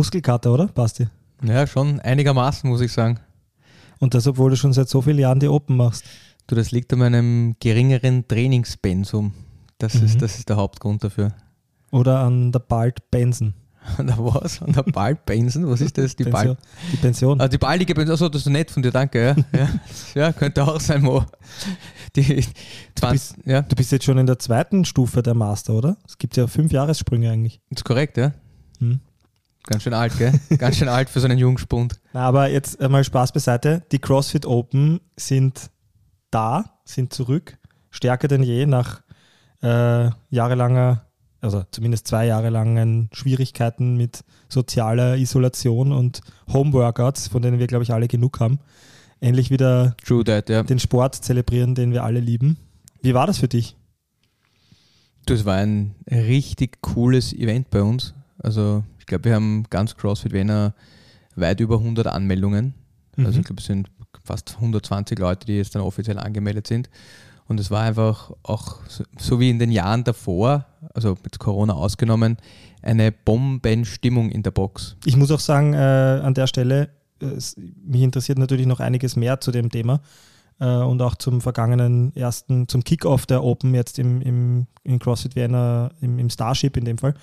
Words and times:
Muskelkater, 0.00 0.50
oder? 0.50 0.66
Basti? 0.68 1.08
Ja, 1.44 1.66
schon 1.66 2.00
einigermaßen, 2.00 2.70
muss 2.70 2.80
ich 2.80 2.90
sagen. 2.90 3.20
Und 3.98 4.14
das, 4.14 4.26
obwohl 4.26 4.48
du 4.48 4.56
schon 4.56 4.72
seit 4.72 4.88
so 4.88 5.02
vielen 5.02 5.18
Jahren 5.18 5.40
die 5.40 5.48
Open 5.48 5.76
machst. 5.76 6.04
Du, 6.46 6.54
das 6.54 6.70
liegt 6.70 6.90
an 6.94 7.00
meinem 7.00 7.54
geringeren 7.60 8.26
Trainingspensum. 8.26 9.34
Das, 9.76 9.92
Mhm. 9.96 10.06
ist, 10.06 10.22
das 10.22 10.38
ist 10.38 10.48
der 10.48 10.56
Hauptgrund 10.56 11.04
dafür. 11.04 11.32
Oder 11.90 12.20
an 12.20 12.50
der 12.50 12.60
Bald 12.60 13.10
Benson. 13.10 13.52
An 13.98 14.06
der 14.06 14.16
was? 14.18 14.62
An 14.62 14.72
der 14.72 14.82
Ballpensen? 14.84 15.68
Was 15.68 15.80
ist 15.82 15.98
das? 15.98 16.16
Die 16.16 16.24
Pension. 16.24 16.54
Ball. 16.56 16.58
Die 16.92 16.96
Pension. 16.96 17.40
Ah, 17.40 17.48
die 17.48 17.58
baldige 17.58 17.92
Pension. 17.94 18.14
Achso, 18.14 18.28
das 18.30 18.42
ist 18.42 18.48
nett 18.52 18.70
von 18.70 18.82
dir, 18.82 18.90
danke. 18.90 19.34
Ja, 19.52 19.58
ja. 19.58 19.68
ja 20.14 20.32
könnte 20.32 20.62
auch 20.66 20.80
sein, 20.80 21.02
Mo. 21.02 21.24
Die 22.16 22.44
20, 22.94 23.46
ja, 23.46 23.60
Du 23.62 23.76
bist 23.76 23.92
jetzt 23.92 24.04
schon 24.06 24.16
in 24.18 24.26
der 24.26 24.38
zweiten 24.38 24.84
Stufe 24.86 25.22
der 25.22 25.34
Master, 25.34 25.74
oder? 25.74 25.96
Es 26.06 26.16
gibt 26.18 26.36
ja 26.38 26.46
fünf 26.46 26.72
Jahressprünge 26.72 27.30
eigentlich. 27.30 27.60
ist 27.70 27.84
korrekt, 27.84 28.16
ja. 28.18 28.32
Hm. 28.80 29.00
Ganz 29.66 29.82
schön 29.82 29.94
alt, 29.94 30.16
gell? 30.18 30.32
Ganz 30.58 30.76
schön 30.76 30.88
alt 30.88 31.10
für 31.10 31.20
so 31.20 31.26
einen 31.26 31.38
Jungspund. 31.38 32.00
Na, 32.12 32.22
aber 32.22 32.48
jetzt 32.48 32.80
mal 32.80 33.04
Spaß 33.04 33.32
beiseite. 33.32 33.82
Die 33.92 33.98
CrossFit 33.98 34.46
Open 34.46 35.00
sind 35.16 35.70
da, 36.30 36.80
sind 36.84 37.12
zurück, 37.12 37.58
stärker 37.90 38.28
denn 38.28 38.42
je 38.42 38.66
nach 38.66 39.02
äh, 39.62 40.10
jahrelanger, 40.30 41.06
also 41.40 41.64
zumindest 41.70 42.08
zwei 42.08 42.26
Jahre 42.26 42.50
langen 42.50 43.10
Schwierigkeiten 43.12 43.96
mit 43.96 44.24
sozialer 44.48 45.16
Isolation 45.16 45.92
und 45.92 46.20
Homeworkouts, 46.52 47.28
von 47.28 47.42
denen 47.42 47.58
wir, 47.58 47.66
glaube 47.66 47.84
ich, 47.84 47.92
alle 47.92 48.08
genug 48.08 48.40
haben. 48.40 48.58
Endlich 49.20 49.50
wieder 49.50 49.94
that, 50.24 50.48
ja. 50.48 50.62
den 50.62 50.78
Sport 50.78 51.14
zelebrieren, 51.14 51.74
den 51.74 51.92
wir 51.92 52.04
alle 52.04 52.20
lieben. 52.20 52.56
Wie 53.02 53.12
war 53.12 53.26
das 53.26 53.38
für 53.38 53.48
dich? 53.48 53.76
Das 55.26 55.44
war 55.44 55.56
ein 55.56 55.94
richtig 56.10 56.80
cooles 56.80 57.32
Event 57.34 57.68
bei 57.70 57.82
uns. 57.82 58.14
Also 58.38 58.82
glaube, 59.10 59.24
wir 59.26 59.34
haben 59.34 59.64
ganz 59.68 59.96
CrossFit 59.96 60.32
Wiener 60.32 60.74
weit 61.36 61.60
über 61.60 61.76
100 61.76 62.06
Anmeldungen. 62.06 62.74
Also 63.18 63.32
Mhm. 63.32 63.38
ich 63.40 63.44
glaube, 63.44 63.60
es 63.60 63.66
sind 63.66 63.90
fast 64.24 64.56
120 64.60 65.18
Leute, 65.18 65.46
die 65.46 65.56
jetzt 65.56 65.74
dann 65.74 65.82
offiziell 65.82 66.18
angemeldet 66.18 66.66
sind. 66.66 66.88
Und 67.46 67.58
es 67.58 67.70
war 67.70 67.82
einfach 67.82 68.30
auch 68.44 68.76
so, 69.18 69.40
wie 69.40 69.50
in 69.50 69.58
den 69.58 69.72
Jahren 69.72 70.04
davor, 70.04 70.66
also 70.94 71.16
mit 71.24 71.38
Corona 71.40 71.74
ausgenommen, 71.74 72.36
eine 72.80 73.10
Bombenstimmung 73.10 74.30
in 74.30 74.42
der 74.44 74.52
Box. 74.52 74.96
Ich 75.04 75.16
muss 75.16 75.30
auch 75.32 75.40
sagen, 75.40 75.74
äh, 75.74 75.76
an 75.76 76.32
der 76.34 76.46
Stelle, 76.46 76.90
äh, 77.20 77.26
mich 77.84 78.02
interessiert 78.02 78.38
natürlich 78.38 78.66
noch 78.66 78.78
einiges 78.78 79.16
mehr 79.16 79.40
zu 79.40 79.50
dem 79.50 79.68
Thema 79.68 80.00
äh, 80.60 80.66
und 80.66 81.02
auch 81.02 81.16
zum 81.16 81.40
vergangenen 81.40 82.14
ersten, 82.14 82.68
zum 82.68 82.84
Kickoff 82.84 83.26
der 83.26 83.42
Open 83.42 83.74
jetzt 83.74 83.98
im, 83.98 84.22
im, 84.22 84.66
in 84.84 85.00
CrossFit 85.00 85.34
Vienna, 85.34 85.90
im, 86.00 86.20
im 86.20 86.30
Starship 86.30 86.76
in 86.76 86.84
dem 86.84 86.98
Fall. 86.98 87.14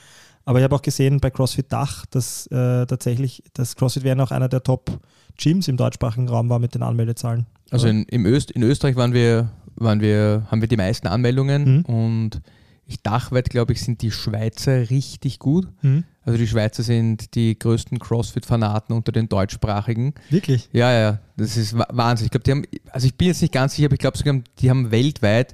Aber 0.47 0.59
ich 0.59 0.63
habe 0.63 0.75
auch 0.75 0.81
gesehen 0.81 1.19
bei 1.19 1.29
CrossFit 1.29 1.71
Dach, 1.71 2.05
dass 2.05 2.47
äh, 2.47 2.85
tatsächlich 2.85 3.43
das 3.53 3.75
CrossFit 3.75 4.03
Vienna 4.03 4.23
auch 4.23 4.31
einer 4.31 4.47
der 4.47 4.63
Top-Gyms 4.63 5.67
im 5.67 5.75
deutschsprachigen 5.77 6.29
Raum 6.29 6.49
war 6.49 6.59
mit 6.59 6.73
den 6.73 6.83
Anmeldezahlen. 6.83 7.45
Also 7.69 7.87
in, 7.87 8.03
im 8.03 8.25
Öst, 8.25 8.51
in 8.51 8.63
Österreich 8.63 8.95
waren 8.95 9.13
wir, 9.13 9.51
waren 9.75 9.99
wir, 9.99 10.47
haben 10.49 10.61
wir 10.61 10.69
die 10.69 10.77
meisten 10.77 11.07
Anmeldungen 11.07 11.79
Mhm. 11.79 11.81
und 11.85 12.41
ich 12.85 13.01
dachweit, 13.01 13.49
glaube 13.49 13.73
ich, 13.73 13.81
sind 13.81 14.01
die 14.01 14.11
Schweizer 14.11 14.89
richtig 14.89 15.39
gut. 15.39 15.67
Mhm. 15.81 16.05
Also 16.23 16.37
die 16.39 16.47
Schweizer 16.47 16.83
sind 16.83 17.35
die 17.35 17.59
größten 17.59 17.99
CrossFit-Fanaten 17.99 18.95
unter 18.95 19.11
den 19.11 19.27
deutschsprachigen. 19.27 20.13
Wirklich? 20.29 20.69
Ja, 20.71 20.93
ja, 20.93 21.19
das 21.35 21.57
ist 21.57 21.77
wa- 21.77 21.87
Wahnsinn. 21.91 22.25
Ich 22.25 22.31
glaube, 22.31 22.43
die 22.45 22.51
haben, 22.51 22.63
also 22.91 23.05
ich 23.05 23.15
bin 23.15 23.27
jetzt 23.27 23.41
nicht 23.41 23.53
ganz 23.53 23.75
sicher, 23.75 23.87
aber 23.87 23.95
ich 23.95 23.99
glaube 23.99 24.17
die 24.59 24.69
haben 24.69 24.91
weltweit 24.91 25.53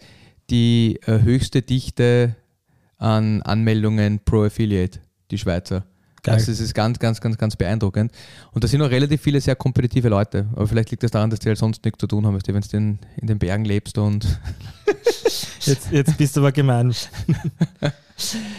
die 0.51 0.99
äh, 1.07 1.21
höchste 1.23 1.63
Dichte 1.63 2.35
an 3.03 3.41
Anmeldungen 3.41 4.19
pro 4.23 4.43
Affiliate, 4.43 4.99
die 5.31 5.37
Schweizer. 5.37 5.85
Geil. 6.23 6.35
Also 6.35 6.51
das 6.51 6.61
ist 6.61 6.73
ganz, 6.73 6.99
ganz, 6.99 7.19
ganz, 7.19 7.37
ganz 7.37 7.57
beeindruckend. 7.57 8.13
Und 8.53 8.63
da 8.63 8.67
sind 8.67 8.81
auch 8.81 8.89
relativ 8.89 9.21
viele 9.21 9.41
sehr 9.41 9.57
kompetitive 9.57 10.07
Leute. 10.07 10.47
Aber 10.53 10.67
vielleicht 10.67 10.91
liegt 10.91 11.03
das 11.03 11.11
daran, 11.11 11.29
dass 11.29 11.39
die 11.39 11.49
halt 11.49 11.57
sonst 11.57 11.83
nichts 11.83 11.99
zu 11.99 12.07
tun 12.07 12.25
haben, 12.25 12.33
wenn 12.33 12.61
du 12.61 12.77
in, 12.77 12.99
in 13.17 13.27
den 13.27 13.39
Bergen 13.39 13.65
lebst 13.65 13.97
und 13.97 14.25
Jetzt, 15.65 15.91
jetzt 15.91 16.17
bist 16.17 16.35
du 16.35 16.41
aber 16.41 16.51
gemein. 16.51 16.93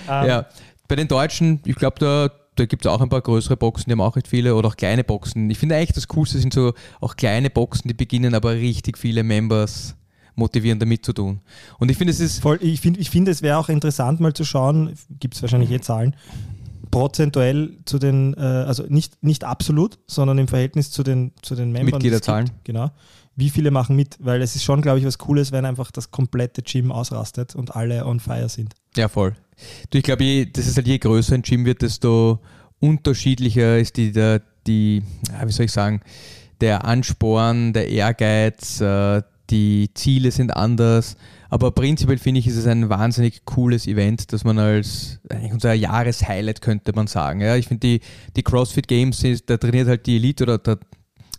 Ja, 0.09 0.47
bei 0.89 0.97
den 0.97 1.07
Deutschen, 1.07 1.61
ich 1.65 1.77
glaube, 1.77 1.97
da, 2.01 2.31
da 2.57 2.67
gibt 2.67 2.85
es 2.85 2.91
auch 2.91 3.01
ein 3.01 3.09
paar 3.09 3.23
größere 3.23 3.57
Boxen, 3.57 3.85
die 3.87 3.93
haben 3.93 4.01
auch 4.01 4.17
recht 4.17 4.27
viele 4.27 4.57
oder 4.57 4.69
auch 4.69 4.77
kleine 4.77 5.05
Boxen. 5.05 5.49
Ich 5.49 5.59
finde 5.59 5.77
eigentlich 5.77 5.93
das 5.93 6.09
Coolste 6.09 6.39
sind 6.39 6.53
so 6.53 6.75
auch 7.01 7.15
kleine 7.15 7.51
Boxen, 7.51 7.89
die 7.89 7.95
beginnen 7.95 8.35
aber 8.35 8.55
richtig 8.55 8.99
viele 8.99 9.23
Members 9.23 9.95
motivieren, 10.35 10.79
damit 10.79 11.05
zu 11.05 11.13
tun. 11.13 11.41
Und 11.79 11.91
ich 11.91 11.97
finde, 11.97 12.13
es 12.13 12.21
ist 12.21 12.41
Voll, 12.41 12.59
ich 12.61 12.81
finde, 12.81 13.01
ich 13.01 13.11
find, 13.11 13.29
es 13.29 13.43
wäre 13.43 13.59
auch 13.59 13.69
interessant, 13.69 14.21
mal 14.21 14.35
zu 14.35 14.45
schauen, 14.45 14.95
gibt 15.19 15.35
es 15.35 15.43
wahrscheinlich 15.43 15.71
eh 15.71 15.81
Zahlen, 15.81 16.17
prozentuell 16.91 17.79
zu 17.85 17.99
den, 17.99 18.35
äh, 18.35 18.41
also 18.41 18.85
nicht, 18.89 19.23
nicht 19.23 19.45
absolut, 19.45 19.99
sondern 20.07 20.39
im 20.39 20.49
Verhältnis 20.49 20.91
zu 20.91 21.03
den, 21.03 21.33
zu 21.43 21.55
den 21.55 21.73
Membern. 21.73 21.95
Mitgliederzahlen. 21.95 22.47
gibt. 22.47 22.65
Genau. 22.65 22.91
Wie 23.37 23.51
viele 23.51 23.73
machen 23.73 23.97
mit? 23.97 24.17
Weil 24.21 24.43
es 24.43 24.55
ist 24.55 24.63
schon, 24.63 24.81
glaube 24.81 25.01
ich, 25.01 25.05
was 25.05 25.19
Cooles, 25.19 25.51
wenn 25.51 25.65
einfach 25.65 25.91
das 25.91 26.13
komplette 26.13 26.63
Gym 26.63 26.93
ausrastet 26.93 27.57
und 27.57 27.75
alle 27.75 28.07
on 28.07 28.21
fire 28.21 28.49
sind. 28.49 28.75
Ja, 28.97 29.09
voll. 29.09 29.35
Du, 29.91 29.99
ich 29.99 30.05
glaube, 30.05 30.47
das 30.47 30.67
ist 30.67 30.77
halt 30.77 30.87
je 30.87 30.99
größer 30.99 31.35
ein 31.35 31.43
Gym 31.43 31.65
wird, 31.65 31.83
desto 31.83 32.39
unterschiedlicher 32.79 33.79
ist 33.79 33.97
die, 33.97 34.13
der, 34.13 34.43
die, 34.67 35.03
wie 35.45 35.53
soll 35.53 35.67
ich 35.67 35.73
sagen, 35.73 36.01
der 36.61 36.85
Ansporn, 36.85 37.73
der 37.73 37.89
Ehrgeiz, 37.89 38.81
äh, 38.81 39.23
die 39.51 39.91
Ziele 39.95 40.31
sind 40.31 40.57
anders. 40.57 41.17
Aber 41.51 41.71
prinzipiell 41.71 42.19
finde 42.19 42.41
ich, 42.41 42.47
ist 42.47 42.57
es 42.57 42.67
ein 42.67 42.89
wahnsinnig 42.89 43.45
cooles 43.45 43.87
Event, 43.87 44.33
das 44.33 44.45
man 44.45 44.59
als 44.59 45.21
eigentlich 45.29 45.53
unser 45.53 45.73
Jahreshighlight 45.73 46.61
könnte 46.61 46.93
man 46.95 47.07
sagen. 47.07 47.41
Ja, 47.41 47.57
ich 47.57 47.69
finde 47.69 47.87
die, 47.87 48.01
die 48.37 48.43
CrossFit 48.43 48.89
Games, 48.89 49.23
da 49.47 49.57
trainiert 49.57 49.89
halt 49.89 50.07
die 50.07 50.17
Elite 50.17 50.45
oder 50.45 50.59
da, 50.59 50.77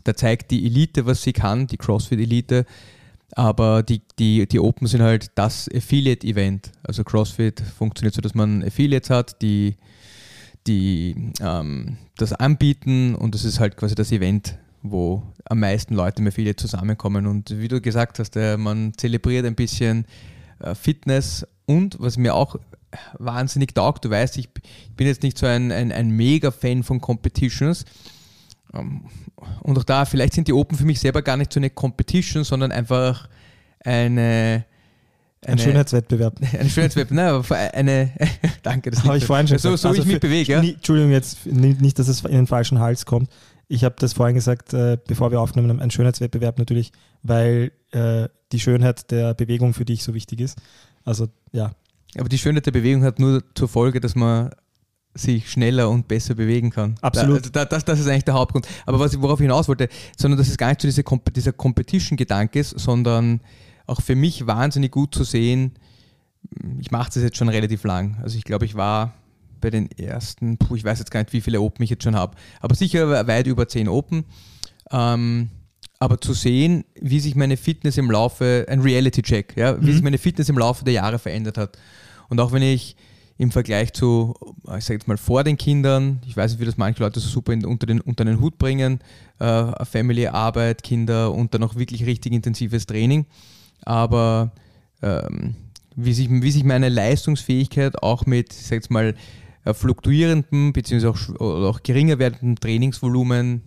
da 0.03 0.15
zeigt 0.15 0.51
die 0.51 0.65
Elite, 0.65 1.05
was 1.05 1.23
sie 1.23 1.33
kann, 1.33 1.67
die 1.67 1.77
CrossFit 1.77 2.19
Elite. 2.19 2.65
Aber 3.31 3.83
die, 3.83 4.01
die, 4.19 4.47
die 4.47 4.59
Open 4.59 4.87
sind 4.87 5.01
halt 5.01 5.31
das 5.35 5.67
Affiliate-Event. 5.73 6.71
Also 6.83 7.03
CrossFit 7.03 7.59
funktioniert 7.59 8.13
so, 8.13 8.21
dass 8.21 8.35
man 8.35 8.63
Affiliates 8.63 9.09
hat, 9.09 9.41
die, 9.41 9.75
die 10.67 11.33
ähm, 11.41 11.97
das 12.17 12.31
anbieten 12.33 13.15
und 13.15 13.35
das 13.35 13.43
ist 13.43 13.59
halt 13.59 13.75
quasi 13.75 13.95
das 13.95 14.11
Event, 14.11 14.57
wo 14.91 15.23
am 15.45 15.59
meisten 15.59 15.95
Leute 15.95 16.21
im 16.21 16.27
Affiliate 16.27 16.57
zusammenkommen. 16.57 17.27
Und 17.27 17.59
wie 17.59 17.67
du 17.67 17.81
gesagt 17.81 18.19
hast, 18.19 18.35
äh, 18.35 18.57
man 18.57 18.93
zelebriert 18.97 19.45
ein 19.45 19.55
bisschen 19.55 20.05
äh, 20.59 20.75
Fitness 20.75 21.45
und 21.65 21.97
was 21.99 22.17
mir 22.17 22.35
auch 22.35 22.57
wahnsinnig 23.17 23.75
taugt, 23.75 24.05
du 24.05 24.09
weißt, 24.09 24.37
ich 24.37 24.49
bin 24.95 25.07
jetzt 25.07 25.23
nicht 25.23 25.37
so 25.37 25.45
ein, 25.45 25.71
ein, 25.71 25.91
ein 25.91 26.11
Mega-Fan 26.11 26.83
von 26.83 27.01
Competitions, 27.01 27.83
ähm, 28.75 29.01
und 29.61 29.77
auch 29.77 29.83
da, 29.83 30.05
vielleicht 30.05 30.33
sind 30.33 30.47
die 30.47 30.53
Open 30.53 30.77
für 30.77 30.85
mich 30.85 30.99
selber 30.99 31.21
gar 31.21 31.37
nicht 31.37 31.53
so 31.53 31.59
eine 31.59 31.69
Competition, 31.69 32.43
sondern 32.43 32.71
einfach 32.71 33.27
eine. 33.83 34.65
Ein 35.45 35.59
Schönheitswettbewerb. 35.59 36.39
Eine 36.59 36.69
Schönheitswettbewerb, 36.69 37.47
ne, 37.51 37.73
eine. 37.73 38.09
danke, 38.63 38.89
das 38.89 39.03
Habe 39.03 39.17
ich 39.17 39.25
vorhin 39.25 39.47
schon 39.47 39.59
So, 39.59 39.71
gesagt. 39.71 39.81
so 39.83 39.89
Also 39.89 40.01
ich 40.01 40.07
mich 40.07 40.19
bewege, 40.19 40.53
ja. 40.53 40.59
Entschuldigung, 40.59 41.11
jetzt 41.11 41.45
nicht, 41.45 41.99
dass 41.99 42.07
es 42.07 42.21
in 42.21 42.31
den 42.31 42.47
falschen 42.47 42.79
Hals 42.79 43.05
kommt. 43.05 43.29
Ich 43.67 43.83
habe 43.83 43.95
das 43.97 44.13
vorhin 44.13 44.35
gesagt, 44.35 44.73
äh, 44.73 44.97
bevor 45.07 45.31
wir 45.31 45.41
aufgenommen 45.41 45.69
haben, 45.69 45.81
ein 45.81 45.91
Schönheitswettbewerb 45.91 46.59
natürlich, 46.59 46.91
weil 47.23 47.71
äh, 47.91 48.27
die 48.51 48.59
Schönheit 48.59 49.09
der 49.11 49.33
Bewegung 49.33 49.73
für 49.73 49.85
dich 49.85 50.03
so 50.03 50.13
wichtig 50.13 50.39
ist. 50.39 50.57
Also 51.03 51.27
ja, 51.51 51.71
Aber 52.17 52.29
die 52.29 52.37
Schönheit 52.37 52.65
der 52.65 52.71
Bewegung 52.71 53.03
hat 53.03 53.19
nur 53.19 53.43
zur 53.55 53.67
Folge, 53.67 53.99
dass 53.99 54.15
man 54.15 54.51
sich 55.15 55.49
schneller 55.49 55.89
und 55.89 56.07
besser 56.07 56.35
bewegen 56.35 56.69
kann. 56.69 56.95
Absolut. 57.01 57.37
Da, 57.37 57.37
also 57.37 57.49
da, 57.51 57.65
das, 57.65 57.85
das 57.85 57.99
ist 57.99 58.07
eigentlich 58.07 58.25
der 58.25 58.33
Hauptgrund. 58.33 58.67
Aber 58.85 58.99
was, 58.99 59.19
worauf 59.21 59.39
ich 59.39 59.45
hinaus 59.45 59.67
wollte, 59.67 59.87
sondern 60.17 60.37
dass 60.37 60.49
es 60.49 60.57
gar 60.57 60.69
nicht 60.69 60.81
so 60.81 60.87
diese, 60.87 61.03
dieser 61.33 61.53
Competition-Gedanke 61.53 62.59
ist, 62.59 62.77
sondern 62.77 63.41
auch 63.87 64.01
für 64.01 64.15
mich 64.15 64.45
wahnsinnig 64.45 64.91
gut 64.91 65.15
zu 65.15 65.23
sehen, 65.23 65.73
ich 66.79 66.91
mache 66.91 67.11
das 67.13 67.23
jetzt 67.23 67.37
schon 67.37 67.49
relativ 67.49 67.83
lang. 67.83 68.17
Also 68.21 68.37
ich 68.37 68.43
glaube, 68.43 68.65
ich 68.65 68.75
war 68.75 69.13
bei 69.65 69.71
den 69.71 69.89
ersten, 69.91 70.57
puh, 70.59 70.75
ich 70.75 70.83
weiß 70.83 70.99
jetzt 70.99 71.09
gar 71.09 71.21
nicht, 71.21 71.33
wie 71.33 71.41
viele 71.41 71.59
Open 71.59 71.83
ich 71.83 71.89
jetzt 71.89 72.03
schon 72.03 72.15
habe, 72.15 72.37
aber 72.61 72.75
sicher 72.75 73.27
weit 73.27 73.47
über 73.47 73.67
zehn 73.67 73.87
Open. 73.87 74.25
Ähm, 74.91 75.49
aber 75.97 76.21
zu 76.21 76.33
sehen, 76.33 76.83
wie 77.01 77.19
sich 77.19 77.35
meine 77.35 77.57
Fitness 77.57 77.97
im 77.97 78.11
Laufe, 78.11 78.65
ein 78.69 78.81
Reality-Check, 78.81 79.55
ja, 79.57 79.81
wie 79.81 79.87
Mhm. 79.87 79.93
sich 79.93 80.01
meine 80.03 80.17
Fitness 80.19 80.49
im 80.49 80.57
Laufe 80.57 80.85
der 80.85 80.93
Jahre 80.93 81.17
verändert 81.17 81.57
hat. 81.57 81.79
Und 82.29 82.39
auch 82.39 82.51
wenn 82.51 82.61
ich 82.61 82.95
im 83.37 83.49
Vergleich 83.49 83.91
zu, 83.93 84.35
ich 84.77 84.85
sage 84.85 84.99
jetzt 84.99 85.07
mal, 85.07 85.17
vor 85.17 85.43
den 85.43 85.57
Kindern, 85.57 86.19
ich 86.27 86.37
weiß 86.37 86.51
nicht, 86.51 86.61
wie 86.61 86.65
das 86.65 86.77
manche 86.77 87.01
Leute 87.01 87.19
so 87.19 87.27
super 87.29 87.53
in, 87.53 87.65
unter, 87.65 87.87
den, 87.87 88.01
unter 88.01 88.23
den 88.23 88.39
Hut 88.39 88.57
bringen, 88.59 88.99
äh, 89.39 89.85
Family, 89.85 90.27
Arbeit, 90.27 90.83
Kinder 90.83 91.33
und 91.33 91.53
dann 91.53 91.63
auch 91.63 91.75
wirklich 91.75 92.05
richtig 92.05 92.33
intensives 92.33 92.85
Training. 92.85 93.25
Aber 93.83 94.51
ähm, 95.01 95.55
wie, 95.95 96.13
sich, 96.13 96.29
wie 96.29 96.51
sich 96.51 96.65
meine 96.65 96.89
Leistungsfähigkeit 96.89 98.03
auch 98.03 98.25
mit, 98.25 98.51
ich 98.53 98.63
sage 98.67 98.75
jetzt 98.75 98.91
mal, 98.91 99.15
fluktuierendem 99.73 100.73
bzw. 100.73 101.07
Auch, 101.07 101.39
auch 101.39 101.83
geringer 101.83 102.19
werdendem 102.19 102.59
Trainingsvolumen 102.59 103.61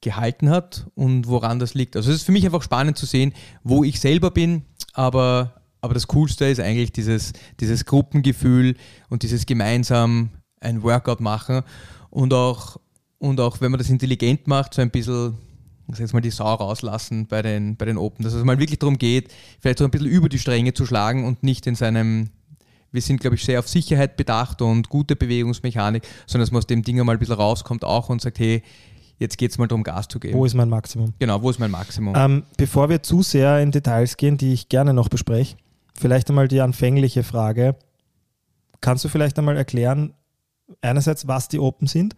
gehalten 0.00 0.50
hat 0.50 0.86
und 0.94 1.28
woran 1.28 1.58
das 1.58 1.74
liegt. 1.74 1.96
Also 1.96 2.10
es 2.10 2.18
ist 2.18 2.22
für 2.24 2.32
mich 2.32 2.44
einfach 2.44 2.62
spannend 2.62 2.98
zu 2.98 3.06
sehen, 3.06 3.32
wo 3.62 3.84
ich 3.84 4.00
selber 4.00 4.30
bin, 4.30 4.62
aber, 4.92 5.54
aber 5.80 5.94
das 5.94 6.08
Coolste 6.08 6.44
ist 6.46 6.60
eigentlich 6.60 6.92
dieses, 6.92 7.32
dieses 7.60 7.84
Gruppengefühl 7.86 8.76
und 9.08 9.22
dieses 9.22 9.46
gemeinsam 9.46 10.30
ein 10.60 10.82
Workout 10.82 11.20
machen 11.20 11.62
und 12.10 12.34
auch, 12.34 12.78
und 13.18 13.40
auch 13.40 13.60
wenn 13.60 13.70
man 13.70 13.78
das 13.78 13.90
intelligent 13.90 14.46
macht, 14.48 14.74
so 14.74 14.82
ein 14.82 14.90
bisschen 14.90 15.38
jetzt 15.96 16.14
mal 16.14 16.20
die 16.20 16.30
Sau 16.30 16.54
rauslassen 16.54 17.26
bei 17.26 17.42
den, 17.42 17.76
bei 17.76 17.84
den 17.84 17.98
Open, 17.98 18.24
dass 18.24 18.32
es 18.32 18.44
mal 18.44 18.58
wirklich 18.58 18.78
darum 18.78 18.98
geht, 18.98 19.32
vielleicht 19.60 19.78
so 19.78 19.84
ein 19.84 19.90
bisschen 19.90 20.08
über 20.08 20.28
die 20.28 20.38
Stränge 20.38 20.74
zu 20.74 20.86
schlagen 20.86 21.24
und 21.24 21.42
nicht 21.42 21.66
in 21.66 21.74
seinem, 21.74 22.30
wir 22.92 23.02
sind 23.02 23.20
glaube 23.20 23.36
ich 23.36 23.44
sehr 23.44 23.58
auf 23.58 23.68
Sicherheit 23.68 24.16
bedacht 24.16 24.62
und 24.62 24.88
gute 24.88 25.16
Bewegungsmechanik, 25.16 26.04
sondern 26.26 26.44
dass 26.44 26.52
man 26.52 26.58
aus 26.58 26.66
dem 26.66 26.82
Ding 26.82 26.96
mal 27.04 27.12
ein 27.12 27.18
bisschen 27.18 27.34
rauskommt 27.34 27.84
auch 27.84 28.08
und 28.08 28.20
sagt, 28.20 28.38
hey, 28.38 28.62
jetzt 29.18 29.38
geht 29.38 29.50
es 29.50 29.58
mal 29.58 29.66
darum, 29.66 29.82
Gas 29.82 30.08
zu 30.08 30.20
geben. 30.20 30.38
Wo 30.38 30.44
ist 30.44 30.54
mein 30.54 30.68
Maximum? 30.68 31.14
genau, 31.18 31.42
wo 31.42 31.50
ist 31.50 31.58
mein 31.58 31.70
Maximum? 31.70 32.14
Ähm, 32.16 32.42
bevor 32.56 32.88
wir 32.88 33.02
zu 33.02 33.22
sehr 33.22 33.60
in 33.60 33.70
Details 33.70 34.16
gehen, 34.16 34.36
die 34.36 34.52
ich 34.52 34.68
gerne 34.68 34.92
noch 34.94 35.08
bespreche, 35.08 35.56
vielleicht 35.94 36.28
einmal 36.28 36.48
die 36.48 36.60
anfängliche 36.60 37.22
Frage. 37.22 37.76
Kannst 38.80 39.04
du 39.04 39.08
vielleicht 39.08 39.38
einmal 39.38 39.56
erklären, 39.56 40.12
einerseits, 40.80 41.28
was 41.28 41.48
die 41.48 41.60
Open 41.60 41.86
sind 41.86 42.16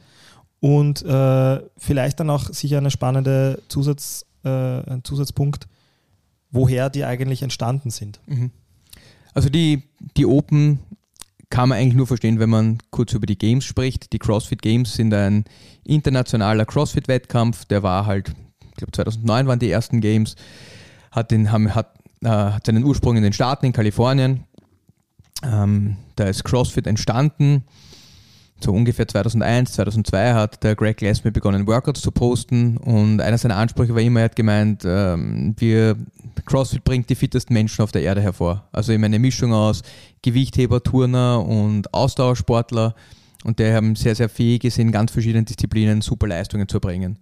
und 0.60 1.04
äh, 1.04 1.60
vielleicht 1.76 2.20
dann 2.20 2.30
auch 2.30 2.52
sicher 2.52 2.78
eine 2.78 2.90
spannende 2.90 3.62
Zusatz, 3.68 4.24
äh, 4.44 4.48
ein 4.48 5.04
Zusatzpunkt, 5.04 5.68
woher 6.50 6.88
die 6.88 7.04
eigentlich 7.04 7.42
entstanden 7.42 7.90
sind? 7.90 8.20
Also 9.34 9.48
die, 9.48 9.82
die 10.16 10.26
Open 10.26 10.78
kann 11.50 11.68
man 11.68 11.78
eigentlich 11.78 11.94
nur 11.94 12.06
verstehen, 12.06 12.38
wenn 12.38 12.50
man 12.50 12.78
kurz 12.90 13.12
über 13.12 13.26
die 13.26 13.38
Games 13.38 13.64
spricht. 13.64 14.12
Die 14.12 14.18
CrossFit 14.18 14.62
Games 14.62 14.94
sind 14.94 15.12
ein 15.12 15.44
internationaler 15.84 16.64
CrossFit-Wettkampf, 16.64 17.64
der 17.66 17.82
war 17.82 18.06
halt, 18.06 18.32
ich 18.70 18.76
glaube 18.76 18.92
2009 18.92 19.46
waren 19.46 19.58
die 19.58 19.70
ersten 19.70 20.00
Games, 20.00 20.36
hat, 21.10 21.30
den, 21.30 21.52
haben, 21.52 21.74
hat, 21.74 21.94
äh, 22.22 22.28
hat 22.28 22.66
seinen 22.66 22.84
Ursprung 22.84 23.16
in 23.16 23.22
den 23.22 23.32
Staaten, 23.32 23.66
in 23.66 23.72
Kalifornien. 23.72 24.44
Ähm, 25.42 25.96
da 26.16 26.24
ist 26.24 26.44
CrossFit 26.44 26.86
entstanden. 26.86 27.64
So 28.60 28.72
ungefähr 28.72 29.06
2001, 29.06 29.72
2002 29.72 30.32
hat 30.32 30.62
der 30.62 30.74
Greg 30.76 30.96
Glassman 30.96 31.32
begonnen, 31.32 31.66
Workouts 31.66 32.00
zu 32.00 32.10
posten 32.12 32.76
und 32.78 33.20
einer 33.20 33.36
seiner 33.36 33.56
Ansprüche 33.56 33.94
war 33.94 34.00
immer, 34.00 34.20
er 34.20 34.24
hat 34.26 34.36
gemeint, 34.36 34.84
ähm, 34.86 35.54
wir, 35.58 35.96
CrossFit 36.46 36.84
bringt 36.84 37.10
die 37.10 37.14
fittesten 37.14 37.52
Menschen 37.52 37.82
auf 37.82 37.92
der 37.92 38.02
Erde 38.02 38.20
hervor. 38.20 38.68
Also 38.72 38.92
immer 38.92 39.06
eine 39.06 39.18
Mischung 39.18 39.52
aus 39.52 39.82
Gewichtheber, 40.22 40.82
Turner 40.82 41.44
und 41.44 41.92
Ausdauersportler 41.92 42.94
und 43.44 43.58
der 43.58 43.74
haben 43.74 43.96
sehr, 43.96 44.14
sehr 44.14 44.28
fähig 44.28 44.64
ist, 44.64 44.78
in 44.78 44.92
ganz 44.92 45.12
verschiedenen 45.12 45.44
Disziplinen 45.44 46.00
super 46.00 46.26
Leistungen 46.26 46.68
zu 46.68 46.80
bringen. 46.80 47.18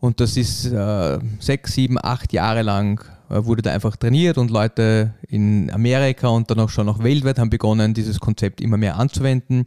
Und 0.00 0.20
das 0.20 0.36
ist 0.36 0.66
äh, 0.66 1.18
sechs, 1.40 1.72
sieben, 1.72 1.96
acht 1.98 2.34
Jahre 2.34 2.60
lang 2.60 3.02
äh, 3.30 3.44
wurde 3.44 3.62
da 3.62 3.72
einfach 3.72 3.96
trainiert 3.96 4.36
und 4.36 4.50
Leute 4.50 5.14
in 5.28 5.70
Amerika 5.70 6.28
und 6.28 6.50
dann 6.50 6.60
auch 6.60 6.68
schon 6.68 6.84
noch 6.84 7.02
weltweit 7.02 7.38
haben 7.38 7.48
begonnen, 7.48 7.94
dieses 7.94 8.20
Konzept 8.20 8.60
immer 8.60 8.76
mehr 8.76 8.98
anzuwenden. 8.98 9.66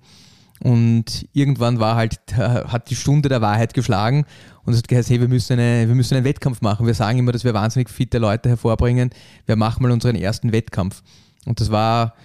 Und 0.64 1.28
irgendwann 1.34 1.80
war 1.80 1.96
halt, 1.96 2.20
hat 2.36 2.90
die 2.90 2.96
Stunde 2.96 3.30
der 3.30 3.42
Wahrheit 3.42 3.74
geschlagen 3.74 4.26
und 4.66 4.74
es 4.74 4.80
hat 4.80 4.88
geheißen, 4.88 5.14
hey, 5.14 5.22
wir 5.22 5.28
müssen, 5.28 5.54
eine, 5.54 5.88
wir 5.88 5.96
müssen 5.96 6.16
einen 6.16 6.26
Wettkampf 6.26 6.62
machen. 6.62 6.86
Wir 6.86 6.94
sagen 6.94 7.20
immer, 7.20 7.32
dass 7.32 7.44
wir 7.44 7.54
wahnsinnig 7.54 7.90
fitte 7.90 8.18
Leute 8.18 8.50
hervorbringen. 8.50 9.12
Wir 9.46 9.56
machen 9.56 9.84
mal 9.84 9.92
unseren 9.92 10.16
ersten 10.16 10.52
Wettkampf. 10.52 11.04
Und 11.46 11.62
das 11.62 11.72
war, 11.72 12.16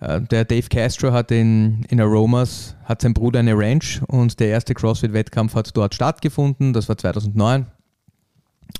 äh, 0.00 0.20
der 0.20 0.44
Dave 0.44 0.68
Castro 0.68 1.12
hat 1.12 1.30
in, 1.30 1.84
in 1.90 2.00
Aromas, 2.00 2.76
hat 2.84 3.02
sein 3.02 3.12
Bruder 3.12 3.40
eine 3.40 3.56
Ranch 3.56 4.00
und 4.06 4.40
der 4.40 4.48
erste 4.48 4.74
CrossFit-Wettkampf 4.74 5.54
hat 5.54 5.76
dort 5.76 5.94
stattgefunden. 5.94 6.72
Das 6.72 6.88
war 6.88 6.96
2009. 6.96 7.66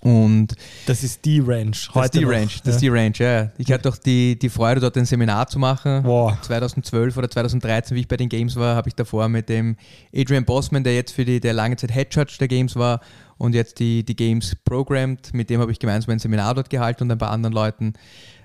Und 0.01 0.55
Das 0.87 1.03
ist 1.03 1.25
die 1.25 1.41
Ranch. 1.41 1.89
das 1.95 2.05
ist 2.07 2.15
die 2.15 2.21
noch. 2.21 2.31
Ranch, 2.31 2.63
das 2.63 2.75
ist 2.75 2.81
die 2.83 2.87
ja. 2.87 2.93
Ranch, 2.93 3.19
ja. 3.21 3.51
Ich 3.57 3.73
hatte 3.73 3.89
auch 3.89 3.97
die, 3.97 4.39
die 4.39 4.51
Freude, 4.51 4.81
dort 4.81 4.97
ein 4.99 5.07
Seminar 5.07 5.47
zu 5.47 5.59
machen. 5.59 6.05
Wow. 6.05 6.39
2012 6.43 7.17
oder 7.17 7.31
2013, 7.31 7.97
wie 7.97 8.01
ich 8.01 8.09
bei 8.09 8.19
den 8.19 8.29
Games 8.29 8.57
war, 8.57 8.77
habe 8.77 8.89
ich 8.89 8.95
davor 8.95 9.29
mit 9.29 9.49
dem 9.49 9.77
Adrian 10.15 10.45
Bossman, 10.45 10.85
der 10.85 10.95
jetzt 10.95 11.13
für 11.13 11.25
die, 11.25 11.41
der 11.41 11.55
lange 11.55 11.77
Zeit 11.77 11.93
Head 11.93 12.15
Judge 12.15 12.37
der 12.39 12.49
Games 12.49 12.77
war 12.77 13.01
und 13.39 13.55
jetzt 13.55 13.79
die, 13.79 14.05
die 14.05 14.17
Games 14.17 14.55
programmed, 14.65 15.33
mit 15.33 15.49
dem 15.49 15.61
habe 15.61 15.73
ich 15.73 15.79
gemeinsam 15.79 16.13
ein 16.13 16.19
Seminar 16.19 16.55
dort 16.55 16.71
gehalten 16.71 17.05
und 17.05 17.13
ein 17.13 17.19
paar 17.19 17.31
anderen 17.31 17.55
Leuten. 17.55 17.95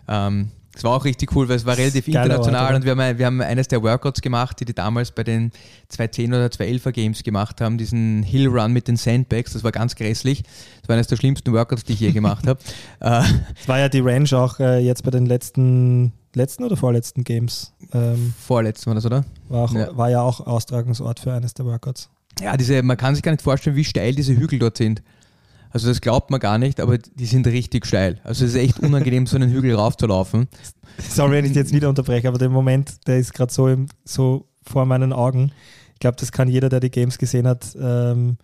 Ähm, 0.07 0.51
es 0.79 0.83
war 0.85 0.93
auch 0.95 1.03
richtig 1.03 1.35
cool, 1.35 1.49
weil 1.49 1.57
es 1.57 1.65
war 1.65 1.77
relativ 1.77 2.07
international 2.07 2.67
Ort, 2.67 2.75
und 2.75 2.85
wir 2.85 2.91
haben, 2.95 3.17
wir 3.17 3.25
haben 3.25 3.41
eines 3.41 3.67
der 3.67 3.83
Workouts 3.83 4.21
gemacht, 4.21 4.61
die 4.61 4.65
die 4.65 4.73
damals 4.73 5.11
bei 5.11 5.25
den 5.25 5.51
210 5.89 6.33
oder 6.33 6.45
211er 6.45 6.91
Games 6.93 7.21
gemacht 7.21 7.59
haben, 7.59 7.77
diesen 7.77 8.23
Hill 8.23 8.47
Run 8.47 8.71
mit 8.71 8.87
den 8.87 8.95
Sandbags, 8.95 9.51
das 9.51 9.65
war 9.65 9.73
ganz 9.73 9.95
grässlich. 9.95 10.43
Das 10.79 10.87
war 10.87 10.95
eines 10.95 11.07
der 11.07 11.17
schlimmsten 11.17 11.51
Workouts, 11.51 11.83
die 11.83 11.93
ich 11.93 11.99
je 11.99 12.11
gemacht 12.13 12.47
habe. 12.47 12.59
Es 13.59 13.67
war 13.67 13.77
ja 13.77 13.89
die 13.89 13.99
Ranch 13.99 14.33
auch 14.33 14.59
äh, 14.61 14.79
jetzt 14.79 15.03
bei 15.03 15.11
den 15.11 15.25
letzten, 15.25 16.13
letzten 16.33 16.63
oder 16.63 16.77
vorletzten 16.77 17.25
Games. 17.25 17.73
Ähm, 17.93 18.33
vorletztes 18.39 18.87
war 18.87 18.95
das, 18.95 19.05
oder? 19.05 19.25
war, 19.49 19.65
auch, 19.65 19.73
Ja. 19.73 19.97
war 19.97 20.09
ja 20.09 20.21
auch 20.21 20.47
Austragungsort 20.47 21.19
für 21.19 21.33
eines 21.33 21.53
der 21.53 21.65
Workouts. 21.65 22.09
Ja, 22.41 22.55
diese, 22.55 22.81
man 22.83 22.95
kann 22.95 23.15
sich 23.15 23.23
gar 23.23 23.33
nicht 23.33 23.41
vorstellen, 23.41 23.75
wie 23.75 23.83
steil 23.83 24.15
diese 24.15 24.33
Hügel 24.33 24.59
dort 24.59 24.77
sind. 24.77 25.01
Also 25.71 25.87
das 25.87 26.01
glaubt 26.01 26.31
man 26.31 26.39
gar 26.39 26.57
nicht, 26.57 26.79
aber 26.79 26.97
die 26.97 27.25
sind 27.25 27.45
richtig 27.47 27.85
steil. 27.85 28.19
Also 28.23 28.45
es 28.45 28.55
ist 28.55 28.59
echt 28.59 28.79
unangenehm, 28.79 29.27
so 29.27 29.35
einen 29.35 29.51
Hügel 29.51 29.75
raufzulaufen. 29.75 30.47
Sorry, 30.97 31.33
wenn 31.33 31.45
ich 31.45 31.51
dich 31.51 31.57
jetzt 31.57 31.73
wieder 31.73 31.89
unterbreche, 31.89 32.27
aber 32.27 32.37
der 32.37 32.49
Moment, 32.49 33.07
der 33.07 33.19
ist 33.19 33.33
gerade 33.33 33.53
so, 33.53 33.75
so 34.03 34.47
vor 34.63 34.85
meinen 34.85 35.13
Augen. 35.13 35.51
Ich 35.93 35.99
glaube, 35.99 36.17
das 36.19 36.31
kann 36.31 36.47
jeder, 36.47 36.69
der 36.69 36.79
die 36.79 36.89
Games 36.91 37.17
gesehen 37.17 37.47
hat, 37.47 37.75
ähm, 37.79 38.37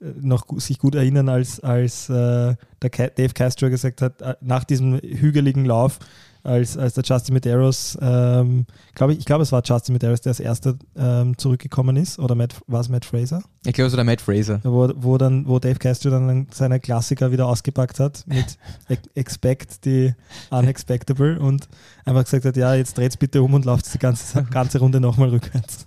äh, 0.00 0.06
noch 0.20 0.46
sich 0.58 0.78
gut 0.78 0.94
erinnern, 0.94 1.28
als, 1.28 1.60
als 1.60 2.08
äh, 2.08 2.54
der 2.82 2.90
Dave 2.90 3.34
Castro 3.34 3.70
gesagt 3.70 4.02
hat, 4.02 4.20
äh, 4.22 4.34
nach 4.40 4.64
diesem 4.64 4.98
hügeligen 4.98 5.64
Lauf, 5.64 5.98
als, 6.44 6.76
als 6.76 6.94
der 6.94 7.04
Justin 7.04 7.34
Medeiros, 7.34 7.96
ähm, 8.00 8.66
glaube 8.94 9.12
ich, 9.12 9.20
ich 9.20 9.24
glaube, 9.24 9.42
es 9.42 9.52
war 9.52 9.62
Justin 9.64 9.92
Medeiros, 9.92 10.20
der 10.22 10.30
als 10.30 10.40
erster 10.40 10.74
ähm, 10.96 11.38
zurückgekommen 11.38 11.96
ist, 11.96 12.18
oder 12.18 12.36
war 12.66 12.80
es 12.80 12.88
Matt 12.88 13.04
Fraser? 13.04 13.42
Ich 13.64 13.72
glaube, 13.74 13.90
so 13.90 13.96
der 13.96 14.04
Matt 14.04 14.20
Fraser. 14.20 14.60
wo, 14.64 14.90
wo, 14.96 15.18
dann, 15.18 15.46
wo 15.46 15.58
Dave 15.60 15.78
Castro 15.78 16.10
dann 16.10 16.48
seine 16.52 16.80
Klassiker 16.80 17.30
wieder 17.30 17.46
ausgepackt 17.46 18.00
hat 18.00 18.24
mit 18.26 18.58
Ex- 18.88 19.08
Expect 19.14 19.78
the 19.84 20.14
Unexpectable 20.50 21.38
und 21.38 21.68
einfach 22.04 22.24
gesagt 22.24 22.44
hat, 22.44 22.56
ja, 22.56 22.74
jetzt 22.74 22.98
dreht's 22.98 23.16
bitte 23.16 23.42
um 23.42 23.54
und 23.54 23.64
lauft 23.64 23.92
die 23.94 23.98
ganze, 23.98 24.42
ganze 24.44 24.78
Runde 24.80 25.00
nochmal 25.00 25.28
rückwärts. 25.30 25.86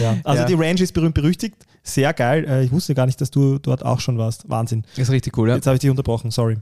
Ja. 0.00 0.16
Also 0.24 0.42
Ja. 0.42 0.46
die 0.48 0.54
Range 0.54 0.80
ist 0.82 0.92
berühmt 0.92 1.14
berüchtigt, 1.14 1.56
sehr 1.82 2.12
geil. 2.12 2.44
Äh, 2.46 2.64
Ich 2.64 2.72
wusste 2.72 2.94
gar 2.94 3.06
nicht, 3.06 3.20
dass 3.20 3.30
du 3.30 3.58
dort 3.58 3.84
auch 3.84 4.00
schon 4.00 4.18
warst. 4.18 4.48
Wahnsinn. 4.50 4.82
Das 4.96 5.08
ist 5.08 5.10
richtig 5.10 5.36
cool, 5.38 5.48
ja. 5.48 5.54
Jetzt 5.54 5.66
habe 5.66 5.76
ich 5.76 5.80
dich 5.80 5.88
unterbrochen, 5.90 6.30
sorry. 6.30 6.58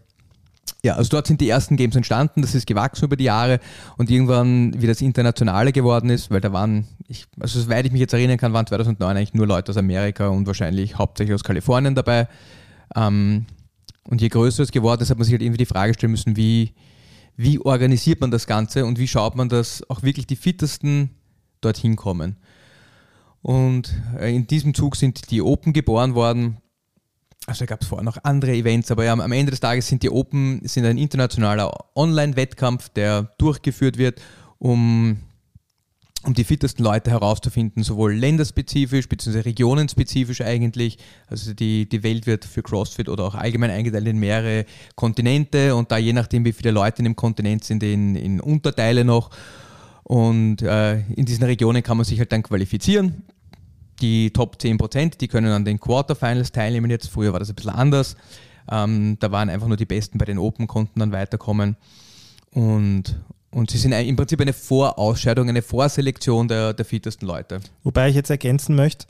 Ja, 0.82 0.94
also 0.94 1.10
dort 1.10 1.26
sind 1.26 1.40
die 1.42 1.48
ersten 1.48 1.76
Games 1.76 1.94
entstanden, 1.94 2.40
das 2.40 2.54
ist 2.54 2.66
gewachsen 2.66 3.04
über 3.04 3.16
die 3.16 3.24
Jahre 3.24 3.60
und 3.98 4.10
irgendwann, 4.10 4.80
wie 4.80 4.86
das 4.86 5.02
Internationale 5.02 5.72
geworden 5.72 6.08
ist, 6.08 6.30
weil 6.30 6.40
da 6.40 6.52
waren, 6.54 6.86
ich, 7.06 7.26
also 7.38 7.60
soweit 7.60 7.84
ich 7.84 7.92
mich 7.92 8.00
jetzt 8.00 8.14
erinnern 8.14 8.38
kann, 8.38 8.54
waren 8.54 8.66
2009 8.66 9.16
eigentlich 9.16 9.34
nur 9.34 9.46
Leute 9.46 9.72
aus 9.72 9.76
Amerika 9.76 10.28
und 10.28 10.46
wahrscheinlich 10.46 10.96
hauptsächlich 10.96 11.34
aus 11.34 11.44
Kalifornien 11.44 11.94
dabei. 11.94 12.28
Ähm, 12.96 13.44
und 14.04 14.22
je 14.22 14.28
größer 14.28 14.62
es 14.62 14.72
geworden 14.72 15.02
ist, 15.02 15.10
hat 15.10 15.18
man 15.18 15.24
sich 15.24 15.32
halt 15.34 15.42
irgendwie 15.42 15.58
die 15.58 15.66
Frage 15.66 15.92
stellen 15.92 16.12
müssen, 16.12 16.36
wie, 16.36 16.72
wie 17.36 17.58
organisiert 17.58 18.22
man 18.22 18.30
das 18.30 18.46
Ganze 18.46 18.86
und 18.86 18.98
wie 18.98 19.08
schaut 19.08 19.36
man, 19.36 19.50
dass 19.50 19.88
auch 19.90 20.02
wirklich 20.02 20.26
die 20.26 20.36
Fittesten 20.36 21.10
dorthin 21.60 21.96
kommen. 21.96 22.36
Und 23.42 23.94
äh, 24.18 24.34
in 24.34 24.46
diesem 24.46 24.74
Zug 24.74 24.96
sind 24.96 25.30
die 25.30 25.42
Open 25.42 25.72
geboren 25.72 26.14
worden. 26.14 26.58
Also 27.50 27.66
gab 27.66 27.82
es 27.82 27.88
vorher 27.88 28.04
noch 28.04 28.16
andere 28.22 28.52
Events, 28.52 28.92
aber 28.92 29.04
ja, 29.04 29.12
am 29.12 29.32
Ende 29.32 29.50
des 29.50 29.58
Tages 29.58 29.88
sind 29.88 30.04
die 30.04 30.10
Open 30.10 30.60
sind 30.62 30.84
ein 30.84 30.96
internationaler 30.96 31.72
Online-Wettkampf, 31.96 32.90
der 32.90 33.32
durchgeführt 33.38 33.98
wird, 33.98 34.20
um, 34.60 35.16
um 36.22 36.32
die 36.34 36.44
fittesten 36.44 36.84
Leute 36.84 37.10
herauszufinden, 37.10 37.82
sowohl 37.82 38.14
länderspezifisch 38.14 39.08
bzw. 39.08 39.40
regionenspezifisch 39.40 40.42
eigentlich. 40.42 40.98
Also 41.26 41.52
die, 41.52 41.88
die 41.88 42.04
Welt 42.04 42.28
wird 42.28 42.44
für 42.44 42.62
CrossFit 42.62 43.08
oder 43.08 43.24
auch 43.24 43.34
allgemein 43.34 43.70
eingeteilt 43.70 44.06
in 44.06 44.18
mehrere 44.18 44.64
Kontinente 44.94 45.74
und 45.74 45.90
da 45.90 45.98
je 45.98 46.12
nachdem, 46.12 46.44
wie 46.44 46.52
viele 46.52 46.70
Leute 46.70 46.98
in 46.98 47.04
dem 47.06 47.16
Kontinent 47.16 47.64
sind, 47.64 47.82
in, 47.82 48.14
in 48.14 48.40
Unterteile 48.40 49.04
noch. 49.04 49.30
Und 50.04 50.62
äh, 50.62 51.00
in 51.00 51.26
diesen 51.26 51.42
Regionen 51.42 51.82
kann 51.82 51.96
man 51.96 52.06
sich 52.06 52.20
halt 52.20 52.30
dann 52.30 52.44
qualifizieren 52.44 53.24
die 54.00 54.30
Top 54.32 54.56
10%, 54.60 55.18
die 55.18 55.28
können 55.28 55.52
an 55.52 55.64
den 55.64 55.78
Quarterfinals 55.78 56.52
teilnehmen 56.52 56.90
jetzt. 56.90 57.08
Früher 57.08 57.32
war 57.32 57.40
das 57.40 57.48
ein 57.48 57.54
bisschen 57.54 57.72
anders. 57.72 58.16
Ähm, 58.70 59.16
da 59.20 59.32
waren 59.32 59.48
einfach 59.48 59.66
nur 59.66 59.76
die 59.76 59.86
Besten 59.86 60.18
bei 60.18 60.24
den 60.24 60.38
Open, 60.38 60.66
konnten 60.66 61.00
dann 61.00 61.12
weiterkommen. 61.12 61.76
Und, 62.52 63.16
und 63.50 63.70
sie 63.70 63.78
sind 63.78 63.92
im 63.92 64.16
Prinzip 64.16 64.40
eine 64.40 64.52
Vorausscheidung, 64.52 65.48
eine 65.48 65.62
Vorselektion 65.62 66.48
der, 66.48 66.72
der 66.72 66.84
fittesten 66.84 67.26
Leute. 67.26 67.60
Wobei 67.82 68.08
ich 68.08 68.14
jetzt 68.14 68.30
ergänzen 68.30 68.74
möchte, 68.74 69.06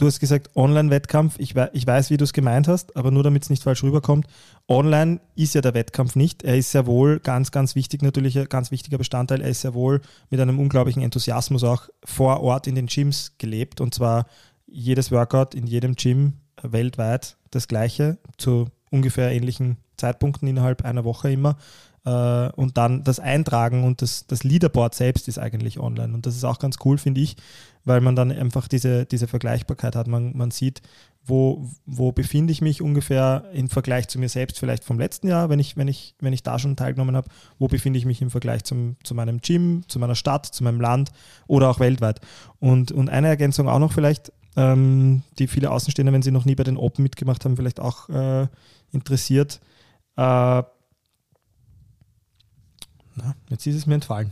du 0.00 0.06
hast 0.06 0.18
gesagt 0.20 0.50
Online-Wettkampf, 0.56 1.36
ich, 1.38 1.54
wei- 1.54 1.70
ich 1.72 1.86
weiß, 1.86 2.10
wie 2.10 2.16
du 2.16 2.24
es 2.24 2.32
gemeint 2.32 2.66
hast, 2.68 2.96
aber 2.96 3.10
nur 3.10 3.22
damit 3.22 3.42
es 3.44 3.50
nicht 3.50 3.62
falsch 3.62 3.82
rüberkommt, 3.82 4.26
online 4.68 5.20
ist 5.36 5.54
ja 5.54 5.60
der 5.60 5.74
Wettkampf 5.74 6.16
nicht. 6.16 6.42
Er 6.42 6.56
ist 6.56 6.70
sehr 6.72 6.86
wohl 6.86 7.20
ganz, 7.20 7.50
ganz 7.50 7.74
wichtig, 7.74 8.02
natürlich 8.02 8.38
ein 8.38 8.46
ganz 8.48 8.70
wichtiger 8.70 8.98
Bestandteil. 8.98 9.40
Er 9.42 9.50
ist 9.50 9.60
sehr 9.60 9.74
wohl 9.74 10.00
mit 10.30 10.40
einem 10.40 10.58
unglaublichen 10.58 11.02
Enthusiasmus 11.02 11.62
auch 11.64 11.88
vor 12.04 12.40
Ort 12.40 12.66
in 12.66 12.74
den 12.74 12.86
Gyms 12.86 13.34
gelebt 13.38 13.80
und 13.80 13.94
zwar 13.94 14.26
jedes 14.66 15.10
Workout 15.10 15.54
in 15.54 15.66
jedem 15.66 15.94
Gym 15.96 16.34
weltweit 16.62 17.36
das 17.50 17.68
gleiche 17.68 18.18
zu 18.38 18.68
ungefähr 18.90 19.30
ähnlichen 19.32 19.76
Zeitpunkten 19.96 20.48
innerhalb 20.48 20.84
einer 20.84 21.04
Woche 21.04 21.30
immer. 21.30 21.56
Äh, 22.04 22.50
und 22.52 22.76
dann 22.78 23.04
das 23.04 23.20
Eintragen 23.20 23.84
und 23.84 24.02
das, 24.02 24.26
das 24.26 24.42
Leaderboard 24.42 24.94
selbst 24.94 25.28
ist 25.28 25.38
eigentlich 25.38 25.78
online. 25.78 26.14
Und 26.14 26.26
das 26.26 26.36
ist 26.36 26.44
auch 26.44 26.58
ganz 26.58 26.76
cool, 26.84 26.98
finde 26.98 27.20
ich, 27.20 27.36
weil 27.84 28.00
man 28.00 28.16
dann 28.16 28.30
einfach 28.30 28.68
diese, 28.68 29.06
diese 29.06 29.26
Vergleichbarkeit 29.26 29.96
hat. 29.96 30.06
Man, 30.06 30.36
man 30.36 30.50
sieht, 30.50 30.82
wo, 31.24 31.68
wo 31.84 32.12
befinde 32.12 32.52
ich 32.52 32.62
mich 32.62 32.80
ungefähr 32.80 33.44
im 33.52 33.68
Vergleich 33.68 34.08
zu 34.08 34.18
mir 34.18 34.28
selbst, 34.28 34.58
vielleicht 34.58 34.84
vom 34.84 34.98
letzten 34.98 35.28
Jahr, 35.28 35.50
wenn 35.50 35.58
ich, 35.58 35.76
wenn 35.76 35.88
ich, 35.88 36.14
wenn 36.20 36.32
ich 36.32 36.42
da 36.42 36.58
schon 36.58 36.76
teilgenommen 36.76 37.16
habe, 37.16 37.28
wo 37.58 37.68
befinde 37.68 37.98
ich 37.98 38.06
mich 38.06 38.22
im 38.22 38.30
Vergleich 38.30 38.64
zum, 38.64 38.96
zu 39.04 39.14
meinem 39.14 39.40
Gym, 39.40 39.82
zu 39.86 39.98
meiner 39.98 40.14
Stadt, 40.14 40.46
zu 40.46 40.64
meinem 40.64 40.80
Land 40.80 41.10
oder 41.46 41.68
auch 41.68 41.80
weltweit. 41.80 42.20
Und, 42.58 42.92
und 42.92 43.10
eine 43.10 43.28
Ergänzung 43.28 43.68
auch 43.68 43.78
noch 43.78 43.92
vielleicht, 43.92 44.32
ähm, 44.56 45.22
die 45.38 45.46
viele 45.46 45.70
Außenstehende, 45.70 46.12
wenn 46.12 46.22
sie 46.22 46.32
noch 46.32 46.46
nie 46.46 46.54
bei 46.54 46.64
den 46.64 46.78
Open 46.78 47.02
mitgemacht 47.02 47.44
haben, 47.44 47.56
vielleicht 47.56 47.80
auch 47.80 48.08
äh, 48.08 48.48
interessiert. 48.90 49.60
Äh, 50.16 50.62
na, 53.22 53.34
jetzt 53.48 53.66
ist 53.66 53.76
es 53.76 53.86
mir 53.86 53.94
entfallen. 53.94 54.30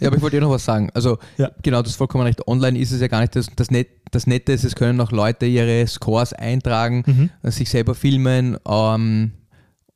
Ja, 0.00 0.08
aber 0.08 0.16
ich 0.16 0.22
wollte 0.22 0.36
dir 0.36 0.42
noch 0.42 0.50
was 0.50 0.64
sagen. 0.64 0.90
Also, 0.94 1.18
Ja. 1.38 1.50
genau, 1.62 1.82
das 1.82 1.92
ist 1.92 1.96
vollkommen 1.96 2.24
recht. 2.24 2.46
Online 2.46 2.78
ist 2.78 2.92
es 2.92 3.00
ja 3.00 3.08
gar 3.08 3.20
nicht 3.20 3.36
das, 3.36 3.48
das, 3.56 3.70
Net, 3.70 3.88
das 4.10 4.26
Nette, 4.26 4.52
ist, 4.52 4.64
es 4.64 4.74
können 4.74 5.00
auch 5.00 5.12
Leute 5.12 5.46
ihre 5.46 5.86
Scores 5.86 6.32
eintragen, 6.32 7.02
Mhm. 7.06 7.50
sich 7.50 7.68
selber 7.70 7.94
filmen 7.94 8.56
ähm, 8.68 9.32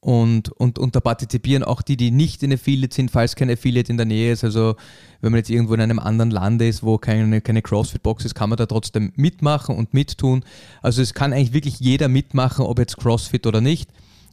und, 0.00 0.50
und, 0.50 0.78
und 0.78 0.94
da 0.94 1.00
partizipieren 1.00 1.64
auch 1.64 1.80
die, 1.80 1.96
die 1.96 2.10
nicht 2.10 2.42
in 2.42 2.52
Affiliate 2.52 2.94
sind, 2.94 3.10
falls 3.10 3.36
kein 3.36 3.50
Affiliate 3.50 3.90
in 3.90 3.96
der 3.96 4.04
Nähe 4.06 4.32
ist. 4.32 4.44
Also, 4.44 4.76
wenn 5.22 5.32
man 5.32 5.38
jetzt 5.38 5.48
irgendwo 5.48 5.72
in 5.72 5.80
einem 5.80 5.98
anderen 5.98 6.30
Land 6.30 6.60
ist, 6.60 6.82
wo 6.82 6.98
keine, 6.98 7.40
keine 7.40 7.62
CrossFit-Box 7.62 8.26
ist, 8.26 8.34
kann 8.34 8.50
man 8.50 8.58
da 8.58 8.66
trotzdem 8.66 9.12
mitmachen 9.16 9.74
und 9.74 9.94
mittun. 9.94 10.44
Also, 10.82 11.00
es 11.00 11.14
kann 11.14 11.32
eigentlich 11.32 11.54
wirklich 11.54 11.80
jeder 11.80 12.08
mitmachen, 12.08 12.66
ob 12.66 12.78
jetzt 12.78 12.98
CrossFit 12.98 13.46
oder 13.46 13.62
nicht. 13.62 13.88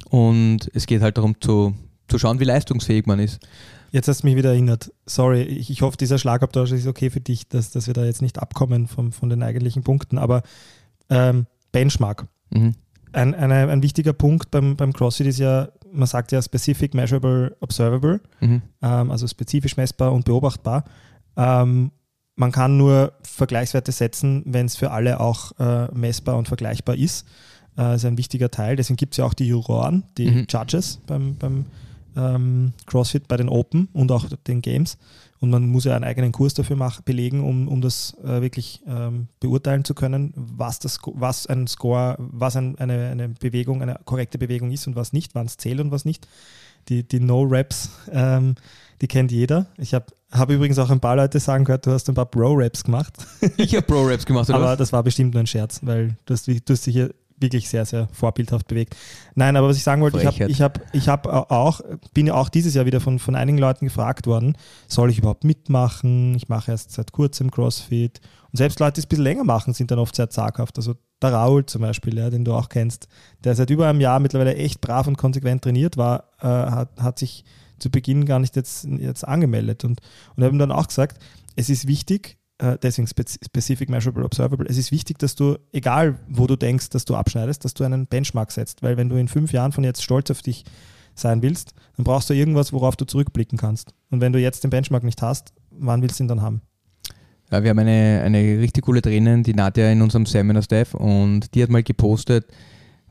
Und 0.09 0.69
es 0.73 0.87
geht 0.87 1.01
halt 1.01 1.17
darum 1.17 1.35
zu, 1.39 1.73
zu 2.09 2.19
schauen, 2.19 2.41
wie 2.41 2.43
leistungsfähig 2.43 3.05
man 3.05 3.19
ist. 3.19 3.39
Jetzt 3.91 4.07
hast 4.07 4.23
du 4.23 4.27
mich 4.27 4.35
wieder 4.37 4.51
erinnert. 4.51 4.91
Sorry, 5.05 5.41
ich, 5.41 5.69
ich 5.69 5.81
hoffe, 5.81 5.97
dieser 5.97 6.17
Schlagabtausch 6.17 6.71
ist 6.71 6.87
okay 6.87 7.09
für 7.09 7.19
dich, 7.19 7.47
dass, 7.49 7.71
dass 7.71 7.87
wir 7.87 7.93
da 7.93 8.05
jetzt 8.05 8.21
nicht 8.21 8.39
abkommen 8.39 8.87
vom, 8.87 9.11
von 9.11 9.29
den 9.29 9.43
eigentlichen 9.43 9.83
Punkten. 9.83 10.17
Aber 10.17 10.43
ähm, 11.09 11.45
Benchmark. 11.71 12.27
Mhm. 12.51 12.75
Ein, 13.13 13.35
eine, 13.35 13.67
ein 13.69 13.83
wichtiger 13.83 14.13
Punkt 14.13 14.49
beim, 14.51 14.77
beim 14.77 14.93
CrossFit 14.93 15.27
ist 15.27 15.39
ja, 15.39 15.67
man 15.91 16.07
sagt 16.07 16.31
ja 16.31 16.41
Specific, 16.41 16.93
Measurable, 16.93 17.55
Observable, 17.59 18.21
Mhm. 18.39 18.61
ähm, 18.81 19.11
also 19.11 19.27
spezifisch 19.27 19.75
messbar 19.75 20.13
und 20.13 20.23
beobachtbar. 20.23 20.85
Ähm, 21.35 21.91
man 22.37 22.53
kann 22.53 22.77
nur 22.77 23.11
Vergleichswerte 23.23 23.91
setzen, 23.91 24.43
wenn 24.45 24.65
es 24.67 24.77
für 24.77 24.91
alle 24.91 25.19
auch 25.19 25.51
äh, 25.59 25.87
messbar 25.93 26.37
und 26.37 26.47
vergleichbar 26.47 26.95
ist. 26.95 27.27
Äh, 27.75 27.81
Das 27.83 27.95
ist 27.97 28.05
ein 28.05 28.17
wichtiger 28.17 28.49
Teil. 28.49 28.77
Deswegen 28.77 28.95
gibt 28.95 29.13
es 29.13 29.17
ja 29.17 29.25
auch 29.25 29.33
die 29.33 29.47
Juroren, 29.47 30.03
die 30.17 30.31
Mhm. 30.31 30.45
Judges 30.49 30.99
beim, 31.07 31.35
beim 31.35 31.65
ähm, 32.15 32.73
CrossFit, 32.85 33.27
bei 33.27 33.37
den 33.37 33.49
Open 33.49 33.87
und 33.93 34.11
auch 34.11 34.25
den 34.47 34.61
Games. 34.61 34.97
Und 35.39 35.49
man 35.49 35.67
muss 35.67 35.85
ja 35.85 35.95
einen 35.95 36.03
eigenen 36.03 36.31
Kurs 36.31 36.53
dafür 36.53 36.75
mach, 36.75 37.01
belegen, 37.01 37.43
um, 37.43 37.67
um 37.67 37.81
das 37.81 38.15
äh, 38.23 38.41
wirklich 38.41 38.81
ähm, 38.85 39.27
beurteilen 39.39 39.83
zu 39.83 39.95
können, 39.95 40.33
was, 40.35 40.77
das, 40.77 40.99
was 41.15 41.47
ein 41.47 41.65
Score, 41.65 42.15
was 42.19 42.55
ein, 42.55 42.77
eine, 42.77 43.09
eine 43.09 43.29
Bewegung, 43.29 43.81
eine 43.81 43.99
korrekte 44.05 44.37
Bewegung 44.37 44.71
ist 44.71 44.85
und 44.85 44.95
was 44.95 45.13
nicht, 45.13 45.33
wann 45.33 45.47
es 45.47 45.57
zählt 45.57 45.79
und 45.79 45.89
was 45.89 46.05
nicht. 46.05 46.27
Die, 46.89 47.07
die 47.07 47.19
No-Raps, 47.19 47.89
ähm, 48.11 48.53
die 49.01 49.07
kennt 49.07 49.31
jeder. 49.31 49.65
Ich 49.77 49.95
habe 49.95 50.05
hab 50.31 50.51
übrigens 50.51 50.77
auch 50.77 50.91
ein 50.91 50.99
paar 50.99 51.15
Leute 51.15 51.39
sagen 51.39 51.65
gehört, 51.65 51.87
du 51.87 51.91
hast 51.91 52.07
ein 52.07 52.15
paar 52.15 52.27
Pro-Raps 52.27 52.83
gemacht. 52.83 53.13
Ich 53.57 53.75
habe 53.75 53.85
Pro-Raps 53.85 54.27
gemacht, 54.27 54.47
oder 54.49 54.59
Aber 54.59 54.67
was? 54.67 54.77
das 54.77 54.93
war 54.93 55.01
bestimmt 55.01 55.33
nur 55.33 55.41
ein 55.41 55.47
Scherz, 55.47 55.79
weil 55.81 56.17
du 56.25 56.35
hast, 56.35 56.47
du 56.47 56.53
hast 56.69 56.85
dich 56.85 56.93
hier 56.93 57.15
wirklich 57.41 57.69
sehr, 57.69 57.85
sehr 57.85 58.07
vorbildhaft 58.11 58.67
bewegt. 58.67 58.95
Nein, 59.35 59.55
aber 59.55 59.67
was 59.67 59.77
ich 59.77 59.83
sagen 59.83 60.01
wollte, 60.01 60.17
ich 60.17 60.25
habe 60.25 60.35
Frechheit. 60.35 60.49
ich 60.51 60.61
hab, 60.61 60.81
ich 60.93 61.09
hab 61.09 61.27
auch, 61.27 61.81
bin 62.13 62.27
ja 62.27 62.35
auch 62.35 62.49
dieses 62.49 62.73
Jahr 62.73 62.85
wieder 62.85 62.99
von, 62.99 63.19
von 63.19 63.35
einigen 63.35 63.57
Leuten 63.57 63.85
gefragt 63.85 64.27
worden, 64.27 64.57
soll 64.87 65.09
ich 65.09 65.19
überhaupt 65.19 65.43
mitmachen? 65.43 66.35
Ich 66.35 66.49
mache 66.49 66.71
erst 66.71 66.91
seit 66.91 67.11
kurzem 67.11 67.51
CrossFit. 67.51 68.21
Und 68.51 68.57
selbst 68.57 68.79
Leute, 68.79 68.93
die 68.93 68.99
es 68.99 69.05
ein 69.05 69.09
bisschen 69.09 69.23
länger 69.23 69.43
machen, 69.43 69.73
sind 69.73 69.91
dann 69.91 69.99
oft 69.99 70.15
sehr 70.15 70.29
zaghaft. 70.29 70.77
Also 70.77 70.95
der 71.21 71.33
Raul 71.33 71.65
zum 71.65 71.81
Beispiel, 71.81 72.17
ja, 72.17 72.29
den 72.29 72.43
du 72.43 72.53
auch 72.53 72.69
kennst, 72.69 73.07
der 73.43 73.55
seit 73.55 73.69
über 73.69 73.87
einem 73.87 74.01
Jahr 74.01 74.19
mittlerweile 74.19 74.55
echt 74.55 74.81
brav 74.81 75.07
und 75.07 75.17
konsequent 75.17 75.63
trainiert 75.63 75.97
war, 75.97 76.25
äh, 76.39 76.47
hat, 76.47 76.89
hat 76.99 77.19
sich 77.19 77.45
zu 77.79 77.89
Beginn 77.89 78.25
gar 78.25 78.39
nicht 78.39 78.55
jetzt, 78.55 78.85
jetzt 78.85 79.27
angemeldet. 79.27 79.83
Und, 79.85 80.01
und 80.35 80.43
haben 80.43 80.59
dann 80.59 80.71
auch 80.71 80.87
gesagt, 80.87 81.21
es 81.55 81.69
ist 81.69 81.87
wichtig, 81.87 82.37
deswegen 82.81 83.07
spez 83.07 83.39
Specific 83.43 83.89
Measurable 83.89 84.23
Observable, 84.23 84.67
es 84.69 84.77
ist 84.77 84.91
wichtig, 84.91 85.17
dass 85.19 85.35
du, 85.35 85.57
egal 85.71 86.19
wo 86.29 86.47
du 86.47 86.55
denkst, 86.55 86.89
dass 86.89 87.05
du 87.05 87.15
abschneidest, 87.15 87.65
dass 87.65 87.73
du 87.73 87.83
einen 87.83 88.07
Benchmark 88.07 88.51
setzt. 88.51 88.83
Weil 88.83 88.97
wenn 88.97 89.09
du 89.09 89.15
in 89.15 89.27
fünf 89.27 89.51
Jahren 89.51 89.71
von 89.71 89.83
jetzt 89.83 90.03
stolz 90.03 90.29
auf 90.29 90.41
dich 90.41 90.63
sein 91.15 91.41
willst, 91.41 91.73
dann 91.97 92.03
brauchst 92.03 92.29
du 92.29 92.33
irgendwas, 92.33 92.71
worauf 92.71 92.95
du 92.95 93.05
zurückblicken 93.05 93.57
kannst. 93.57 93.93
Und 94.09 94.21
wenn 94.21 94.33
du 94.33 94.39
jetzt 94.39 94.63
den 94.63 94.69
Benchmark 94.69 95.03
nicht 95.03 95.21
hast, 95.21 95.53
wann 95.71 96.01
willst 96.01 96.19
du 96.19 96.23
ihn 96.23 96.27
dann 96.27 96.41
haben? 96.41 96.61
Ja, 97.51 97.63
wir 97.63 97.71
haben 97.71 97.79
eine, 97.79 98.21
eine 98.23 98.59
richtig 98.59 98.85
coole 98.85 99.01
Trainerin, 99.01 99.43
die 99.43 99.53
Nadja 99.53 99.91
in 99.91 100.01
unserem 100.01 100.25
Seminar-Staff 100.25 100.93
und 100.93 101.53
die 101.53 101.63
hat 101.63 101.69
mal 101.69 101.83
gepostet, 101.83 102.45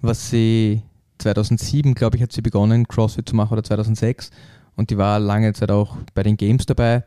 was 0.00 0.30
sie 0.30 0.82
2007, 1.18 1.94
glaube 1.94 2.16
ich, 2.16 2.22
hat 2.22 2.32
sie 2.32 2.40
begonnen, 2.40 2.88
CrossFit 2.88 3.28
zu 3.28 3.36
machen 3.36 3.52
oder 3.52 3.62
2006 3.62 4.30
und 4.76 4.88
die 4.88 4.96
war 4.96 5.18
lange 5.18 5.52
Zeit 5.52 5.70
auch 5.70 5.96
bei 6.14 6.22
den 6.22 6.38
Games 6.38 6.64
dabei 6.64 7.04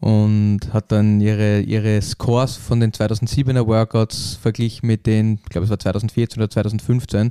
und 0.00 0.60
hat 0.72 0.92
dann 0.92 1.20
ihre, 1.20 1.60
ihre 1.60 2.00
Scores 2.00 2.56
von 2.56 2.80
den 2.80 2.92
2007er 2.92 3.66
Workouts 3.66 4.38
verglichen 4.40 4.86
mit 4.86 5.06
den, 5.06 5.34
ich 5.42 5.50
glaube 5.50 5.64
es 5.64 5.70
war 5.70 5.78
2014 5.78 6.40
oder 6.40 6.50
2015 6.50 7.30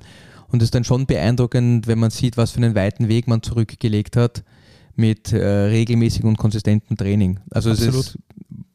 und 0.50 0.62
es 0.62 0.68
ist 0.68 0.76
dann 0.76 0.84
schon 0.84 1.06
beeindruckend, 1.06 1.88
wenn 1.88 2.00
man 2.00 2.12
sieht, 2.12 2.38
was 2.38 2.52
für 2.52 2.58
einen 2.58 2.76
weiten 2.76 3.08
Weg 3.08 3.28
man 3.28 3.42
zurückgelegt 3.42 4.16
hat 4.16 4.44
mit 4.96 5.34
äh, 5.34 5.46
regelmäßigem 5.46 6.30
und 6.30 6.38
konsistentem 6.38 6.98
Training. 6.98 7.40
Also 7.50 7.72
es 7.72 7.82
Absolut. 7.82 8.06
ist 8.06 8.18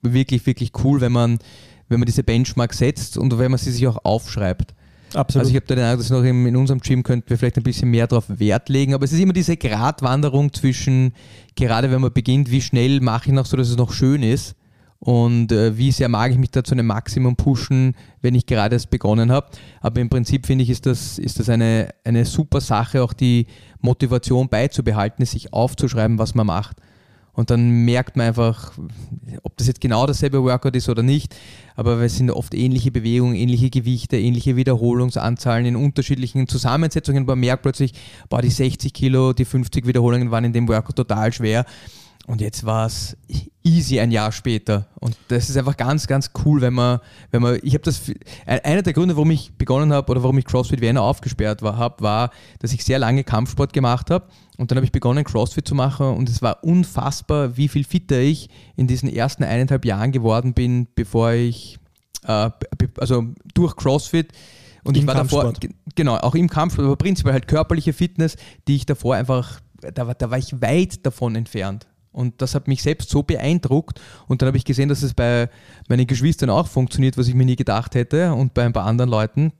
wirklich, 0.02 0.46
wirklich 0.46 0.72
cool, 0.82 1.00
wenn 1.00 1.12
man, 1.12 1.38
wenn 1.88 2.00
man 2.00 2.06
diese 2.06 2.24
Benchmark 2.24 2.74
setzt 2.74 3.16
und 3.16 3.36
wenn 3.38 3.50
man 3.50 3.58
sie 3.58 3.70
sich 3.70 3.86
auch 3.86 4.04
aufschreibt. 4.04 4.73
Absolut. 5.14 5.44
Also 5.44 5.50
ich 5.50 5.56
habe 5.56 5.66
da 5.66 5.74
den 5.74 5.84
Eindruck, 5.84 6.00
dass 6.00 6.10
noch 6.10 6.24
in 6.24 6.56
unserem 6.56 6.80
Gym 6.80 7.02
könnten 7.02 7.30
wir 7.30 7.38
vielleicht 7.38 7.56
ein 7.56 7.62
bisschen 7.62 7.90
mehr 7.90 8.06
darauf 8.06 8.24
Wert 8.28 8.68
legen, 8.68 8.94
aber 8.94 9.04
es 9.04 9.12
ist 9.12 9.20
immer 9.20 9.32
diese 9.32 9.56
Gratwanderung 9.56 10.52
zwischen, 10.52 11.12
gerade 11.54 11.90
wenn 11.90 12.00
man 12.00 12.12
beginnt, 12.12 12.50
wie 12.50 12.60
schnell 12.60 13.00
mache 13.00 13.28
ich 13.28 13.34
noch 13.34 13.46
so, 13.46 13.56
dass 13.56 13.68
es 13.68 13.76
noch 13.76 13.92
schön 13.92 14.22
ist 14.22 14.56
und 14.98 15.52
äh, 15.52 15.76
wie 15.76 15.92
sehr 15.92 16.08
mag 16.08 16.30
ich 16.32 16.38
mich 16.38 16.50
da 16.50 16.64
zu 16.64 16.72
einem 16.72 16.86
Maximum 16.86 17.36
pushen, 17.36 17.94
wenn 18.22 18.34
ich 18.34 18.46
gerade 18.46 18.76
erst 18.76 18.90
begonnen 18.90 19.30
habe. 19.30 19.48
Aber 19.80 20.00
im 20.00 20.08
Prinzip 20.08 20.46
finde 20.46 20.64
ich, 20.64 20.70
ist 20.70 20.86
das, 20.86 21.18
ist 21.18 21.38
das 21.38 21.48
eine, 21.48 21.90
eine 22.04 22.24
super 22.24 22.60
Sache, 22.60 23.02
auch 23.02 23.12
die 23.12 23.46
Motivation 23.80 24.48
beizubehalten, 24.48 25.26
sich 25.26 25.52
aufzuschreiben, 25.52 26.18
was 26.18 26.34
man 26.34 26.46
macht. 26.46 26.78
Und 27.34 27.50
dann 27.50 27.84
merkt 27.84 28.16
man 28.16 28.28
einfach, 28.28 28.72
ob 29.42 29.56
das 29.56 29.66
jetzt 29.66 29.80
genau 29.80 30.06
dasselbe 30.06 30.42
Workout 30.42 30.76
ist 30.76 30.88
oder 30.88 31.02
nicht, 31.02 31.34
aber 31.74 32.00
es 32.00 32.16
sind 32.16 32.30
oft 32.30 32.54
ähnliche 32.54 32.92
Bewegungen, 32.92 33.34
ähnliche 33.34 33.70
Gewichte, 33.70 34.16
ähnliche 34.16 34.54
Wiederholungsanzahlen 34.56 35.66
in 35.66 35.76
unterschiedlichen 35.76 36.46
Zusammensetzungen. 36.46 37.26
Man 37.26 37.40
merkt 37.40 37.62
plötzlich, 37.62 37.92
boah, 38.28 38.40
die 38.40 38.50
60 38.50 38.92
Kilo, 38.92 39.32
die 39.32 39.44
50 39.44 39.86
Wiederholungen 39.86 40.30
waren 40.30 40.44
in 40.44 40.52
dem 40.52 40.68
Workout 40.68 40.96
total 40.96 41.32
schwer. 41.32 41.66
Und 42.26 42.40
jetzt 42.40 42.64
war 42.64 42.86
es 42.86 43.18
easy 43.62 44.00
ein 44.00 44.10
Jahr 44.10 44.32
später. 44.32 44.86
Und 44.98 45.14
das 45.28 45.50
ist 45.50 45.58
einfach 45.58 45.76
ganz, 45.76 46.06
ganz 46.06 46.30
cool, 46.44 46.62
wenn 46.62 46.72
man, 46.72 47.00
wenn 47.30 47.42
man, 47.42 47.58
ich 47.62 47.74
habe 47.74 47.82
das, 47.84 48.00
einer 48.46 48.80
der 48.80 48.94
Gründe, 48.94 49.14
warum 49.16 49.30
ich 49.30 49.52
begonnen 49.58 49.92
habe 49.92 50.10
oder 50.10 50.22
warum 50.22 50.38
ich 50.38 50.46
CrossFit 50.46 50.80
Vienna 50.80 51.02
aufgesperrt 51.02 51.60
war, 51.60 51.76
hab, 51.76 52.00
war, 52.00 52.30
dass 52.60 52.72
ich 52.72 52.82
sehr 52.82 52.98
lange 52.98 53.24
Kampfsport 53.24 53.74
gemacht 53.74 54.10
habe. 54.10 54.26
Und 54.56 54.70
dann 54.70 54.76
habe 54.78 54.86
ich 54.86 54.92
begonnen, 54.92 55.22
CrossFit 55.24 55.68
zu 55.68 55.74
machen 55.74 56.06
und 56.06 56.28
es 56.30 56.40
war 56.40 56.64
unfassbar, 56.64 57.56
wie 57.58 57.68
viel 57.68 57.84
fitter 57.84 58.20
ich 58.20 58.48
in 58.76 58.86
diesen 58.86 59.10
ersten 59.10 59.44
eineinhalb 59.44 59.84
Jahren 59.84 60.10
geworden 60.12 60.54
bin, 60.54 60.86
bevor 60.94 61.32
ich, 61.32 61.78
äh, 62.26 62.50
also 62.98 63.24
durch 63.52 63.76
CrossFit 63.76 64.32
und 64.84 64.96
Im 64.96 65.02
ich 65.02 65.06
war 65.06 65.14
davor, 65.14 65.42
Kampfsport. 65.42 65.60
ge- 65.60 65.70
genau, 65.94 66.16
auch 66.16 66.34
im 66.34 66.48
Kampfsport, 66.48 66.86
aber 66.86 66.96
prinzipiell 66.96 67.32
halt 67.34 67.48
körperliche 67.48 67.92
Fitness, 67.92 68.36
die 68.68 68.76
ich 68.76 68.86
davor 68.86 69.16
einfach, 69.16 69.60
da, 69.92 70.06
war- 70.06 70.14
da 70.14 70.30
war 70.30 70.38
ich 70.38 70.60
weit 70.62 71.04
davon 71.04 71.34
entfernt. 71.36 71.86
Und 72.14 72.40
das 72.40 72.54
hat 72.54 72.68
mich 72.68 72.82
selbst 72.82 73.10
so 73.10 73.22
beeindruckt. 73.22 74.00
Und 74.28 74.40
dann 74.40 74.46
habe 74.46 74.56
ich 74.56 74.64
gesehen, 74.64 74.88
dass 74.88 75.02
es 75.02 75.12
bei 75.12 75.50
meinen 75.88 76.06
Geschwistern 76.06 76.48
auch 76.48 76.66
funktioniert, 76.66 77.18
was 77.18 77.28
ich 77.28 77.34
mir 77.34 77.44
nie 77.44 77.56
gedacht 77.56 77.94
hätte 77.94 78.32
und 78.32 78.54
bei 78.54 78.64
ein 78.64 78.72
paar 78.72 78.86
anderen 78.86 79.10
Leuten. 79.10 79.52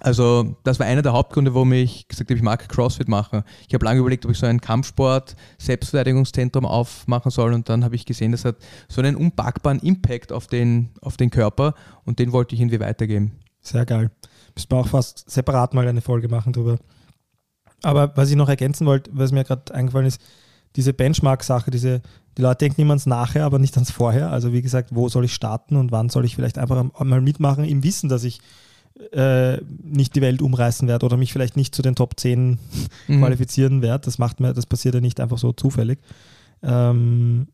Also 0.00 0.56
das 0.62 0.78
war 0.78 0.86
einer 0.86 1.00
der 1.00 1.14
Hauptgründe, 1.14 1.54
warum 1.54 1.72
ich 1.72 2.06
gesagt 2.06 2.28
habe, 2.28 2.36
ich 2.36 2.42
mag 2.42 2.68
CrossFit 2.68 3.08
machen. 3.08 3.44
Ich 3.66 3.72
habe 3.72 3.82
lange 3.84 4.00
überlegt, 4.00 4.26
ob 4.26 4.32
ich 4.32 4.38
so 4.38 4.46
ein 4.46 4.60
Kampfsport-Selbstverteidigungszentrum 4.60 6.66
aufmachen 6.66 7.30
soll 7.30 7.54
und 7.54 7.70
dann 7.70 7.82
habe 7.82 7.96
ich 7.96 8.04
gesehen, 8.04 8.32
das 8.32 8.44
hat 8.44 8.56
so 8.88 9.00
einen 9.00 9.16
unpackbaren 9.16 9.80
Impact 9.80 10.32
auf 10.32 10.48
den, 10.48 10.90
auf 11.00 11.16
den 11.16 11.30
Körper 11.30 11.74
und 12.04 12.18
den 12.18 12.32
wollte 12.32 12.54
ich 12.54 12.60
irgendwie 12.60 12.80
weitergeben. 12.80 13.38
Sehr 13.62 13.86
geil. 13.86 14.10
Müssen 14.54 14.70
wir 14.70 14.76
auch 14.76 14.88
fast 14.88 15.30
separat 15.30 15.72
mal 15.72 15.88
eine 15.88 16.02
Folge 16.02 16.28
machen 16.28 16.52
drüber. 16.52 16.78
Aber 17.82 18.16
was 18.16 18.30
ich 18.30 18.36
noch 18.36 18.48
ergänzen 18.48 18.86
wollte, 18.86 19.10
was 19.14 19.32
mir 19.32 19.44
gerade 19.44 19.74
eingefallen 19.74 20.06
ist, 20.06 20.20
diese 20.76 20.92
Benchmark-Sache, 20.92 21.70
diese, 21.70 22.02
die 22.36 22.42
Leute 22.42 22.58
denken 22.58 22.82
immer 22.82 22.92
ans 22.92 23.06
Nachher, 23.06 23.44
aber 23.44 23.58
nicht 23.58 23.74
ans 23.76 23.90
Vorher. 23.90 24.30
Also 24.30 24.52
wie 24.52 24.62
gesagt, 24.62 24.90
wo 24.94 25.08
soll 25.08 25.24
ich 25.24 25.34
starten 25.34 25.76
und 25.76 25.90
wann 25.92 26.08
soll 26.10 26.24
ich 26.24 26.34
vielleicht 26.36 26.58
einfach 26.58 26.84
mal 27.04 27.20
mitmachen, 27.20 27.64
im 27.64 27.82
Wissen, 27.82 28.08
dass 28.08 28.24
ich 28.24 28.40
äh, 29.12 29.58
nicht 29.82 30.14
die 30.14 30.20
Welt 30.22 30.40
umreißen 30.40 30.88
werde 30.88 31.04
oder 31.06 31.16
mich 31.16 31.32
vielleicht 31.32 31.56
nicht 31.56 31.74
zu 31.74 31.82
den 31.82 31.94
Top 31.94 32.18
10 32.18 32.58
Mhm. 33.08 33.18
qualifizieren 33.18 33.82
werde. 33.82 34.04
Das 34.04 34.18
macht 34.18 34.40
mir, 34.40 34.52
das 34.54 34.66
passiert 34.66 34.94
ja 34.94 35.00
nicht 35.00 35.20
einfach 35.20 35.38
so 35.38 35.52
zufällig. 35.52 35.98
Ähm, 36.62 37.48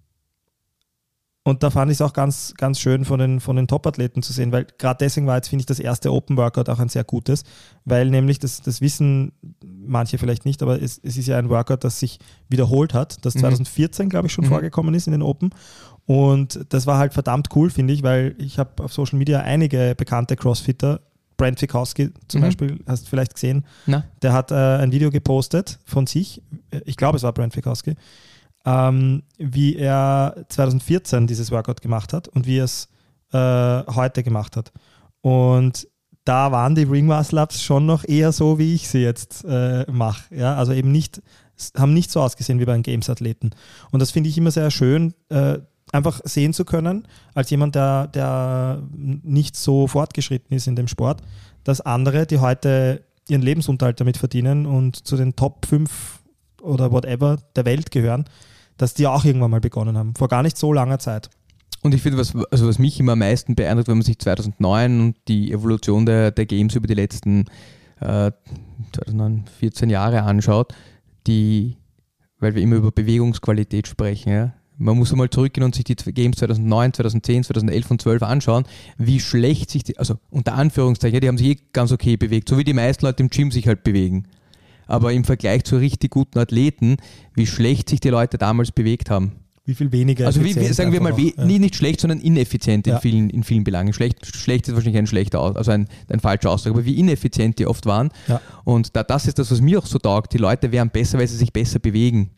und 1.44 1.62
da 1.64 1.70
fand 1.70 1.90
ich 1.90 1.96
es 1.96 2.00
auch 2.02 2.12
ganz, 2.12 2.54
ganz 2.56 2.78
schön 2.78 3.04
von 3.04 3.18
den, 3.18 3.40
von 3.40 3.56
den 3.56 3.66
Top-Athleten 3.66 4.22
zu 4.22 4.32
sehen, 4.32 4.52
weil 4.52 4.64
gerade 4.78 4.98
deswegen 5.00 5.26
war 5.26 5.36
jetzt, 5.36 5.48
finde 5.48 5.62
ich, 5.62 5.66
das 5.66 5.80
erste 5.80 6.12
Open 6.12 6.36
Workout 6.36 6.68
auch 6.68 6.78
ein 6.78 6.88
sehr 6.88 7.02
gutes, 7.04 7.42
weil 7.84 8.10
nämlich, 8.10 8.38
das, 8.38 8.62
das 8.62 8.80
wissen 8.80 9.32
manche 9.84 10.18
vielleicht 10.18 10.44
nicht, 10.44 10.62
aber 10.62 10.80
es, 10.80 11.00
es 11.02 11.16
ist 11.16 11.26
ja 11.26 11.38
ein 11.38 11.48
Workout, 11.48 11.82
das 11.84 11.98
sich 11.98 12.18
wiederholt 12.48 12.94
hat, 12.94 13.24
das 13.24 13.34
Mhm. 13.34 13.40
2014, 13.40 14.08
glaube 14.08 14.28
ich, 14.28 14.32
schon 14.32 14.44
Mhm. 14.44 14.50
vorgekommen 14.50 14.94
ist 14.94 15.06
in 15.08 15.12
den 15.12 15.22
Open. 15.22 15.50
Und 16.06 16.64
das 16.70 16.86
war 16.86 16.98
halt 16.98 17.12
verdammt 17.12 17.48
cool, 17.56 17.70
finde 17.70 17.92
ich, 17.94 18.02
weil 18.02 18.34
ich 18.38 18.58
habe 18.58 18.82
auf 18.82 18.92
Social 18.92 19.18
Media 19.18 19.40
einige 19.40 19.94
bekannte 19.96 20.36
Crossfitter, 20.36 21.00
Brent 21.36 21.58
Fikowski 21.58 22.10
zum 22.28 22.40
Mhm. 22.40 22.44
Beispiel, 22.44 22.78
hast 22.86 23.04
du 23.06 23.10
vielleicht 23.10 23.34
gesehen, 23.34 23.64
Na? 23.86 24.04
der 24.20 24.32
hat 24.32 24.52
äh, 24.52 24.54
ein 24.54 24.92
Video 24.92 25.10
gepostet 25.10 25.80
von 25.84 26.06
sich, 26.06 26.40
äh, 26.70 26.80
ich 26.84 26.96
glaube 26.96 27.16
es 27.16 27.24
war 27.24 27.32
Brent 27.32 27.52
Fikowski, 27.54 27.94
ähm, 28.64 29.22
wie 29.38 29.76
er 29.76 30.44
2014 30.48 31.26
dieses 31.26 31.50
Workout 31.50 31.82
gemacht 31.82 32.12
hat 32.12 32.28
und 32.28 32.46
wie 32.46 32.58
er 32.58 32.64
es 32.64 32.88
äh, 33.32 33.38
heute 33.92 34.22
gemacht 34.22 34.56
hat. 34.56 34.72
Und 35.20 35.88
da 36.24 36.52
waren 36.52 36.74
die 36.74 36.84
Ring 36.84 37.06
Muscle 37.06 37.46
schon 37.50 37.86
noch 37.86 38.04
eher 38.06 38.32
so, 38.32 38.58
wie 38.58 38.74
ich 38.74 38.88
sie 38.88 39.02
jetzt 39.02 39.44
äh, 39.48 39.90
mache. 39.90 40.34
Ja? 40.34 40.56
Also 40.56 40.72
eben 40.72 40.92
nicht, 40.92 41.20
haben 41.76 41.94
nicht 41.94 42.10
so 42.10 42.20
ausgesehen 42.20 42.60
wie 42.60 42.64
bei 42.64 42.74
einem 42.74 42.82
Games-Athleten. 42.82 43.50
Und 43.90 44.00
das 44.00 44.10
finde 44.10 44.28
ich 44.28 44.38
immer 44.38 44.50
sehr 44.50 44.70
schön, 44.70 45.14
äh, 45.30 45.58
einfach 45.90 46.20
sehen 46.24 46.52
zu 46.52 46.64
können, 46.64 47.06
als 47.34 47.50
jemand, 47.50 47.74
der, 47.74 48.06
der 48.06 48.82
nicht 48.92 49.56
so 49.56 49.86
fortgeschritten 49.86 50.56
ist 50.56 50.66
in 50.66 50.76
dem 50.76 50.88
Sport, 50.88 51.22
dass 51.64 51.80
andere, 51.80 52.26
die 52.26 52.38
heute 52.38 53.04
ihren 53.28 53.42
Lebensunterhalt 53.42 54.00
damit 54.00 54.16
verdienen 54.16 54.66
und 54.66 55.06
zu 55.06 55.16
den 55.16 55.36
Top 55.36 55.66
5 55.66 56.21
oder 56.62 56.92
whatever 56.92 57.38
der 57.56 57.64
Welt 57.64 57.90
gehören, 57.90 58.24
dass 58.76 58.94
die 58.94 59.06
auch 59.06 59.24
irgendwann 59.24 59.50
mal 59.50 59.60
begonnen 59.60 59.96
haben. 59.96 60.14
Vor 60.14 60.28
gar 60.28 60.42
nicht 60.42 60.56
so 60.56 60.72
langer 60.72 60.98
Zeit. 60.98 61.30
Und 61.82 61.94
ich 61.94 62.02
finde, 62.02 62.18
was, 62.18 62.34
also 62.50 62.68
was 62.68 62.78
mich 62.78 63.00
immer 63.00 63.12
am 63.12 63.18
meisten 63.18 63.56
beeindruckt, 63.56 63.88
wenn 63.88 63.98
man 63.98 64.04
sich 64.04 64.18
2009 64.18 65.00
und 65.00 65.16
die 65.28 65.52
Evolution 65.52 66.06
der, 66.06 66.30
der 66.30 66.46
Games 66.46 66.76
über 66.76 66.86
die 66.86 66.94
letzten 66.94 67.46
äh, 68.00 68.30
2009, 68.92 69.44
14 69.58 69.90
Jahre 69.90 70.22
anschaut, 70.22 70.72
die, 71.26 71.76
weil 72.38 72.54
wir 72.54 72.62
immer 72.62 72.76
über 72.76 72.92
Bewegungsqualität 72.92 73.88
sprechen, 73.88 74.32
ja, 74.32 74.52
man 74.78 74.96
muss 74.96 75.12
einmal 75.12 75.30
zurückgehen 75.30 75.64
und 75.64 75.74
sich 75.74 75.84
die 75.84 75.94
Games 75.94 76.38
2009, 76.38 76.94
2010, 76.94 77.44
2011 77.44 77.90
und 77.90 78.02
12 78.02 78.22
anschauen, 78.22 78.64
wie 78.98 79.20
schlecht 79.20 79.70
sich 79.70 79.84
die, 79.84 79.98
also 79.98 80.16
unter 80.30 80.54
Anführungszeichen, 80.54 81.20
die 81.20 81.28
haben 81.28 81.38
sich 81.38 81.48
eh 81.48 81.58
ganz 81.72 81.92
okay 81.92 82.16
bewegt, 82.16 82.48
so 82.48 82.58
wie 82.58 82.64
die 82.64 82.72
meisten 82.72 83.04
Leute 83.04 83.22
im 83.22 83.28
Gym 83.28 83.50
sich 83.50 83.66
halt 83.66 83.84
bewegen. 83.84 84.26
Aber 84.86 85.12
im 85.12 85.24
Vergleich 85.24 85.64
zu 85.64 85.76
richtig 85.76 86.10
guten 86.10 86.38
Athleten, 86.38 86.96
wie 87.34 87.46
schlecht 87.46 87.88
sich 87.88 88.00
die 88.00 88.10
Leute 88.10 88.38
damals 88.38 88.72
bewegt 88.72 89.10
haben. 89.10 89.32
Wie 89.64 89.74
viel 89.74 89.92
weniger. 89.92 90.26
Also 90.26 90.42
wie, 90.42 90.56
wie, 90.56 90.72
sagen 90.72 90.90
wir 90.90 91.00
mal, 91.00 91.12
auch, 91.12 91.18
ja. 91.18 91.44
nie, 91.44 91.60
nicht 91.60 91.76
schlecht, 91.76 92.00
sondern 92.00 92.18
ineffizient 92.18 92.86
in, 92.88 92.94
Ja. 92.94 92.98
vielen, 92.98 93.30
in 93.30 93.44
vielen 93.44 93.62
Belangen. 93.62 93.92
Schlecht, 93.92 94.26
schlecht 94.26 94.66
ist 94.66 94.74
wahrscheinlich 94.74 94.98
ein 94.98 95.06
schlechter, 95.06 95.40
also 95.40 95.70
ein, 95.70 95.86
ein 96.08 96.18
falscher 96.18 96.50
Ausdruck, 96.50 96.74
aber 96.74 96.84
wie 96.84 96.98
ineffizient 96.98 97.60
die 97.60 97.66
oft 97.66 97.86
waren. 97.86 98.10
Ja. 98.26 98.40
Und 98.64 98.96
da, 98.96 99.04
das 99.04 99.28
ist 99.28 99.38
das, 99.38 99.52
was 99.52 99.60
mir 99.60 99.78
auch 99.78 99.86
so 99.86 99.98
taugt. 99.98 100.32
Die 100.32 100.38
Leute 100.38 100.72
werden 100.72 100.90
besser, 100.90 101.18
weil 101.18 101.28
sie 101.28 101.36
sich 101.36 101.52
besser 101.52 101.78
bewegen. 101.78 102.30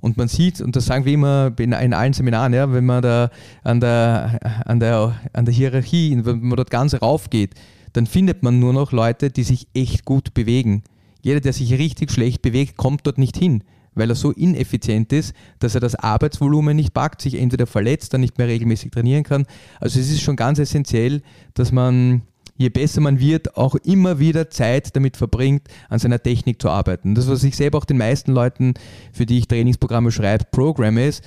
Und 0.00 0.16
man 0.16 0.26
sieht, 0.26 0.60
und 0.60 0.74
das 0.74 0.86
sagen 0.86 1.04
wir 1.04 1.12
immer 1.12 1.52
in, 1.58 1.72
in 1.72 1.94
allen 1.94 2.12
Seminaren, 2.12 2.52
ja, 2.52 2.72
wenn 2.72 2.84
man 2.84 3.00
da 3.00 3.30
an 3.62 3.78
der, 3.80 4.40
an, 4.64 4.80
der, 4.80 5.14
an 5.32 5.44
der 5.44 5.54
Hierarchie, 5.54 6.18
wenn 6.24 6.40
man 6.40 6.56
dort 6.56 6.70
ganz 6.70 6.94
raufgeht, 7.00 7.54
dann 7.92 8.06
findet 8.06 8.42
man 8.42 8.58
nur 8.58 8.72
noch 8.72 8.90
Leute, 8.90 9.30
die 9.30 9.44
sich 9.44 9.68
echt 9.72 10.04
gut 10.04 10.34
bewegen. 10.34 10.82
Jeder, 11.22 11.40
der 11.40 11.52
sich 11.52 11.72
richtig 11.72 12.10
schlecht 12.10 12.42
bewegt, 12.42 12.76
kommt 12.76 13.06
dort 13.06 13.18
nicht 13.18 13.36
hin, 13.36 13.64
weil 13.94 14.10
er 14.10 14.14
so 14.14 14.30
ineffizient 14.30 15.12
ist, 15.12 15.34
dass 15.58 15.74
er 15.74 15.80
das 15.80 15.94
Arbeitsvolumen 15.94 16.76
nicht 16.76 16.94
packt, 16.94 17.22
sich 17.22 17.34
entweder 17.34 17.66
verletzt, 17.66 18.14
dann 18.14 18.20
nicht 18.20 18.38
mehr 18.38 18.46
regelmäßig 18.46 18.90
trainieren 18.90 19.24
kann. 19.24 19.46
Also 19.80 19.98
es 19.98 20.10
ist 20.10 20.20
schon 20.20 20.36
ganz 20.36 20.58
essentiell, 20.58 21.22
dass 21.54 21.72
man, 21.72 22.22
je 22.56 22.68
besser 22.68 23.00
man 23.00 23.18
wird, 23.18 23.56
auch 23.56 23.74
immer 23.76 24.18
wieder 24.18 24.50
Zeit 24.50 24.94
damit 24.94 25.16
verbringt, 25.16 25.66
an 25.88 25.98
seiner 25.98 26.22
Technik 26.22 26.60
zu 26.60 26.68
arbeiten. 26.68 27.14
Das, 27.14 27.26
was 27.28 27.42
ich 27.42 27.56
selber 27.56 27.78
auch 27.78 27.84
den 27.86 27.98
meisten 27.98 28.32
Leuten, 28.32 28.74
für 29.12 29.26
die 29.26 29.38
ich 29.38 29.48
Trainingsprogramme 29.48 30.12
schreibe, 30.12 30.44
programme 30.50 31.06
ist, 31.06 31.24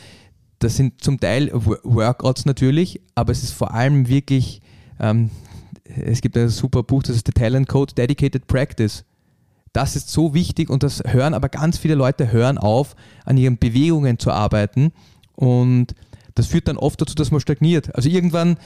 das 0.59 0.75
sind 0.75 1.01
zum 1.01 1.19
Teil 1.19 1.49
Wo- 1.53 1.77
Workouts 1.83 2.45
natürlich, 2.45 3.01
aber 3.15 3.31
es 3.31 3.43
ist 3.43 3.53
vor 3.53 3.73
allem 3.73 4.07
wirklich, 4.09 4.61
ähm, 4.99 5.31
es 5.85 6.21
gibt 6.21 6.37
ein 6.37 6.49
super 6.49 6.83
Buch, 6.83 7.01
das 7.01 7.15
ist 7.15 7.25
The 7.25 7.31
Talent 7.31 7.67
Code 7.67 7.95
Dedicated 7.95 8.45
Practice. 8.45 9.05
Das 9.73 9.95
ist 9.95 10.09
so 10.09 10.33
wichtig 10.33 10.69
und 10.69 10.83
das 10.83 11.03
hören 11.05 11.33
aber 11.33 11.49
ganz 11.49 11.77
viele 11.77 11.95
Leute 11.95 12.31
hören 12.31 12.57
auf, 12.57 12.95
an 13.25 13.37
ihren 13.37 13.57
Bewegungen 13.57 14.19
zu 14.19 14.31
arbeiten 14.31 14.91
und 15.35 15.95
das 16.35 16.47
führt 16.47 16.67
dann 16.67 16.77
oft 16.77 17.01
dazu, 17.01 17.15
dass 17.15 17.31
man 17.31 17.41
stagniert. 17.41 17.93
Also 17.95 18.09
irgendwann, 18.09 18.57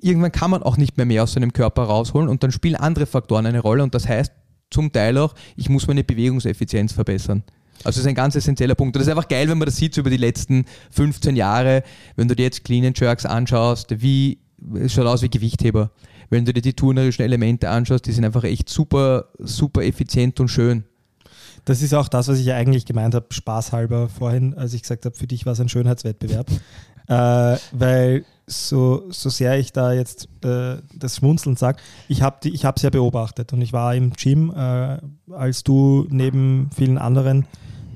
irgendwann 0.00 0.32
kann 0.32 0.50
man 0.50 0.62
auch 0.62 0.76
nicht 0.76 0.96
mehr 0.96 1.06
mehr 1.06 1.22
aus 1.22 1.32
seinem 1.32 1.52
Körper 1.52 1.84
rausholen 1.84 2.28
und 2.28 2.42
dann 2.42 2.52
spielen 2.52 2.76
andere 2.76 3.06
Faktoren 3.06 3.46
eine 3.46 3.60
Rolle 3.60 3.82
und 3.82 3.94
das 3.94 4.08
heißt 4.08 4.32
zum 4.70 4.92
Teil 4.92 5.16
auch, 5.18 5.34
ich 5.56 5.68
muss 5.68 5.86
meine 5.86 6.04
Bewegungseffizienz 6.04 6.92
verbessern. 6.92 7.42
Also 7.84 7.90
das 7.90 7.98
ist 7.98 8.06
ein 8.06 8.14
ganz 8.14 8.34
essentieller 8.34 8.74
Punkt. 8.74 8.96
Und 8.96 9.00
das 9.00 9.06
ist 9.06 9.10
einfach 9.10 9.28
geil, 9.28 9.48
wenn 9.48 9.58
man 9.58 9.66
das 9.66 9.76
sieht 9.76 9.94
so 9.94 10.00
über 10.00 10.10
die 10.10 10.16
letzten 10.16 10.64
15 10.90 11.36
Jahre, 11.36 11.84
wenn 12.16 12.28
du 12.28 12.34
dir 12.34 12.42
jetzt 12.42 12.64
Clean 12.64 12.84
and 12.84 12.98
Jerks 12.98 13.24
anschaust, 13.24 14.02
wie 14.02 14.40
es 14.74 14.92
schaut 14.92 15.06
aus 15.06 15.22
wie 15.22 15.28
Gewichtheber. 15.28 15.92
Wenn 16.30 16.44
du 16.44 16.52
dir 16.52 16.62
die 16.62 16.74
turnerischen 16.74 17.24
Elemente 17.24 17.70
anschaust, 17.70 18.06
die 18.06 18.12
sind 18.12 18.24
einfach 18.24 18.44
echt 18.44 18.68
super, 18.68 19.26
super 19.38 19.82
effizient 19.82 20.38
und 20.40 20.48
schön. 20.48 20.84
Das 21.64 21.82
ist 21.82 21.94
auch 21.94 22.08
das, 22.08 22.28
was 22.28 22.38
ich 22.38 22.46
ja 22.46 22.56
eigentlich 22.56 22.86
gemeint 22.86 23.14
habe, 23.14 23.26
spaßhalber 23.30 24.08
vorhin, 24.08 24.54
als 24.54 24.74
ich 24.74 24.82
gesagt 24.82 25.04
habe, 25.04 25.16
für 25.16 25.26
dich 25.26 25.44
war 25.46 25.52
es 25.52 25.60
ein 25.60 25.68
Schönheitswettbewerb. 25.68 26.48
äh, 27.08 27.56
weil 27.72 28.24
so, 28.46 29.04
so 29.10 29.28
sehr 29.28 29.58
ich 29.58 29.72
da 29.72 29.92
jetzt 29.92 30.28
äh, 30.44 30.76
das 30.94 31.16
Schmunzeln 31.16 31.56
sage, 31.56 31.78
ich 32.08 32.22
habe 32.22 32.38
es 32.50 32.82
ja 32.82 32.90
beobachtet 32.90 33.52
und 33.52 33.60
ich 33.60 33.72
war 33.72 33.94
im 33.94 34.12
Gym, 34.12 34.50
äh, 34.54 34.98
als 35.32 35.64
du 35.64 36.06
neben 36.10 36.70
vielen 36.74 36.98
anderen 36.98 37.46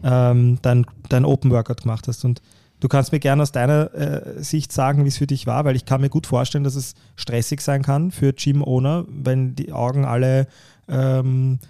ähm, 0.03 0.59
dein, 0.63 0.87
dein 1.09 1.25
Open 1.25 1.51
Workout 1.51 1.83
gemacht 1.83 2.09
hast. 2.09 2.25
Und 2.25 2.43
du 2.83 2.89
kannst 2.89 3.13
mir 3.13 3.21
gerne 3.21 3.43
aus 3.43 3.53
deiner 3.53 3.95
äh, 3.95 4.43
Sicht 4.43 4.73
sagen, 4.73 5.05
wie 5.05 5.09
es 5.09 5.17
für 5.17 5.29
dich 5.29 5.47
war, 5.47 5.65
weil 5.65 5.77
ich 5.77 5.85
kann 5.85 6.01
mir 6.01 6.09
gut 6.09 6.27
vorstellen, 6.27 6.65
dass 6.65 6.75
es 6.75 6.95
stressig 7.15 7.61
sein 7.61 7.83
kann 7.83 8.11
für 8.11 8.33
Gym-Owner, 8.33 9.05
wenn 9.09 9.55
die 9.55 9.73
Augen 9.73 10.05
alle 10.05 10.49
ähm, 10.89 11.61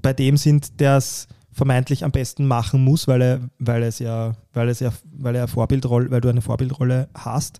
bei 0.00 0.12
dem 0.12 0.36
sind, 0.36 0.78
der 0.78 0.98
es 0.98 1.26
vermeintlich 1.50 2.04
am 2.04 2.12
besten 2.12 2.46
machen 2.46 2.84
muss, 2.84 3.08
weil 3.08 3.20
er, 3.20 3.40
weil 3.58 3.82
es 3.82 3.98
ja, 3.98 4.36
weil 4.52 4.68
es 4.68 4.78
ja, 4.78 4.92
weil 5.10 5.34
er 5.34 5.48
Vorbildrolle, 5.48 6.08
weil 6.12 6.20
du 6.20 6.28
eine 6.28 6.40
Vorbildrolle 6.40 7.08
hast 7.14 7.58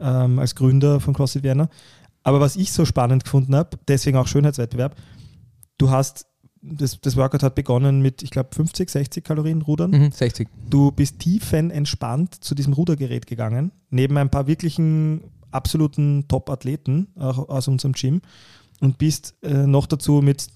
ähm, 0.00 0.40
als 0.40 0.56
Gründer 0.56 0.98
von 0.98 1.14
CrossFit 1.14 1.44
Vienna. 1.44 1.68
Aber 2.24 2.40
was 2.40 2.56
ich 2.56 2.72
so 2.72 2.84
spannend 2.84 3.22
gefunden 3.22 3.54
habe, 3.54 3.78
deswegen 3.86 4.16
auch 4.16 4.26
Schönheitswettbewerb, 4.26 4.96
du 5.78 5.90
hast, 5.90 6.26
das, 6.62 7.00
das 7.00 7.16
Workout 7.16 7.42
hat 7.42 7.54
begonnen 7.54 8.02
mit, 8.02 8.22
ich 8.22 8.30
glaube, 8.30 8.50
50, 8.52 8.90
60 8.90 9.24
Kalorien 9.24 9.62
Rudern. 9.62 9.90
Mhm, 9.90 10.10
60. 10.12 10.48
Du 10.68 10.90
bist 10.90 11.18
tiefenentspannt 11.18 12.42
zu 12.44 12.54
diesem 12.54 12.72
Rudergerät 12.72 13.26
gegangen, 13.26 13.72
neben 13.90 14.16
ein 14.18 14.30
paar 14.30 14.46
wirklichen 14.46 15.22
absoluten 15.50 16.26
Top-Athleten 16.28 17.08
aus 17.16 17.66
unserem 17.66 17.92
Gym 17.92 18.20
und 18.80 18.98
bist 18.98 19.34
äh, 19.42 19.66
noch 19.66 19.86
dazu 19.86 20.20
mit 20.22 20.46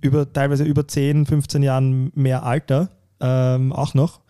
über, 0.00 0.30
teilweise 0.30 0.64
über 0.64 0.86
10, 0.86 1.26
15 1.26 1.62
Jahren 1.62 2.10
mehr 2.14 2.42
Alter 2.44 2.90
ähm, 3.20 3.72
auch 3.72 3.94
noch. 3.94 4.20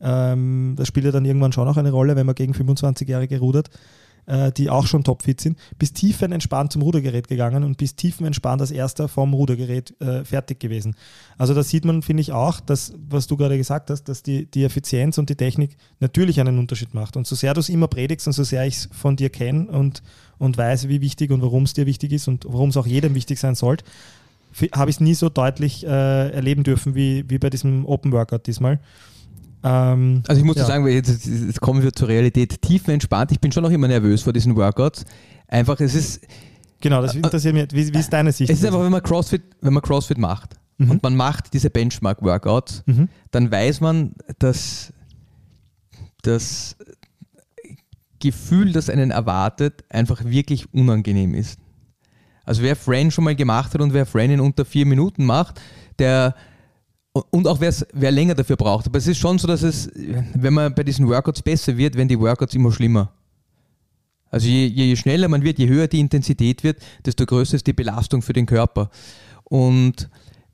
Ähm, 0.00 0.74
das 0.76 0.88
spielt 0.88 1.06
ja 1.06 1.12
dann 1.12 1.24
irgendwann 1.24 1.52
schon 1.52 1.68
auch 1.68 1.76
eine 1.76 1.92
Rolle, 1.92 2.16
wenn 2.16 2.26
man 2.26 2.34
gegen 2.34 2.52
25-Jährige 2.54 3.38
rudert, 3.38 3.70
die 4.52 4.70
auch 4.70 4.86
schon 4.86 5.04
topfit 5.04 5.40
sind. 5.40 5.58
Bist 5.78 5.96
tiefenentspannt 5.96 6.72
zum 6.72 6.82
Rudergerät 6.82 7.28
gegangen 7.28 7.64
und 7.64 7.76
bist 7.76 7.96
tiefenentspannt 7.96 8.60
als 8.60 8.70
erster 8.70 9.08
vom 9.08 9.34
Rudergerät 9.34 10.00
äh, 10.00 10.24
fertig 10.24 10.60
gewesen. 10.60 10.94
Also 11.38 11.54
da 11.54 11.62
sieht 11.62 11.84
man, 11.84 12.02
finde 12.02 12.20
ich 12.20 12.32
auch, 12.32 12.60
dass, 12.60 12.92
was 13.08 13.26
du 13.26 13.36
gerade 13.36 13.56
gesagt 13.56 13.90
hast, 13.90 14.04
dass 14.04 14.22
die, 14.22 14.46
die 14.46 14.64
Effizienz 14.64 15.18
und 15.18 15.28
die 15.28 15.36
Technik 15.36 15.76
natürlich 16.00 16.40
einen 16.40 16.58
Unterschied 16.58 16.94
macht. 16.94 17.16
Und 17.16 17.26
so 17.26 17.34
sehr 17.34 17.54
du 17.54 17.60
es 17.60 17.68
immer 17.68 17.88
predigst 17.88 18.26
und 18.26 18.32
so 18.32 18.44
sehr 18.44 18.66
ich 18.66 18.76
es 18.76 18.88
von 18.92 19.16
dir 19.16 19.30
kenne 19.30 19.66
und, 19.66 20.02
und 20.38 20.56
weiß, 20.56 20.88
wie 20.88 21.00
wichtig 21.00 21.30
und 21.30 21.42
warum 21.42 21.64
es 21.64 21.72
dir 21.72 21.86
wichtig 21.86 22.12
ist 22.12 22.28
und 22.28 22.44
warum 22.46 22.70
es 22.70 22.76
auch 22.76 22.86
jedem 22.86 23.14
wichtig 23.14 23.38
sein 23.38 23.54
sollte, 23.54 23.84
habe 24.74 24.90
ich 24.90 24.96
es 24.96 25.00
nie 25.00 25.14
so 25.14 25.28
deutlich 25.28 25.84
äh, 25.84 26.30
erleben 26.30 26.62
dürfen 26.62 26.94
wie, 26.94 27.24
wie 27.28 27.38
bei 27.38 27.50
diesem 27.50 27.86
Open 27.86 28.12
Workout 28.12 28.46
diesmal. 28.46 28.78
Ähm, 29.64 30.22
Also 30.26 30.40
ich 30.40 30.44
muss 30.46 30.56
ja. 30.56 30.64
sagen, 30.64 30.86
jetzt, 30.88 31.26
jetzt 31.26 31.60
kommen 31.60 31.82
wir 31.82 31.92
zur 31.92 32.08
Realität. 32.08 32.60
Tiefenentspannt. 32.62 33.32
Ich 33.32 33.40
bin 33.40 33.52
schon 33.52 33.62
noch 33.62 33.70
immer 33.70 33.88
nervös 33.88 34.22
vor 34.22 34.32
diesen 34.32 34.56
Workouts. 34.56 35.04
Einfach, 35.48 35.78
es 35.80 35.94
ist, 35.94 36.20
Genau, 36.80 37.00
das 37.00 37.14
interessiert 37.14 37.54
mich. 37.54 37.68
Wie, 37.72 37.94
wie 37.94 37.98
ist 37.98 38.12
deine 38.12 38.32
Sicht? 38.32 38.50
es 38.50 38.58
ist 38.58 38.64
einfach, 38.64 38.82
wenn 38.82 38.90
man 38.90 39.02
CrossFit, 39.02 39.42
wenn 39.60 39.72
man 39.72 39.82
CrossFit 39.82 40.18
macht 40.18 40.56
Mhm. 40.78 40.90
und 40.90 41.02
man 41.02 41.14
macht 41.14 41.52
diese 41.52 41.70
Benchmark-Workouts, 41.70 42.82
Mhm. 42.86 43.08
dann 43.30 43.50
weiß 43.52 43.80
man, 43.82 44.14
dass 44.38 44.92
das 46.22 46.76
Gefühl, 48.20 48.72
das 48.72 48.88
einen 48.88 49.10
erwartet, 49.10 49.84
einfach 49.90 50.24
wirklich 50.24 50.72
unangenehm 50.72 51.34
ist. 51.34 51.58
Also 52.44 52.62
wer 52.62 52.74
Fran 52.76 53.10
schon 53.10 53.24
mal 53.24 53.36
gemacht 53.36 53.74
hat 53.74 53.80
und 53.80 53.92
wer 53.92 54.06
Fran 54.06 54.30
in 54.30 54.40
unter 54.40 54.64
vier 54.64 54.86
Minuten 54.86 55.24
macht, 55.24 55.60
der 55.98 56.34
und 57.12 57.46
auch 57.46 57.60
wer 57.60 58.10
länger 58.10 58.34
dafür 58.34 58.56
braucht. 58.56 58.86
Aber 58.86 58.98
es 58.98 59.06
ist 59.06 59.18
schon 59.18 59.38
so, 59.38 59.46
dass 59.46 59.62
es, 59.62 59.90
wenn 59.94 60.54
man 60.54 60.74
bei 60.74 60.82
diesen 60.82 61.06
Workouts 61.08 61.42
besser 61.42 61.76
wird, 61.76 61.94
werden 61.94 62.08
die 62.08 62.18
Workouts 62.18 62.54
immer 62.54 62.72
schlimmer. 62.72 63.12
Also 64.30 64.48
je, 64.48 64.66
je, 64.66 64.86
je 64.86 64.96
schneller 64.96 65.28
man 65.28 65.42
wird, 65.42 65.58
je 65.58 65.68
höher 65.68 65.88
die 65.88 66.00
Intensität 66.00 66.64
wird, 66.64 66.82
desto 67.04 67.26
größer 67.26 67.56
ist 67.56 67.66
die 67.66 67.74
Belastung 67.74 68.22
für 68.22 68.32
den 68.32 68.46
Körper. 68.46 68.90
Und 69.44 70.08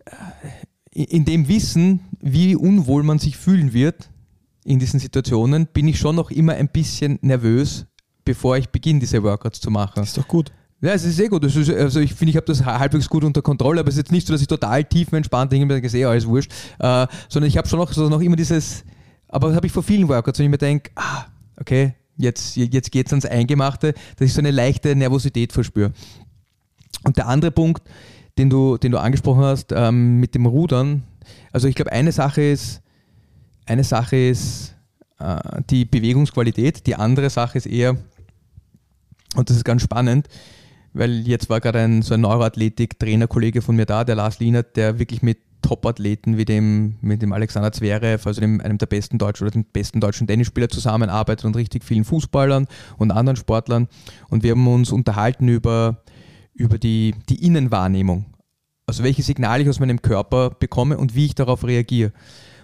äh, 0.04 1.04
in 1.04 1.24
dem 1.24 1.46
Wissen, 1.46 2.00
wie 2.20 2.56
unwohl 2.56 3.04
man 3.04 3.20
sich 3.20 3.36
fühlen 3.36 3.72
wird 3.72 4.10
in 4.64 4.80
diesen 4.80 4.98
Situationen, 4.98 5.68
bin 5.68 5.86
ich 5.86 5.98
schon 6.00 6.16
noch 6.16 6.32
immer 6.32 6.54
ein 6.54 6.68
bisschen 6.68 7.20
nervös, 7.22 7.86
bevor 8.24 8.56
ich 8.56 8.68
beginne, 8.68 8.98
diese 8.98 9.22
Workouts 9.22 9.60
zu 9.60 9.70
machen. 9.70 10.02
ist 10.02 10.18
doch 10.18 10.26
gut. 10.26 10.52
Ja, 10.80 10.92
es 10.92 11.04
ist 11.04 11.16
sehr 11.16 11.28
gut. 11.28 11.44
Ist, 11.44 11.70
also 11.70 11.98
ich 11.98 12.14
finde, 12.14 12.30
ich 12.30 12.36
habe 12.36 12.46
das 12.46 12.64
halbwegs 12.64 13.08
gut 13.08 13.24
unter 13.24 13.42
Kontrolle, 13.42 13.80
aber 13.80 13.88
es 13.88 13.94
ist 13.94 14.02
jetzt 14.02 14.12
nicht 14.12 14.26
so, 14.26 14.32
dass 14.32 14.40
ich 14.40 14.46
total 14.46 14.84
tiefenentspannt 14.84 15.50
denke, 15.50 15.66
mir 15.66 15.80
gesehen, 15.80 16.06
alles 16.06 16.26
wurscht, 16.26 16.52
äh, 16.78 17.06
sondern 17.28 17.48
ich 17.48 17.56
habe 17.56 17.68
schon 17.68 17.80
noch, 17.80 17.92
so 17.92 18.08
noch 18.08 18.20
immer 18.20 18.36
dieses, 18.36 18.84
aber 19.26 19.48
das 19.48 19.56
habe 19.56 19.66
ich 19.66 19.72
vor 19.72 19.82
vielen 19.82 20.08
Workouts, 20.08 20.38
wenn 20.38 20.46
ich 20.46 20.50
mir 20.50 20.58
denke, 20.58 20.90
ah, 20.94 21.26
okay, 21.60 21.94
jetzt, 22.16 22.56
jetzt 22.56 22.92
geht 22.92 23.06
es 23.06 23.12
ans 23.12 23.26
Eingemachte, 23.26 23.92
dass 24.16 24.26
ich 24.28 24.32
so 24.32 24.40
eine 24.40 24.52
leichte 24.52 24.94
Nervosität 24.94 25.52
verspüre. 25.52 25.92
Und 27.02 27.16
der 27.16 27.26
andere 27.26 27.50
Punkt, 27.50 27.82
den 28.38 28.48
du, 28.48 28.76
den 28.76 28.92
du 28.92 28.98
angesprochen 28.98 29.42
hast, 29.42 29.72
ähm, 29.72 30.20
mit 30.20 30.36
dem 30.36 30.46
Rudern, 30.46 31.02
also 31.52 31.66
ich 31.66 31.74
glaube, 31.74 31.90
eine 31.90 32.12
Sache 32.12 32.42
ist, 32.42 32.82
eine 33.66 33.82
Sache 33.82 34.16
ist 34.16 34.76
äh, 35.18 35.38
die 35.70 35.84
Bewegungsqualität, 35.84 36.86
die 36.86 36.94
andere 36.94 37.30
Sache 37.30 37.58
ist 37.58 37.66
eher, 37.66 37.96
und 39.34 39.50
das 39.50 39.56
ist 39.56 39.64
ganz 39.64 39.82
spannend, 39.82 40.28
weil 40.98 41.26
jetzt 41.28 41.48
war 41.48 41.60
gerade 41.60 41.78
ein 41.78 42.02
so 42.02 42.14
ein 42.14 42.20
Neuroathletik-Trainerkollege 42.20 43.62
von 43.62 43.76
mir 43.76 43.86
da, 43.86 44.04
der 44.04 44.16
Lars 44.16 44.40
Lienert, 44.40 44.76
der 44.76 44.98
wirklich 44.98 45.22
mit 45.22 45.38
Top-Athleten 45.62 46.36
wie 46.36 46.44
dem, 46.44 46.96
mit 47.00 47.22
dem 47.22 47.32
Alexander 47.32 47.72
Zverev, 47.72 48.26
also 48.26 48.40
dem, 48.40 48.60
einem 48.60 48.78
der 48.78 48.86
besten 48.86 49.18
deutschen 49.18 49.44
oder 49.44 49.52
dem 49.52 49.64
besten 49.64 50.00
deutschen 50.00 50.26
Tennisspieler 50.26 50.68
zusammenarbeitet 50.68 51.44
und 51.44 51.56
richtig 51.56 51.84
vielen 51.84 52.04
Fußballern 52.04 52.66
und 52.96 53.10
anderen 53.12 53.36
Sportlern. 53.36 53.88
Und 54.28 54.42
wir 54.42 54.52
haben 54.52 54.66
uns 54.66 54.90
unterhalten 54.90 55.48
über, 55.48 56.02
über 56.52 56.78
die, 56.78 57.14
die 57.28 57.44
Innenwahrnehmung. 57.44 58.26
Also 58.86 59.04
welche 59.04 59.22
Signale 59.22 59.62
ich 59.62 59.68
aus 59.68 59.80
meinem 59.80 60.02
Körper 60.02 60.50
bekomme 60.50 60.98
und 60.98 61.14
wie 61.14 61.26
ich 61.26 61.34
darauf 61.34 61.64
reagiere. 61.64 62.12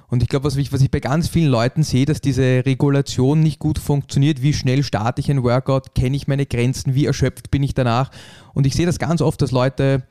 Und 0.08 0.22
ich 0.22 0.28
glaube, 0.28 0.44
was 0.44 0.56
ich, 0.56 0.72
was 0.72 0.80
ich 0.80 0.90
bei 0.90 1.00
ganz 1.00 1.28
vielen 1.28 1.50
Leuten 1.50 1.82
sehe, 1.82 2.04
dass 2.04 2.20
diese 2.20 2.64
Regulation 2.64 3.40
nicht 3.40 3.58
gut 3.58 3.78
funktioniert. 3.78 4.42
Wie 4.42 4.52
schnell 4.52 4.82
starte 4.82 5.20
ich 5.20 5.30
ein 5.30 5.42
Workout? 5.42 5.94
Kenne 5.94 6.16
ich 6.16 6.28
meine 6.28 6.46
Grenzen? 6.46 6.94
Wie 6.94 7.06
erschöpft 7.06 7.50
bin 7.50 7.62
ich 7.62 7.74
danach? 7.74 8.10
Und 8.52 8.66
ich 8.66 8.74
sehe 8.74 8.86
das 8.86 8.98
ganz 8.98 9.20
oft, 9.20 9.40
dass 9.42 9.50
Leute 9.50 10.04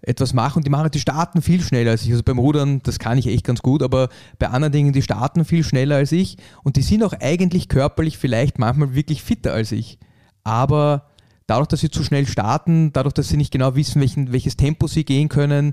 etwas 0.00 0.32
machen 0.32 0.58
und 0.58 0.66
die 0.66 0.70
machen, 0.70 0.90
die 0.90 1.00
starten 1.00 1.42
viel 1.42 1.60
schneller 1.60 1.90
als 1.92 2.04
ich. 2.04 2.10
Also 2.10 2.22
beim 2.22 2.38
Rudern, 2.38 2.80
das 2.84 2.98
kann 2.98 3.18
ich 3.18 3.26
echt 3.26 3.44
ganz 3.44 3.62
gut, 3.62 3.82
aber 3.82 4.08
bei 4.38 4.48
anderen 4.48 4.72
Dingen, 4.72 4.92
die 4.92 5.02
starten 5.02 5.44
viel 5.44 5.64
schneller 5.64 5.96
als 5.96 6.12
ich 6.12 6.36
und 6.62 6.76
die 6.76 6.82
sind 6.82 7.02
auch 7.02 7.12
eigentlich 7.20 7.68
körperlich 7.68 8.16
vielleicht 8.16 8.58
manchmal 8.58 8.94
wirklich 8.94 9.22
fitter 9.22 9.52
als 9.52 9.72
ich. 9.72 9.98
Aber 10.44 11.07
dadurch, 11.48 11.66
dass 11.66 11.80
sie 11.80 11.90
zu 11.90 12.04
schnell 12.04 12.26
starten, 12.26 12.92
dadurch, 12.92 13.14
dass 13.14 13.28
sie 13.28 13.38
nicht 13.38 13.50
genau 13.50 13.74
wissen, 13.74 14.00
welchen, 14.00 14.32
welches 14.32 14.56
Tempo 14.56 14.86
sie 14.86 15.04
gehen 15.04 15.28
können, 15.28 15.72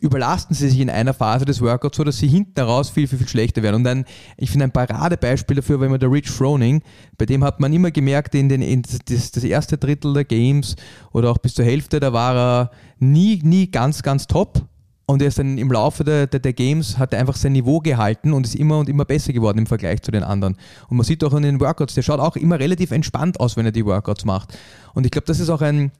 überlasten 0.00 0.54
sie 0.54 0.70
sich 0.70 0.80
in 0.80 0.88
einer 0.88 1.12
Phase 1.12 1.44
des 1.44 1.60
Workouts 1.60 1.96
so, 1.98 2.04
dass 2.04 2.18
sie 2.18 2.28
hinten 2.28 2.60
raus 2.60 2.90
viel, 2.90 3.08
viel, 3.08 3.18
viel 3.18 3.28
schlechter 3.28 3.62
werden. 3.62 3.76
Und 3.76 3.86
ein, 3.86 4.04
ich 4.36 4.50
finde 4.50 4.64
ein 4.64 4.72
Paradebeispiel 4.72 5.56
dafür 5.56 5.80
war 5.80 5.86
immer 5.86 5.98
der 5.98 6.10
Rich 6.10 6.30
Froning, 6.30 6.80
bei 7.18 7.26
dem 7.26 7.42
hat 7.42 7.60
man 7.60 7.72
immer 7.72 7.90
gemerkt, 7.90 8.34
in 8.36 8.48
den, 8.48 8.62
in 8.62 8.82
das, 8.82 9.32
das 9.32 9.44
erste 9.44 9.76
Drittel 9.76 10.14
der 10.14 10.24
Games 10.24 10.76
oder 11.12 11.30
auch 11.30 11.38
bis 11.38 11.54
zur 11.54 11.64
Hälfte, 11.64 11.98
da 11.98 12.12
war 12.12 12.36
er 12.36 12.70
nie, 13.00 13.40
nie 13.42 13.70
ganz, 13.70 14.02
ganz 14.02 14.28
top. 14.28 14.62
Und 15.08 15.22
er 15.22 15.28
ist 15.28 15.38
dann 15.38 15.56
im 15.56 15.70
Laufe 15.70 16.02
der, 16.02 16.26
der, 16.26 16.40
der 16.40 16.52
Games 16.52 16.98
hat 16.98 17.14
er 17.14 17.20
einfach 17.20 17.36
sein 17.36 17.52
Niveau 17.52 17.78
gehalten 17.78 18.32
und 18.32 18.44
ist 18.44 18.56
immer 18.56 18.78
und 18.78 18.88
immer 18.88 19.04
besser 19.04 19.32
geworden 19.32 19.58
im 19.58 19.66
Vergleich 19.66 20.02
zu 20.02 20.10
den 20.10 20.24
anderen. 20.24 20.56
Und 20.88 20.96
man 20.96 21.06
sieht 21.06 21.22
auch 21.22 21.32
in 21.34 21.44
den 21.44 21.60
Workouts, 21.60 21.94
der 21.94 22.02
schaut 22.02 22.18
auch 22.18 22.34
immer 22.34 22.58
relativ 22.58 22.90
entspannt 22.90 23.38
aus, 23.38 23.56
wenn 23.56 23.66
er 23.66 23.72
die 23.72 23.86
Workouts 23.86 24.24
macht. 24.24 24.58
Und 24.94 25.06
ich 25.06 25.12
glaube, 25.12 25.26
das 25.26 25.38
ist 25.38 25.48
auch 25.48 25.62
ein, 25.62 25.92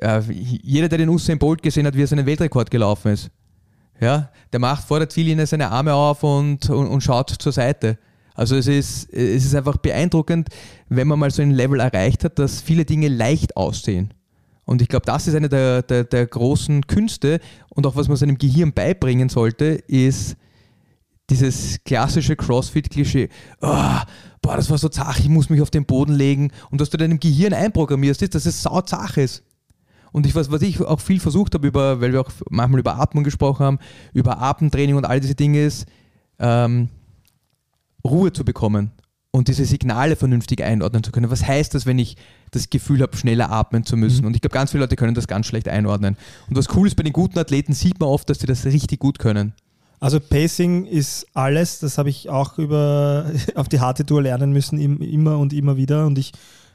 äh, 0.00 0.20
jeder, 0.28 0.88
der 0.88 0.98
den 0.98 1.10
Usain 1.10 1.38
Bolt 1.38 1.62
gesehen 1.62 1.86
hat, 1.86 1.96
wie 1.96 2.02
er 2.02 2.08
seinen 2.08 2.26
Weltrekord 2.26 2.72
gelaufen 2.72 3.12
ist. 3.12 3.30
Ja, 4.00 4.30
der 4.52 4.58
macht 4.58 4.90
der 4.90 5.08
Ziellinie 5.08 5.46
seine 5.46 5.70
Arme 5.70 5.94
auf 5.94 6.24
und, 6.24 6.68
und, 6.68 6.88
und 6.88 7.00
schaut 7.02 7.30
zur 7.30 7.52
Seite. 7.52 7.98
Also 8.34 8.56
es 8.56 8.66
ist, 8.66 9.12
es 9.12 9.44
ist 9.44 9.54
einfach 9.54 9.76
beeindruckend, 9.76 10.48
wenn 10.88 11.06
man 11.06 11.20
mal 11.20 11.30
so 11.30 11.40
ein 11.42 11.52
Level 11.52 11.78
erreicht 11.78 12.24
hat, 12.24 12.40
dass 12.40 12.60
viele 12.60 12.84
Dinge 12.84 13.06
leicht 13.06 13.56
aussehen. 13.56 14.12
Und 14.64 14.82
ich 14.82 14.88
glaube, 14.88 15.06
das 15.06 15.26
ist 15.26 15.34
eine 15.34 15.48
der, 15.48 15.82
der, 15.82 16.04
der 16.04 16.26
großen 16.26 16.86
Künste 16.86 17.40
und 17.68 17.86
auch 17.86 17.96
was 17.96 18.08
man 18.08 18.16
seinem 18.16 18.38
Gehirn 18.38 18.72
beibringen 18.72 19.28
sollte, 19.28 19.64
ist 19.64 20.36
dieses 21.30 21.82
klassische 21.84 22.36
CrossFit-Klischee. 22.36 23.28
Oh, 23.60 23.98
boah, 24.42 24.56
das 24.56 24.70
war 24.70 24.78
so 24.78 24.88
zach, 24.88 25.18
ich 25.18 25.28
muss 25.28 25.48
mich 25.50 25.62
auf 25.62 25.70
den 25.70 25.86
Boden 25.86 26.12
legen. 26.12 26.50
Und 26.70 26.80
dass 26.80 26.90
du 26.90 26.96
deinem 26.96 27.20
Gehirn 27.20 27.54
einprogrammierst, 27.54 28.22
ist, 28.22 28.34
dass 28.34 28.46
es 28.46 28.62
sau 28.62 28.80
zach 28.82 29.16
ist. 29.16 29.42
Und 30.12 30.26
ich, 30.26 30.34
was, 30.34 30.50
was 30.50 30.62
ich 30.62 30.80
auch 30.80 31.00
viel 31.00 31.20
versucht 31.20 31.54
habe, 31.54 31.74
weil 31.74 32.12
wir 32.12 32.20
auch 32.20 32.30
manchmal 32.48 32.80
über 32.80 33.00
Atmung 33.00 33.24
gesprochen 33.24 33.64
haben, 33.64 33.78
über 34.12 34.40
Atemtraining 34.40 34.96
und 34.96 35.04
all 35.04 35.20
diese 35.20 35.34
Dinge 35.34 35.64
ist, 35.64 35.86
ähm, 36.38 36.88
Ruhe 38.04 38.32
zu 38.32 38.44
bekommen 38.44 38.92
und 39.34 39.48
diese 39.48 39.64
Signale 39.64 40.14
vernünftig 40.14 40.62
einordnen 40.62 41.02
zu 41.02 41.10
können. 41.10 41.28
Was 41.28 41.44
heißt 41.44 41.74
das, 41.74 41.86
wenn 41.86 41.98
ich 41.98 42.16
das 42.52 42.70
Gefühl 42.70 43.02
habe, 43.02 43.16
schneller 43.16 43.50
atmen 43.50 43.84
zu 43.84 43.96
müssen? 43.96 44.24
Und 44.26 44.36
ich 44.36 44.40
glaube, 44.40 44.54
ganz 44.54 44.70
viele 44.70 44.84
Leute 44.84 44.94
können 44.94 45.14
das 45.14 45.26
ganz 45.26 45.46
schlecht 45.46 45.66
einordnen. 45.68 46.16
Und 46.48 46.56
was 46.56 46.68
cool 46.76 46.86
ist, 46.86 46.94
bei 46.94 47.02
den 47.02 47.12
guten 47.12 47.36
Athleten 47.40 47.72
sieht 47.72 47.98
man 47.98 48.10
oft, 48.10 48.30
dass 48.30 48.38
sie 48.38 48.46
das 48.46 48.64
richtig 48.64 49.00
gut 49.00 49.18
können. 49.18 49.52
Also 49.98 50.20
Pacing 50.20 50.86
ist 50.86 51.26
alles, 51.34 51.80
das 51.80 51.98
habe 51.98 52.10
ich 52.10 52.28
auch 52.30 52.58
über 52.58 53.26
auf 53.56 53.68
die 53.68 53.80
harte 53.80 54.06
Tour 54.06 54.22
lernen 54.22 54.52
müssen, 54.52 54.78
im- 54.78 55.00
immer 55.02 55.36
und 55.38 55.52
immer 55.52 55.76
wieder. 55.76 56.06
Und 56.06 56.16
ich, 56.16 56.30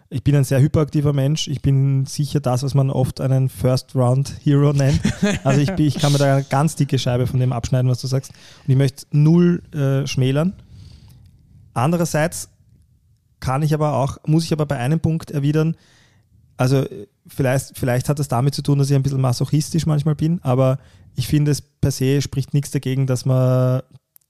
ich 0.10 0.22
bin 0.26 0.36
ein 0.36 0.44
sehr 0.44 0.60
hyperaktiver 0.60 1.14
Mensch. 1.14 1.48
Ich 1.48 1.62
bin 1.62 2.06
sicher 2.08 2.42
das, 2.42 2.62
was 2.64 2.74
man 2.74 2.90
oft 2.90 3.22
einen 3.22 3.48
First 3.48 3.96
Round 3.96 4.34
Hero 4.44 4.74
nennt. 4.74 5.00
Also 5.46 5.62
ich, 5.62 5.72
bin, 5.76 5.86
ich 5.86 5.96
kann 5.96 6.12
mir 6.12 6.18
da 6.18 6.36
eine 6.36 6.44
ganz 6.44 6.76
dicke 6.76 7.00
Scheibe 7.00 7.26
von 7.26 7.40
dem 7.40 7.54
abschneiden, 7.54 7.90
was 7.90 8.02
du 8.02 8.08
sagst. 8.08 8.32
Und 8.68 8.72
ich 8.72 8.78
möchte 8.78 9.06
null 9.12 9.62
äh, 9.74 10.06
schmälern. 10.08 10.52
Andererseits 11.80 12.50
kann 13.40 13.62
ich 13.62 13.74
aber 13.74 13.94
auch, 13.94 14.18
muss 14.26 14.44
ich 14.44 14.54
aber 14.54 14.66
bei 14.66 14.78
einem 14.78 15.00
Punkt 15.00 15.32
erwidern, 15.32 15.76
also 16.58 16.78
äh, 16.78 17.08
vielleicht, 17.26 17.78
vielleicht 17.78 18.10
hat 18.10 18.20
das 18.20 18.28
damit 18.28 18.54
zu 18.54 18.62
tun, 18.62 18.80
dass 18.80 18.90
ich 18.90 18.96
ein 18.96 19.04
bisschen 19.04 19.22
masochistisch 19.22 19.86
manchmal 19.86 20.16
bin, 20.16 20.44
aber 20.44 20.78
ich 21.16 21.28
finde 21.28 21.52
es 21.52 21.62
per 21.62 21.92
se 21.92 22.22
spricht 22.22 22.54
nichts 22.54 22.72
dagegen, 22.72 23.08
dass 23.08 23.26
man 23.26 23.82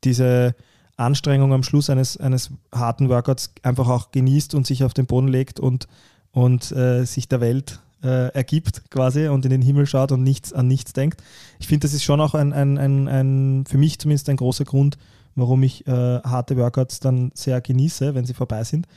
diese 0.04 0.56
Anstrengung 0.96 1.54
am 1.54 1.64
Schluss 1.64 1.90
eines, 1.90 2.18
eines 2.18 2.52
harten 2.74 3.10
Workouts 3.10 3.54
einfach 3.64 3.88
auch 3.88 4.12
genießt 4.12 4.54
und 4.54 4.68
sich 4.68 4.84
auf 4.84 4.94
den 4.94 5.08
Boden 5.08 5.28
legt 5.28 5.60
und, 5.60 5.88
und 6.32 6.72
äh, 6.72 7.06
sich 7.06 7.28
der 7.28 7.42
Welt 7.42 7.80
äh, 8.04 8.32
ergibt 8.34 8.90
quasi 8.92 9.28
und 9.28 9.46
in 9.46 9.52
den 9.52 9.62
Himmel 9.62 9.88
schaut 9.88 10.12
und 10.12 10.24
nichts 10.24 10.54
an 10.54 10.68
nichts 10.68 10.94
denkt. 10.94 11.22
Ich 11.60 11.68
finde, 11.68 11.88
das 11.88 11.94
ist 11.94 12.04
schon 12.04 12.22
auch 12.22 12.34
ein, 12.36 12.54
ein, 12.54 12.78
ein, 12.78 13.08
ein, 13.08 13.64
für 13.68 13.78
mich 13.78 14.00
zumindest 14.00 14.30
ein 14.30 14.38
großer 14.38 14.66
Grund, 14.66 14.98
warum 15.40 15.64
ich 15.64 15.88
äh, 15.88 15.92
harte 16.22 16.58
Workouts 16.58 17.00
dann 17.00 17.32
sehr 17.34 17.62
genieße, 17.62 18.16
wenn 18.16 18.26
sie 18.26 18.34
vorbei 18.34 18.64
sind. 18.64 18.88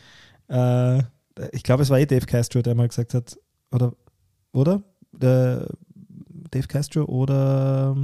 Äh, 0.49 1.03
ich 1.53 1.63
glaube, 1.63 1.83
es 1.83 1.91
war 1.91 1.99
eh 1.99 2.07
Dave 2.07 2.27
Castro, 2.27 2.63
der 2.63 2.75
mal 2.75 2.89
gesagt 2.89 3.15
hat, 3.15 3.39
oder, 3.71 3.95
oder? 4.53 4.83
Der 5.13 5.67
Dave 6.51 6.67
Castro 6.67 7.05
oder, 7.05 7.95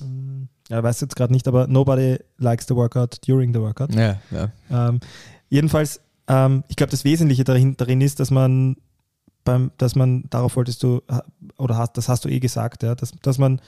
ähm, 0.00 0.48
ja, 0.68 0.82
weiß 0.82 1.00
jetzt 1.00 1.16
gerade 1.16 1.32
nicht, 1.32 1.46
aber 1.48 1.66
nobody 1.66 2.18
likes 2.38 2.66
the 2.66 2.74
workout 2.74 3.18
during 3.26 3.52
the 3.52 3.60
workout. 3.60 3.94
Ja, 3.94 4.20
ja. 4.30 4.50
Ähm, 4.70 5.00
jedenfalls, 5.48 6.00
ähm, 6.28 6.64
ich 6.68 6.76
glaube, 6.76 6.90
das 6.90 7.04
Wesentliche 7.04 7.44
darin, 7.44 7.76
darin 7.76 8.00
ist, 8.00 8.20
dass 8.20 8.30
man 8.30 8.76
beim, 9.44 9.70
dass 9.78 9.94
man, 9.94 10.24
darauf 10.30 10.56
wolltest 10.56 10.82
du, 10.82 11.02
oder 11.56 11.76
hast, 11.76 11.96
das 11.96 12.08
hast 12.08 12.24
du 12.24 12.28
eh 12.28 12.40
gesagt, 12.40 12.82
ja, 12.82 12.94
dass, 12.94 13.12
dass 13.22 13.38
man 13.38 13.60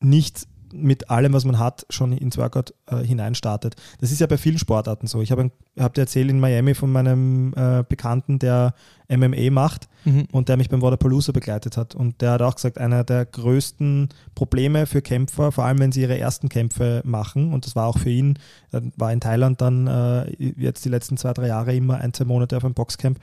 nicht 0.00 0.46
mit 0.72 1.10
allem, 1.10 1.32
was 1.32 1.44
man 1.44 1.58
hat, 1.58 1.86
schon 1.90 2.12
ins 2.12 2.38
Workout 2.38 2.74
äh, 2.86 2.96
hineinstartet. 2.96 3.76
Das 4.00 4.10
ist 4.12 4.20
ja 4.20 4.26
bei 4.26 4.38
vielen 4.38 4.58
Sportarten 4.58 5.06
so. 5.06 5.22
Ich 5.22 5.30
habe 5.30 5.50
hab 5.78 5.94
dir 5.94 6.02
erzählt 6.02 6.30
in 6.30 6.40
Miami 6.40 6.74
von 6.74 6.90
meinem 6.90 7.52
äh, 7.56 7.84
Bekannten, 7.88 8.38
der 8.38 8.74
MMA 9.08 9.50
macht 9.50 9.88
Mhm. 10.04 10.26
und 10.32 10.48
der 10.48 10.56
mich 10.56 10.68
beim 10.68 10.82
Waterpalooza 10.82 11.32
begleitet 11.32 11.76
hat. 11.76 11.94
Und 11.94 12.20
der 12.22 12.32
hat 12.32 12.42
auch 12.42 12.56
gesagt, 12.56 12.78
einer 12.78 13.04
der 13.04 13.24
größten 13.24 14.08
Probleme 14.34 14.86
für 14.86 15.00
Kämpfer, 15.02 15.52
vor 15.52 15.64
allem 15.64 15.78
wenn 15.78 15.92
sie 15.92 16.02
ihre 16.02 16.18
ersten 16.18 16.48
Kämpfe 16.48 17.02
machen, 17.04 17.52
und 17.52 17.66
das 17.66 17.76
war 17.76 17.86
auch 17.86 17.98
für 17.98 18.10
ihn, 18.10 18.38
er 18.72 18.82
war 18.96 19.12
in 19.12 19.20
Thailand 19.20 19.60
dann 19.60 19.86
äh, 19.86 20.32
jetzt 20.38 20.84
die 20.84 20.88
letzten 20.88 21.16
zwei, 21.16 21.32
drei 21.32 21.48
Jahre 21.48 21.74
immer 21.74 21.98
ein, 21.98 22.12
zwei 22.12 22.24
Monate 22.24 22.56
auf 22.56 22.64
einem 22.64 22.74
Boxcamp. 22.74 23.18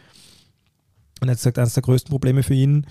Und 1.21 1.27
er 1.27 1.31
hat 1.31 1.37
gesagt, 1.37 1.59
eines 1.59 1.73
der 1.73 1.83
größten 1.83 2.09
Probleme 2.11 2.43
für 2.43 2.53
ihn 2.53 2.85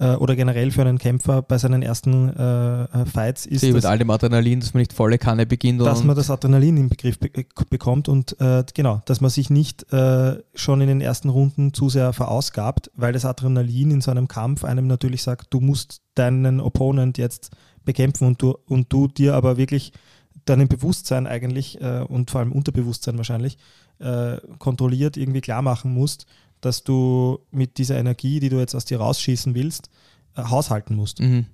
äh, 0.00 0.14
oder 0.14 0.34
generell 0.34 0.70
für 0.70 0.80
einen 0.80 0.98
Kämpfer 0.98 1.42
bei 1.42 1.58
seinen 1.58 1.82
ersten 1.82 2.34
äh, 2.34 2.84
äh, 2.84 3.04
Fights 3.04 3.44
ist, 3.44 3.60
Sie 3.60 3.68
mit 3.68 3.84
dass, 3.84 3.84
all 3.84 3.98
dem 3.98 4.08
Adrenalin, 4.08 4.60
dass 4.60 4.72
man 4.72 4.80
nicht 4.80 4.94
volle 4.94 5.18
Kanne 5.18 5.44
beginnt. 5.44 5.80
dass 5.82 6.00
und 6.00 6.06
man 6.06 6.16
das 6.16 6.30
Adrenalin 6.30 6.78
im 6.78 6.88
Begriff 6.88 7.18
be 7.18 7.30
bekommt 7.68 8.08
und 8.08 8.40
äh, 8.40 8.64
genau, 8.72 9.02
dass 9.04 9.20
man 9.20 9.30
sich 9.30 9.50
nicht 9.50 9.92
äh, 9.92 10.38
schon 10.54 10.80
in 10.80 10.88
den 10.88 11.00
ersten 11.02 11.28
Runden 11.28 11.74
zu 11.74 11.90
sehr 11.90 12.14
verausgabt, 12.14 12.90
weil 12.94 13.12
das 13.12 13.26
Adrenalin 13.26 13.90
in 13.90 14.00
so 14.00 14.10
einem 14.10 14.26
Kampf 14.26 14.64
einem 14.64 14.86
natürlich 14.86 15.22
sagt, 15.22 15.52
du 15.52 15.60
musst 15.60 16.00
deinen 16.14 16.60
Opponent 16.60 17.18
jetzt 17.18 17.50
bekämpfen 17.84 18.26
und 18.26 18.40
du, 18.40 18.56
und 18.66 18.90
du 18.92 19.06
dir 19.06 19.34
aber 19.34 19.58
wirklich 19.58 19.92
deinem 20.46 20.68
Bewusstsein 20.68 21.26
eigentlich 21.26 21.78
äh, 21.82 22.00
und 22.08 22.30
vor 22.30 22.40
allem 22.40 22.52
Unterbewusstsein 22.52 23.18
wahrscheinlich 23.18 23.58
äh, 23.98 24.38
kontrolliert 24.58 25.18
irgendwie 25.18 25.42
klar 25.42 25.60
machen 25.60 25.92
musst, 25.92 26.24
dass 26.60 26.84
du 26.84 27.40
mit 27.50 27.78
dieser 27.78 27.98
Energie, 27.98 28.40
die 28.40 28.48
du 28.48 28.58
jetzt 28.58 28.74
aus 28.74 28.84
dir 28.84 28.98
rausschießen 28.98 29.54
willst, 29.54 29.90
äh, 30.36 30.42
haushalten 30.42 30.94
musst. 30.94 31.20
Mhm. 31.20 31.46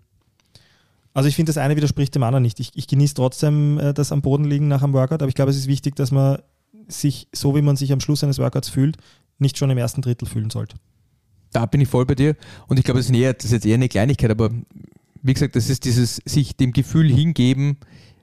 Also 1.14 1.28
ich 1.28 1.36
finde, 1.36 1.50
das 1.50 1.58
eine 1.58 1.76
widerspricht 1.76 2.14
dem 2.14 2.22
anderen 2.22 2.42
nicht. 2.42 2.60
Ich, 2.60 2.72
ich 2.74 2.86
genieße 2.86 3.14
trotzdem 3.14 3.78
äh, 3.78 3.94
das 3.94 4.12
am 4.12 4.22
Boden 4.22 4.44
liegen 4.44 4.68
nach 4.68 4.82
einem 4.82 4.92
Workout, 4.92 5.22
aber 5.22 5.28
ich 5.28 5.34
glaube, 5.34 5.50
es 5.50 5.56
ist 5.56 5.66
wichtig, 5.66 5.96
dass 5.96 6.10
man 6.10 6.38
sich, 6.88 7.28
so 7.32 7.56
wie 7.56 7.62
man 7.62 7.76
sich 7.76 7.92
am 7.92 8.00
Schluss 8.00 8.22
eines 8.22 8.38
Workouts 8.38 8.68
fühlt, 8.68 8.96
nicht 9.38 9.58
schon 9.58 9.70
im 9.70 9.78
ersten 9.78 10.02
Drittel 10.02 10.28
fühlen 10.28 10.50
sollte. 10.50 10.76
Da 11.52 11.66
bin 11.66 11.80
ich 11.80 11.88
voll 11.88 12.04
bei 12.04 12.14
dir. 12.14 12.36
Und 12.66 12.78
ich 12.78 12.84
glaube, 12.84 13.00
das 13.00 13.08
das 13.08 13.44
ist 13.44 13.52
jetzt 13.52 13.66
eher 13.66 13.74
eine 13.74 13.88
Kleinigkeit, 13.88 14.30
aber 14.30 14.50
wie 15.22 15.32
gesagt, 15.32 15.56
das 15.56 15.70
ist 15.70 15.84
dieses 15.84 16.20
sich 16.24 16.56
dem 16.56 16.72
Gefühl 16.72 17.10
hingeben, 17.10 17.78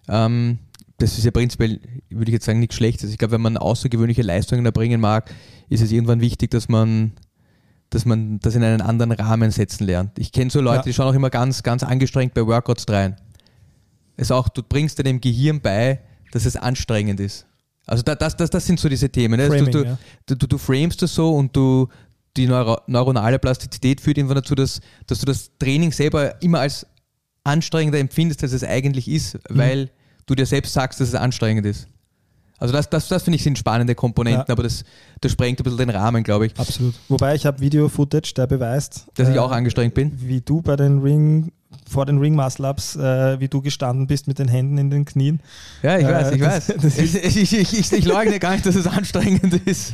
ähm, 0.07 0.59
das 0.97 1.17
ist 1.17 1.23
ja 1.25 1.31
prinzipiell, 1.31 1.79
würde 2.09 2.29
ich 2.31 2.33
jetzt 2.33 2.45
sagen, 2.45 2.59
nichts 2.59 2.75
Schlechtes. 2.75 3.11
Ich 3.11 3.17
glaube, 3.17 3.33
wenn 3.33 3.41
man 3.41 3.57
außergewöhnliche 3.57 4.21
Leistungen 4.21 4.65
erbringen 4.65 5.01
mag, 5.01 5.33
ist 5.69 5.81
es 5.81 5.91
irgendwann 5.91 6.21
wichtig, 6.21 6.51
dass 6.51 6.69
man, 6.69 7.13
dass 7.89 8.05
man 8.05 8.39
das 8.39 8.55
in 8.55 8.63
einen 8.63 8.81
anderen 8.81 9.11
Rahmen 9.11 9.51
setzen 9.51 9.85
lernt. 9.85 10.17
Ich 10.19 10.31
kenne 10.31 10.49
so 10.51 10.61
Leute, 10.61 10.77
Ja. 10.77 10.83
die 10.83 10.93
schauen 10.93 11.07
auch 11.07 11.13
immer 11.15 11.29
ganz, 11.29 11.63
ganz 11.63 11.83
angestrengt 11.83 12.33
bei 12.33 12.45
Workouts 12.45 12.85
rein. 12.89 13.15
Es 14.15 14.31
auch, 14.31 14.47
du 14.49 14.61
bringst 14.61 14.99
deinem 14.99 15.19
Gehirn 15.19 15.59
bei, 15.61 15.99
dass 16.31 16.45
es 16.45 16.55
anstrengend 16.55 17.19
ist. 17.19 17.45
Also 17.85 18.03
da, 18.03 18.15
das, 18.15 18.37
das, 18.37 18.49
das 18.49 18.65
sind 18.65 18.79
so 18.79 18.87
diese 18.87 19.09
Themen. 19.09 19.39
Ne? 19.39 19.47
Framing, 19.47 19.65
du, 19.65 19.83
du, 19.83 19.85
ja. 19.89 19.97
du, 20.27 20.35
du, 20.35 20.47
du 20.47 20.57
framest 20.57 21.01
das 21.01 21.13
so 21.13 21.35
und 21.35 21.55
du 21.55 21.87
die 22.37 22.47
Neuro 22.47 22.79
neuronale 22.87 23.37
Plastizität 23.39 23.99
führt 24.01 24.17
irgendwann 24.17 24.37
dazu, 24.37 24.55
dass, 24.55 24.79
dass 25.05 25.19
du 25.19 25.25
das 25.25 25.51
Training 25.59 25.91
selber 25.91 26.41
immer 26.41 26.61
als 26.61 26.85
anstrengender 27.43 27.99
empfindest, 27.99 28.41
als 28.43 28.53
es 28.53 28.63
eigentlich 28.63 29.07
ist, 29.07 29.37
Mhm. 29.49 29.57
Du 30.25 30.35
dir 30.35 30.45
selbst 30.45 30.73
sagst, 30.73 30.99
dass 30.99 31.09
es 31.09 31.15
anstrengend 31.15 31.65
ist. 31.65 31.87
Also 32.59 32.73
das, 32.73 32.89
das, 32.89 33.09
das 33.09 33.23
finde 33.23 33.35
ich 33.35 33.43
sind 33.43 33.57
spannende 33.57 33.93
Komponenten, 33.93 34.45
Ja. 34.47 34.53
aber 34.53 34.63
das, 34.63 34.85
das 35.19 35.31
sprengt 35.33 35.59
ein 35.59 35.63
bisschen 35.63 35.79
den 35.79 35.89
Rahmen, 35.89 36.23
glaube 36.23 36.45
ich, 36.45 36.57
Absolut. 36.57 36.93
Wobei 37.09 37.35
ich 37.35 37.45
habe 37.45 37.59
Video-Footage, 37.59 38.33
der 38.35 38.47
beweist, 38.47 39.07
dass 39.15 39.27
ich 39.27 39.35
äh, 39.35 39.39
auch 39.39 39.51
angestrengt 39.51 39.93
bin. 39.95 40.13
wie 40.21 40.39
du 40.39 40.61
bei 40.61 40.77
den 40.77 40.99
Ring, 41.01 41.51
vor 41.89 42.05
den 42.05 42.19
Ring 42.19 42.35
Muscle 42.35 42.65
Ups, 42.69 42.95
äh, 42.95 43.37
wie 43.41 43.49
du 43.49 43.61
gestanden 43.61 44.07
bist 44.07 44.27
mit 44.27 44.39
den 44.39 44.47
Händen 44.47 44.77
in 44.77 44.89
den 44.91 45.03
Knien. 45.03 45.41
Ja, 45.81 45.97
ich 45.97 46.05
äh, 46.05 46.13
weiß, 46.13 46.31
ich 46.31 46.39
das- 46.41 46.69
weiß. 46.69 46.75
das 46.81 46.97
ich, 46.99 47.15
ich, 47.35 47.53
ich, 47.53 47.79
ich, 47.79 47.91
ich 47.91 48.05
leugne 48.05 48.39
gar 48.39 48.51
nicht, 48.53 48.65
dass 48.65 48.75
es 48.75 48.87
anstrengend 48.87 49.55
ist. 49.67 49.93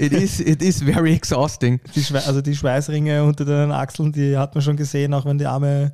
It 0.00 0.12
is, 0.12 0.40
it 0.40 0.62
is 0.62 0.82
very 0.82 1.12
exhausting. 1.14 1.78
die 1.94 2.04
also 2.14 2.40
die 2.40 2.54
Schweißringe 2.54 3.22
unter 3.22 3.44
den 3.44 3.70
Achseln, 3.70 4.12
die 4.12 4.38
hat 4.38 4.54
man 4.54 4.62
schon 4.62 4.76
gesehen, 4.76 5.12
auch 5.12 5.26
wenn 5.26 5.36
die 5.36 5.46
Arme 5.46 5.92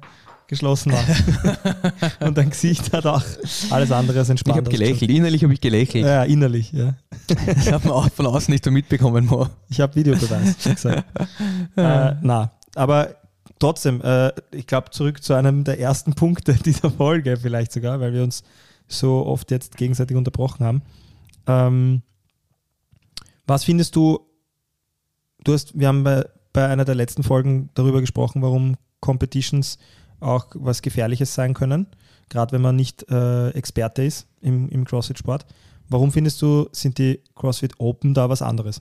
geschlossen 0.51 0.93
waren. 0.93 2.03
Und 2.21 2.37
dein 2.37 2.51
Gesicht 2.51 2.93
hat 2.93 3.07
auch 3.07 3.23
alles 3.71 3.93
andere 3.93 4.19
als 4.19 4.29
Ich 4.29 4.33
entspannt. 4.33 4.57
habe 4.59 4.69
gelächelt, 4.69 5.11
innerlich 5.11 5.45
habe 5.45 5.55
ich 5.55 5.61
gelächelt. 5.61 6.05
Ja, 6.05 6.25
innerlich, 6.25 6.73
ja. 6.73 6.97
Hat 7.71 7.85
man 7.85 7.95
auch 7.95 8.11
von 8.11 8.27
außen 8.27 8.53
nicht 8.53 8.65
so 8.65 8.73
mitbekommen. 8.73 9.27
Mo. 9.27 9.47
Ich 9.69 9.81
habe 9.81 9.95
Videobeweis, 9.95 10.57
wie 10.65 10.75
gesagt. 10.75 11.05
äh, 11.77 12.15
na, 12.21 12.51
aber 12.75 13.15
trotzdem, 13.61 14.03
äh, 14.03 14.33
ich 14.51 14.67
glaube, 14.67 14.91
zurück 14.91 15.23
zu 15.23 15.35
einem 15.35 15.63
der 15.63 15.79
ersten 15.79 16.15
Punkte 16.15 16.55
dieser 16.65 16.91
Folge, 16.91 17.37
vielleicht 17.37 17.71
sogar, 17.71 18.01
weil 18.01 18.13
wir 18.13 18.25
uns 18.25 18.43
so 18.89 19.25
oft 19.25 19.53
jetzt 19.53 19.77
gegenseitig 19.77 20.17
unterbrochen 20.17 20.67
haben. 20.67 20.83
Ähm, 21.47 22.03
was 23.47 23.63
findest 23.63 23.95
du, 23.95 24.19
du 25.45 25.53
hast, 25.53 25.79
wir 25.79 25.87
haben 25.87 26.03
bei, 26.03 26.25
bei 26.53 26.67
einer 26.67 26.85
der 26.85 26.97
letzten 26.97 27.23
Folgen 27.23 27.71
darüber 27.75 28.01
gesprochen, 28.01 28.43
warum 28.43 28.77
Competitions 28.99 29.79
auch 30.21 30.47
was 30.55 30.83
Gefährliches 30.83 31.35
sein 31.35 31.55
können, 31.55 31.87
gerade 32.29 32.53
wenn 32.53 32.63
man 32.63 32.77
nicht 32.77 33.11
äh, 33.11 33.51
Experte 33.51 34.03
ist 34.05 34.27
im, 34.41 34.69
im 34.69 34.85
CrossFit-Sport. 34.85 35.47
Warum 35.89 36.13
findest 36.13 36.41
du, 36.41 36.69
sind 36.73 36.99
die 36.99 37.21
CrossFit 37.35 37.79
Open 37.79 38.15
da 38.15 38.29
was 38.29 38.43
anderes? 38.43 38.81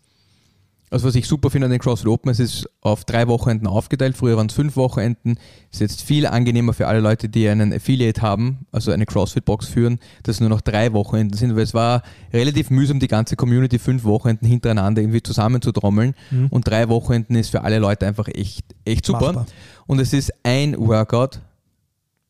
Also 0.92 1.08
was 1.08 1.16
ich 1.16 1.28
super 1.28 1.50
finde 1.50 1.66
an 1.66 1.72
den 1.72 1.80
CrossFit 1.80 2.08
Open, 2.08 2.32
es 2.32 2.40
ist 2.40 2.68
auf 2.82 3.06
drei 3.06 3.28
Wochenenden 3.28 3.68
aufgeteilt. 3.68 4.18
Früher 4.18 4.38
waren 4.38 4.48
es 4.48 4.54
fünf 4.54 4.76
Wochenenden. 4.76 5.38
Ist 5.72 5.82
jetzt 5.82 6.02
viel 6.02 6.26
angenehmer 6.26 6.74
für 6.74 6.88
alle 6.88 7.00
Leute, 7.00 7.30
die 7.30 7.48
einen 7.48 7.72
Affiliate 7.72 8.22
haben, 8.22 8.66
also 8.72 8.92
eine 8.92 9.06
CrossFit-Box 9.06 9.68
führen, 9.68 10.00
dass 10.24 10.38
es 10.38 10.40
nur 10.40 10.50
noch 10.50 10.62
drei 10.62 10.92
Wochenenden 10.94 11.38
sind, 11.38 11.56
weil 11.56 11.64
es 11.64 11.74
war 11.74 12.02
relativ 12.34 12.72
mühsam, 12.72 13.00
die 13.00 13.08
ganze 13.08 13.36
Community 13.36 13.78
fünf 13.78 14.04
Wochenenden 14.04 14.48
hintereinander 14.48 15.02
irgendwie 15.02 15.22
zusammenzutrommeln. 15.22 16.16
Mhm. 16.32 16.48
Und 16.48 16.68
drei 16.68 16.90
Wochenenden 16.90 17.36
ist 17.36 17.50
für 17.50 17.62
alle 17.62 17.78
Leute 17.78 18.08
einfach 18.08 18.28
echt, 18.28 18.66
echt 18.84 19.06
super. 19.06 19.28
Machbar. 19.28 19.46
Und 19.86 20.00
es 20.00 20.14
ist 20.14 20.34
ein 20.44 20.76
Workout 20.78 21.40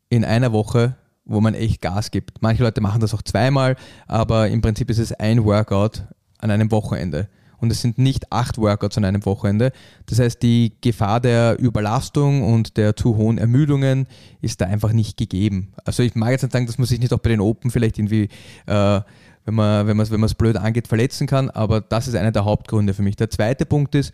in 0.09 0.25
einer 0.25 0.51
Woche, 0.51 0.95
wo 1.23 1.39
man 1.39 1.53
echt 1.53 1.81
Gas 1.81 2.11
gibt. 2.11 2.41
Manche 2.41 2.63
Leute 2.63 2.81
machen 2.81 2.99
das 2.99 3.13
auch 3.13 3.21
zweimal, 3.21 3.77
aber 4.07 4.49
im 4.49 4.61
Prinzip 4.61 4.89
ist 4.89 4.97
es 4.97 5.13
ein 5.13 5.45
Workout 5.45 6.03
an 6.39 6.51
einem 6.51 6.71
Wochenende. 6.71 7.29
Und 7.59 7.71
es 7.71 7.81
sind 7.81 7.97
nicht 7.97 8.31
acht 8.31 8.57
Workouts 8.57 8.97
an 8.97 9.05
einem 9.05 9.25
Wochenende. 9.25 9.71
Das 10.05 10.19
heißt, 10.19 10.41
die 10.41 10.73
Gefahr 10.81 11.19
der 11.19 11.59
Überlastung 11.59 12.43
und 12.43 12.77
der 12.77 12.95
zu 12.95 13.17
hohen 13.17 13.37
Ermüdungen 13.37 14.07
ist 14.41 14.61
da 14.61 14.65
einfach 14.65 14.93
nicht 14.93 15.17
gegeben. 15.17 15.73
Also 15.85 16.03
ich 16.03 16.15
mag 16.15 16.31
jetzt 16.31 16.43
nicht 16.43 16.53
sagen, 16.53 16.67
dass 16.67 16.77
man 16.77 16.87
sich 16.87 16.99
nicht 16.99 17.13
auch 17.13 17.19
bei 17.19 17.29
den 17.29 17.41
Open 17.41 17.71
vielleicht 17.71 17.97
irgendwie, 17.97 18.29
äh, 18.65 19.01
wenn 19.45 19.55
man 19.55 19.87
wenn 19.87 19.99
es 19.99 20.11
wenn 20.11 20.19
man's 20.19 20.35
blöd 20.35 20.57
angeht, 20.57 20.87
verletzen 20.87 21.27
kann, 21.27 21.49
aber 21.49 21.81
das 21.81 22.07
ist 22.07 22.15
einer 22.15 22.31
der 22.31 22.45
Hauptgründe 22.45 22.93
für 22.93 23.01
mich. 23.01 23.15
Der 23.15 23.29
zweite 23.29 23.65
Punkt 23.65 23.95
ist, 23.95 24.13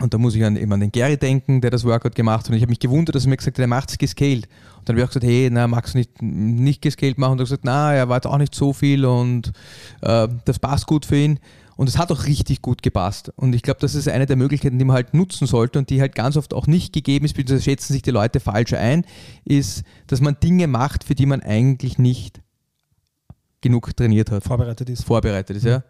und 0.00 0.14
da 0.14 0.18
muss 0.18 0.34
ich 0.34 0.44
an, 0.44 0.56
eben 0.56 0.72
an 0.72 0.80
den 0.80 0.90
Gary 0.90 1.16
denken, 1.16 1.60
der 1.60 1.70
das 1.70 1.84
Workout 1.84 2.14
gemacht 2.14 2.44
hat. 2.44 2.50
Und 2.50 2.56
ich 2.56 2.62
habe 2.62 2.70
mich 2.70 2.80
gewundert, 2.80 3.14
dass 3.14 3.24
er 3.24 3.28
mir 3.28 3.36
gesagt 3.36 3.58
hat, 3.58 3.62
er 3.62 3.68
macht 3.68 3.90
es 3.90 3.98
gescaled. 3.98 4.48
Und 4.78 4.88
dann 4.88 4.94
habe 4.94 5.00
ich 5.00 5.04
auch 5.04 5.08
gesagt, 5.10 5.26
hey, 5.26 5.48
na, 5.52 5.68
magst 5.68 5.94
du 5.94 5.98
nicht, 5.98 6.22
nicht 6.22 6.82
gescaled 6.82 7.18
machen? 7.18 7.32
Und 7.32 7.38
er 7.38 7.42
hat 7.42 7.46
gesagt, 7.46 7.64
na, 7.64 7.94
er 7.94 8.08
war 8.08 8.16
jetzt 8.16 8.26
auch 8.26 8.38
nicht 8.38 8.54
so 8.54 8.72
viel 8.72 9.04
und 9.04 9.52
äh, 10.00 10.28
das 10.44 10.58
passt 10.58 10.86
gut 10.86 11.04
für 11.04 11.16
ihn. 11.16 11.38
Und 11.76 11.88
es 11.88 11.98
hat 11.98 12.12
auch 12.12 12.26
richtig 12.26 12.62
gut 12.62 12.82
gepasst. 12.82 13.32
Und 13.36 13.54
ich 13.54 13.62
glaube, 13.62 13.80
das 13.80 13.94
ist 13.94 14.08
eine 14.08 14.26
der 14.26 14.36
Möglichkeiten, 14.36 14.78
die 14.78 14.84
man 14.84 14.94
halt 14.94 15.14
nutzen 15.14 15.46
sollte 15.46 15.78
und 15.78 15.90
die 15.90 16.00
halt 16.00 16.14
ganz 16.14 16.36
oft 16.36 16.54
auch 16.54 16.66
nicht 16.66 16.92
gegeben 16.92 17.24
ist, 17.24 17.34
beziehungsweise 17.34 17.62
schätzen 17.62 17.92
sich 17.92 18.02
die 18.02 18.10
Leute 18.10 18.40
falsch 18.40 18.74
ein, 18.74 19.04
ist, 19.44 19.82
dass 20.06 20.20
man 20.20 20.36
Dinge 20.42 20.66
macht, 20.66 21.04
für 21.04 21.14
die 21.14 21.26
man 21.26 21.40
eigentlich 21.40 21.98
nicht 21.98 22.40
genug 23.60 23.96
trainiert 23.96 24.30
hat 24.30 24.44
vorbereitet 24.44 24.90
ist. 24.90 25.04
vorbereitet 25.04 25.56
ist, 25.56 25.64
ja. 25.64 25.82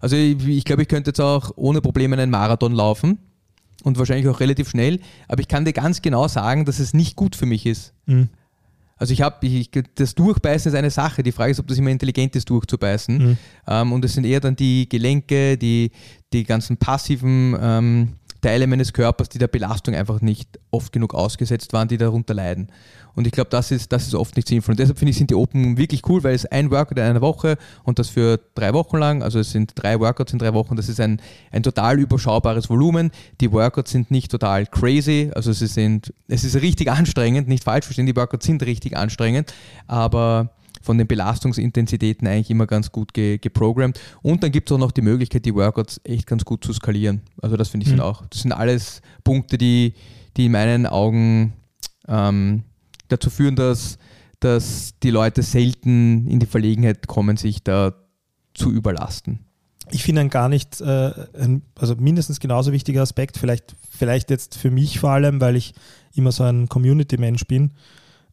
Also 0.00 0.16
ich, 0.16 0.46
ich 0.46 0.64
glaube, 0.64 0.82
ich 0.82 0.88
könnte 0.88 1.10
jetzt 1.10 1.20
auch 1.20 1.52
ohne 1.56 1.80
Probleme 1.80 2.16
einen 2.16 2.30
Marathon 2.30 2.72
laufen 2.72 3.18
und 3.82 3.98
wahrscheinlich 3.98 4.28
auch 4.28 4.40
relativ 4.40 4.70
schnell, 4.70 5.00
aber 5.28 5.40
ich 5.40 5.48
kann 5.48 5.64
dir 5.64 5.72
ganz 5.72 6.02
genau 6.02 6.28
sagen, 6.28 6.64
dass 6.64 6.78
es 6.78 6.92
nicht 6.92 7.16
gut 7.16 7.36
für 7.36 7.46
mich 7.46 7.66
ist. 7.66 7.94
Mhm. 8.06 8.28
Also 9.00 9.14
ich 9.14 9.22
habe, 9.22 9.46
ich, 9.46 9.70
das 9.94 10.14
Durchbeißen 10.14 10.70
ist 10.70 10.78
eine 10.78 10.90
Sache. 10.90 11.22
Die 11.22 11.32
Frage 11.32 11.52
ist, 11.52 11.58
ob 11.58 11.66
das 11.66 11.78
immer 11.78 11.88
intelligent 11.90 12.36
ist, 12.36 12.50
durchzubeißen. 12.50 13.16
Mhm. 13.16 13.38
Ähm, 13.66 13.92
und 13.92 14.04
es 14.04 14.12
sind 14.12 14.24
eher 14.24 14.40
dann 14.40 14.56
die 14.56 14.88
Gelenke, 14.90 15.56
die, 15.56 15.90
die 16.34 16.44
ganzen 16.44 16.76
passiven 16.76 17.56
ähm, 17.58 18.08
Teile 18.42 18.66
meines 18.66 18.92
Körpers, 18.92 19.30
die 19.30 19.38
der 19.38 19.48
Belastung 19.48 19.94
einfach 19.94 20.20
nicht 20.20 20.58
oft 20.70 20.92
genug 20.92 21.14
ausgesetzt 21.14 21.72
waren, 21.72 21.88
die 21.88 21.96
darunter 21.96 22.34
leiden. 22.34 22.70
Und 23.14 23.26
ich 23.26 23.32
glaube, 23.32 23.50
das 23.50 23.70
ist, 23.70 23.92
das 23.92 24.06
ist 24.06 24.14
oft 24.14 24.36
nicht 24.36 24.48
sinnvoll. 24.48 24.72
Und 24.72 24.80
deshalb 24.80 24.98
finde 24.98 25.10
ich, 25.10 25.18
sind 25.18 25.30
die 25.30 25.34
Open 25.34 25.76
wirklich 25.76 26.08
cool, 26.08 26.22
weil 26.22 26.34
es 26.34 26.46
ein 26.46 26.70
Workout 26.70 26.98
in 26.98 27.04
einer 27.04 27.20
Woche 27.20 27.56
und 27.84 27.98
das 27.98 28.08
für 28.08 28.40
drei 28.54 28.72
Wochen 28.72 28.98
lang, 28.98 29.22
also 29.22 29.38
es 29.38 29.50
sind 29.50 29.72
drei 29.74 29.98
Workouts 30.00 30.32
in 30.32 30.38
drei 30.38 30.54
Wochen, 30.54 30.76
das 30.76 30.88
ist 30.88 31.00
ein, 31.00 31.20
ein 31.50 31.62
total 31.62 31.98
überschaubares 31.98 32.70
Volumen. 32.70 33.10
Die 33.40 33.52
Workouts 33.52 33.90
sind 33.90 34.10
nicht 34.10 34.30
total 34.30 34.66
crazy, 34.66 35.30
also 35.34 35.52
sie 35.52 35.66
sind, 35.66 36.12
es 36.28 36.44
ist 36.44 36.56
richtig 36.60 36.90
anstrengend, 36.90 37.48
nicht 37.48 37.64
falsch 37.64 37.86
verstehen, 37.86 38.06
die 38.06 38.16
Workouts 38.16 38.46
sind 38.46 38.62
richtig 38.62 38.96
anstrengend, 38.96 39.52
aber 39.86 40.50
von 40.82 40.96
den 40.96 41.06
Belastungsintensitäten 41.06 42.26
eigentlich 42.26 42.50
immer 42.50 42.66
ganz 42.66 42.90
gut 42.90 43.12
ge 43.12 43.38
geprogrammt. 43.38 44.00
Und 44.22 44.42
dann 44.42 44.50
gibt 44.50 44.70
es 44.70 44.74
auch 44.74 44.78
noch 44.78 44.92
die 44.92 45.02
Möglichkeit, 45.02 45.44
die 45.44 45.54
Workouts 45.54 46.00
echt 46.04 46.26
ganz 46.26 46.44
gut 46.44 46.64
zu 46.64 46.72
skalieren. 46.72 47.20
Also 47.42 47.56
das 47.56 47.68
finde 47.68 47.84
ich 47.84 47.88
Mhm. 47.88 47.96
sind 47.96 48.00
auch, 48.00 48.24
das 48.26 48.42
sind 48.42 48.52
alles 48.52 49.02
Punkte, 49.22 49.58
die, 49.58 49.94
die 50.36 50.46
in 50.46 50.52
meinen 50.52 50.86
Augen 50.86 51.52
ähm, 52.08 52.62
dazu 53.12 53.30
führen, 53.30 53.56
dass, 53.56 53.98
dass 54.40 54.94
die 55.02 55.10
Leute 55.10 55.42
selten 55.42 56.26
in 56.26 56.40
die 56.40 56.46
Verlegenheit 56.46 57.06
kommen, 57.06 57.36
sich 57.36 57.62
da 57.62 57.94
zu 58.54 58.70
überlasten. 58.70 59.40
Ich 59.92 60.04
finde 60.04 60.20
ein 60.20 60.30
gar 60.30 60.48
nicht, 60.48 60.80
äh, 60.80 61.12
ein, 61.38 61.62
also 61.78 61.96
mindestens 61.96 62.40
genauso 62.40 62.72
wichtiger 62.72 63.02
Aspekt, 63.02 63.38
vielleicht, 63.38 63.74
vielleicht 63.90 64.30
jetzt 64.30 64.56
für 64.56 64.70
mich 64.70 65.00
vor 65.00 65.10
allem, 65.10 65.40
weil 65.40 65.56
ich 65.56 65.74
immer 66.14 66.32
so 66.32 66.44
ein 66.44 66.68
Community-Mensch 66.68 67.46
bin, 67.46 67.72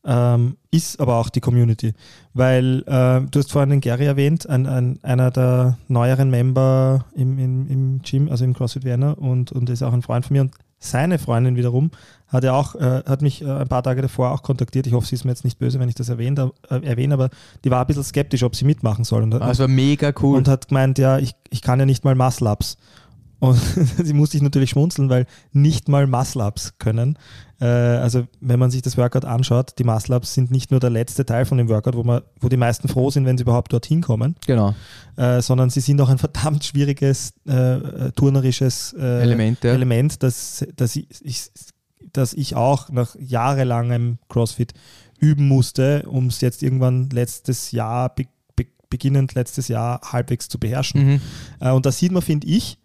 ähm, 0.07 0.57
ist 0.71 0.99
aber 0.99 1.17
auch 1.17 1.29
die 1.29 1.41
Community. 1.41 1.93
Weil 2.33 2.83
äh, 2.87 3.21
du 3.29 3.39
hast 3.39 3.51
vorhin 3.51 3.69
den 3.69 3.81
Gary 3.81 4.05
erwähnt, 4.05 4.49
ein, 4.49 4.65
ein, 4.65 4.99
einer 5.03 5.29
der 5.29 5.77
neueren 5.87 6.29
Member 6.29 7.05
im, 7.13 7.37
im, 7.37 7.69
im 7.69 8.01
Gym, 8.01 8.29
also 8.29 8.45
im 8.45 8.53
CrossFit 8.53 8.85
Vienna 8.85 9.11
und, 9.11 9.51
und 9.51 9.69
ist 9.69 9.83
auch 9.83 9.93
ein 9.93 10.01
Freund 10.01 10.25
von 10.25 10.35
mir 10.35 10.41
und 10.41 10.51
seine 10.79 11.17
Freundin 11.17 11.55
wiederum 11.55 11.91
hat 12.27 12.43
ja 12.43 12.53
auch, 12.53 12.75
äh, 12.75 13.03
hat 13.05 13.21
mich 13.21 13.41
äh, 13.41 13.49
ein 13.49 13.67
paar 13.67 13.83
Tage 13.83 14.01
davor 14.01 14.31
auch 14.31 14.43
kontaktiert. 14.43 14.85
Ich 14.85 14.93
hoffe, 14.93 15.07
sie 15.07 15.15
ist 15.15 15.23
mir 15.23 15.31
jetzt 15.31 15.43
nicht 15.43 15.57
böse, 15.59 15.79
wenn 15.79 15.89
ich 15.89 15.95
das 15.95 16.09
erwähnt, 16.09 16.39
äh, 16.39 16.49
erwähne, 16.69 17.13
aber 17.13 17.29
die 17.63 17.71
war 17.71 17.81
ein 17.81 17.87
bisschen 17.87 18.03
skeptisch, 18.03 18.43
ob 18.43 18.55
sie 18.55 18.65
mitmachen 18.65 19.03
soll. 19.03 19.23
Und, 19.23 19.31
Das 19.31 19.59
war 19.59 19.67
mega 19.67 20.13
cool. 20.21 20.37
und 20.37 20.47
hat 20.47 20.67
gemeint, 20.67 20.99
ja, 20.99 21.17
ich, 21.17 21.33
ich 21.49 21.61
kann 21.61 21.79
ja 21.79 21.85
nicht 21.85 22.03
mal 22.03 22.15
Muscle-Ups. 22.15 22.77
Und 23.39 23.55
sie 24.03 24.13
musste 24.13 24.37
ich 24.37 24.43
natürlich 24.43 24.71
schmunzeln, 24.71 25.09
weil 25.09 25.25
nicht 25.51 25.89
mal 25.89 26.07
Muscle-Ups 26.07 26.73
können. 26.79 27.17
Äh, 27.59 27.65
also 27.65 28.27
wenn 28.39 28.59
man 28.59 28.71
sich 28.71 28.81
das 28.81 28.97
Workout 28.97 29.25
anschaut, 29.25 29.73
die 29.77 29.83
Muscle-Ups 29.83 30.33
sind 30.33 30.51
nicht 30.51 30.71
nur 30.71 30.79
der 30.79 30.89
letzte 30.89 31.25
Teil 31.25 31.45
von 31.45 31.57
dem 31.57 31.69
Workout, 31.69 31.95
wo, 31.95 32.03
man, 32.03 32.21
wo 32.39 32.49
die 32.49 32.57
meisten 32.57 32.87
froh 32.87 33.09
sind, 33.09 33.25
wenn 33.25 33.37
sie 33.37 33.43
überhaupt 33.43 33.71
dorthin 33.73 34.01
kommen, 34.01 34.35
genau. 34.45 34.73
äh, 35.17 35.41
sondern 35.41 35.69
sie 35.69 35.81
sind 35.81 36.01
auch 36.01 36.09
ein 36.09 36.17
verdammt 36.27 36.63
schwieriges 36.63 37.33
äh, 37.45 38.11
turnerisches 38.15 38.95
äh, 38.97 39.21
Element, 39.21 39.63
ja. 39.63 39.73
Element 39.73 40.23
das, 40.23 40.65
das, 40.75 40.95
ich, 40.95 41.07
ich, 41.21 41.51
das 42.13 42.33
ich 42.33 42.55
auch 42.55 42.89
nach 42.89 43.15
jahrelangem 43.19 44.17
CrossFit 44.29 44.73
üben 45.19 45.47
musste, 45.47 46.03
um 46.07 46.27
es 46.27 46.41
jetzt 46.41 46.63
irgendwann 46.63 47.09
letztes 47.09 47.71
Jahr, 47.71 48.13
be, 48.13 48.25
be, 48.55 48.65
beginnend 48.89 49.33
letztes 49.35 49.67
Jahr, 49.67 50.01
halbwegs 50.11 50.47
zu 50.47 50.59
beherrschen. 50.59 51.05
Mhm. 51.05 51.21
Äh, 51.59 51.71
und 51.71 51.85
da 51.85 51.91
sieht 51.91 52.11
man, 52.11 52.21
finde 52.21 52.47
ich, 52.47 52.77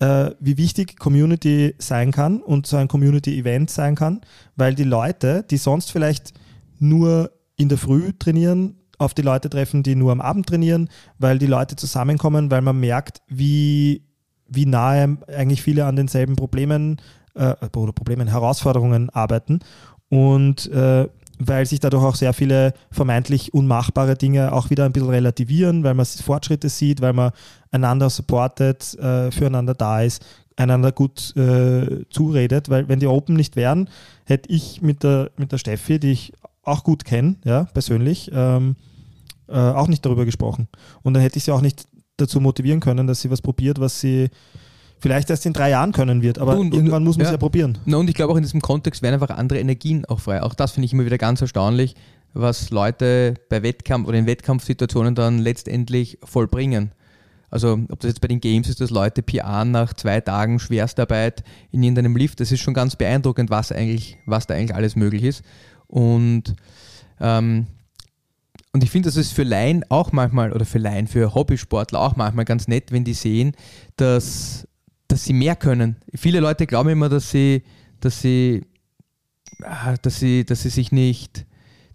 äh, 0.00 0.30
wie 0.40 0.56
wichtig 0.56 0.98
Community 0.98 1.74
sein 1.78 2.10
kann 2.10 2.40
und 2.40 2.66
so 2.66 2.76
ein 2.76 2.88
Community-Event 2.88 3.70
sein 3.70 3.94
kann, 3.94 4.22
weil 4.56 4.74
die 4.74 4.84
Leute, 4.84 5.44
die 5.48 5.58
sonst 5.58 5.92
vielleicht 5.92 6.32
nur 6.78 7.30
in 7.56 7.68
der 7.68 7.78
Früh 7.78 8.12
trainieren, 8.18 8.76
auf 8.98 9.14
die 9.14 9.22
Leute 9.22 9.48
treffen, 9.48 9.82
die 9.82 9.94
nur 9.94 10.12
am 10.12 10.20
Abend 10.20 10.46
trainieren, 10.46 10.88
weil 11.18 11.38
die 11.38 11.46
Leute 11.46 11.76
zusammenkommen, 11.76 12.50
weil 12.50 12.62
man 12.62 12.80
merkt, 12.80 13.22
wie, 13.28 14.02
wie 14.46 14.66
nahe 14.66 15.18
eigentlich 15.28 15.62
viele 15.62 15.86
an 15.86 15.96
denselben 15.96 16.36
Problemen 16.36 17.00
äh, 17.34 17.54
oder 17.76 17.92
Problemen, 17.92 18.28
Herausforderungen 18.28 19.10
arbeiten. 19.10 19.60
Und 20.08 20.66
äh, 20.70 21.08
weil 21.40 21.64
sich 21.66 21.80
dadurch 21.80 22.04
auch 22.04 22.14
sehr 22.14 22.32
viele 22.34 22.74
vermeintlich 22.90 23.54
unmachbare 23.54 24.14
Dinge 24.14 24.52
auch 24.52 24.70
wieder 24.70 24.84
ein 24.84 24.92
bisschen 24.92 25.08
relativieren, 25.08 25.82
weil 25.82 25.94
man 25.94 26.04
Fortschritte 26.04 26.68
sieht, 26.68 27.00
weil 27.00 27.14
man 27.14 27.32
einander 27.70 28.10
supportet, 28.10 28.94
äh, 28.98 29.30
füreinander 29.30 29.74
da 29.74 30.02
ist, 30.02 30.22
einander 30.56 30.92
gut 30.92 31.34
äh, 31.36 32.04
zuredet, 32.10 32.68
weil 32.68 32.88
wenn 32.88 33.00
die 33.00 33.06
Open 33.06 33.34
nicht 33.34 33.56
wären, 33.56 33.88
hätte 34.24 34.52
ich 34.52 34.82
mit 34.82 35.02
der, 35.02 35.30
mit 35.38 35.50
der 35.50 35.58
Steffi, 35.58 35.98
die 35.98 36.12
ich 36.12 36.32
auch 36.62 36.84
gut 36.84 37.06
kenne, 37.06 37.36
ja, 37.44 37.64
persönlich, 37.64 38.30
ähm, 38.34 38.76
äh, 39.48 39.54
auch 39.54 39.88
nicht 39.88 40.04
darüber 40.04 40.26
gesprochen. 40.26 40.68
Und 41.02 41.14
dann 41.14 41.22
hätte 41.22 41.38
ich 41.38 41.44
sie 41.44 41.52
auch 41.52 41.62
nicht 41.62 41.86
dazu 42.18 42.38
motivieren 42.40 42.80
können, 42.80 43.06
dass 43.06 43.22
sie 43.22 43.30
was 43.30 43.40
probiert, 43.40 43.80
was 43.80 43.98
sie 43.98 44.28
vielleicht 45.00 45.30
erst 45.30 45.46
in 45.46 45.52
drei 45.52 45.70
Jahren 45.70 45.92
können 45.92 46.22
wird. 46.22 46.38
Aber 46.38 46.52
Und- 46.52 46.68
und- 46.68 46.74
irgendwann 46.74 47.04
muss 47.04 47.16
man 47.16 47.22
es 47.24 47.28
ja. 47.30 47.34
ja 47.34 47.38
probieren. 47.38 47.78
Na, 47.86 47.96
und 47.96 48.08
ich 48.08 48.14
glaube 48.14 48.32
auch 48.32 48.36
in 48.36 48.42
diesem 48.42 48.60
Kontext 48.60 49.02
werden 49.02 49.14
einfach 49.20 49.36
andere 49.36 49.58
Energien 49.58 50.04
auch 50.04 50.20
frei. 50.20 50.42
Auch 50.42 50.54
das 50.54 50.72
finde 50.72 50.86
ich 50.86 50.92
immer 50.92 51.04
wieder 51.04 51.18
ganz 51.18 51.40
erstaunlich, 51.40 51.94
was 52.32 52.70
Leute 52.70 53.34
bei 53.48 53.62
Wettkampf 53.62 54.06
oder 54.06 54.18
in 54.18 54.26
Wettkampfsituationen 54.26 55.14
dann 55.14 55.38
letztendlich 55.38 56.18
vollbringen. 56.22 56.92
Also 57.50 57.80
ob 57.88 57.98
das 57.98 58.10
jetzt 58.10 58.20
bei 58.20 58.28
den 58.28 58.40
Games 58.40 58.68
ist, 58.68 58.80
dass 58.80 58.90
Leute 58.90 59.22
PR 59.22 59.64
nach 59.64 59.92
zwei 59.94 60.20
Tagen 60.20 60.60
Schwerstarbeit 60.60 61.42
in 61.72 61.82
irgendeinem 61.82 62.14
Lift, 62.16 62.38
das 62.38 62.52
ist 62.52 62.60
schon 62.60 62.74
ganz 62.74 62.94
beeindruckend, 62.94 63.50
was 63.50 63.72
eigentlich, 63.72 64.18
was 64.26 64.46
da 64.46 64.54
eigentlich 64.54 64.74
alles 64.76 64.94
möglich 64.94 65.24
ist. 65.24 65.42
Und 65.88 66.54
ähm, 67.20 67.66
und 68.72 68.84
ich 68.84 68.90
finde, 68.90 69.08
das 69.08 69.16
ist 69.16 69.32
für 69.32 69.42
Laien 69.42 69.84
auch 69.88 70.12
manchmal, 70.12 70.52
oder 70.52 70.64
für 70.64 70.78
Laien, 70.78 71.08
für 71.08 71.34
Hobbysportler 71.34 72.00
auch 72.00 72.14
manchmal 72.14 72.44
ganz 72.44 72.68
nett, 72.68 72.92
wenn 72.92 73.02
die 73.02 73.14
sehen, 73.14 73.52
dass, 73.96 74.64
dass 75.10 75.24
sie 75.24 75.32
mehr 75.32 75.56
können. 75.56 75.96
Viele 76.14 76.38
Leute 76.40 76.66
glauben 76.66 76.90
immer, 76.90 77.08
dass 77.08 77.30
sie, 77.30 77.62
dass 77.98 78.20
sie, 78.22 78.64
ah, 79.62 79.96
dass 80.00 80.20
sie, 80.20 80.44
dass 80.44 80.62
sie 80.62 80.68
sich 80.68 80.92
nicht, 80.92 81.46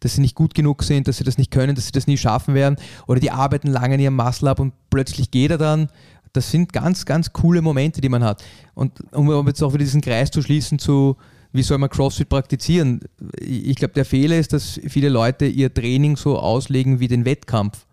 dass 0.01 0.15
sie 0.15 0.21
nicht 0.21 0.35
gut 0.35 0.53
genug 0.53 0.83
sind, 0.83 1.07
dass 1.07 1.17
sie 1.17 1.23
das 1.23 1.37
nicht 1.37 1.49
können, 1.49 1.75
dass 1.75 1.85
sie 1.85 1.93
das 1.93 2.07
nie 2.07 2.17
schaffen 2.17 2.53
werden. 2.53 2.75
Oder 3.07 3.21
die 3.21 3.31
arbeiten 3.31 3.69
lange 3.69 3.95
in 3.95 4.01
ihrem 4.01 4.15
Muscle 4.17 4.49
ab 4.49 4.59
und 4.59 4.73
plötzlich 4.89 5.31
geht 5.31 5.51
er 5.51 5.57
dann. 5.57 5.87
Das 6.33 6.51
sind 6.51 6.73
ganz, 6.73 7.05
ganz 7.05 7.31
coole 7.31 7.61
Momente, 7.61 8.01
die 8.01 8.09
man 8.09 8.21
hat. 8.21 8.43
Und 8.73 8.91
um 9.13 9.47
jetzt 9.47 9.63
auch 9.63 9.71
wieder 9.71 9.85
diesen 9.85 10.01
Kreis 10.01 10.29
zu 10.29 10.41
schließen 10.41 10.77
zu, 10.77 11.15
wie 11.53 11.63
soll 11.63 11.77
man 11.77 11.89
CrossFit 11.89 12.27
praktizieren? 12.27 12.99
Ich 13.39 13.77
glaube, 13.77 13.93
der 13.93 14.03
Fehler 14.03 14.37
ist, 14.37 14.51
dass 14.51 14.77
viele 14.89 15.07
Leute 15.07 15.45
ihr 15.45 15.73
Training 15.73 16.17
so 16.17 16.37
auslegen 16.37 16.99
wie 16.99 17.07
den 17.07 17.23
Wettkampf. 17.23 17.85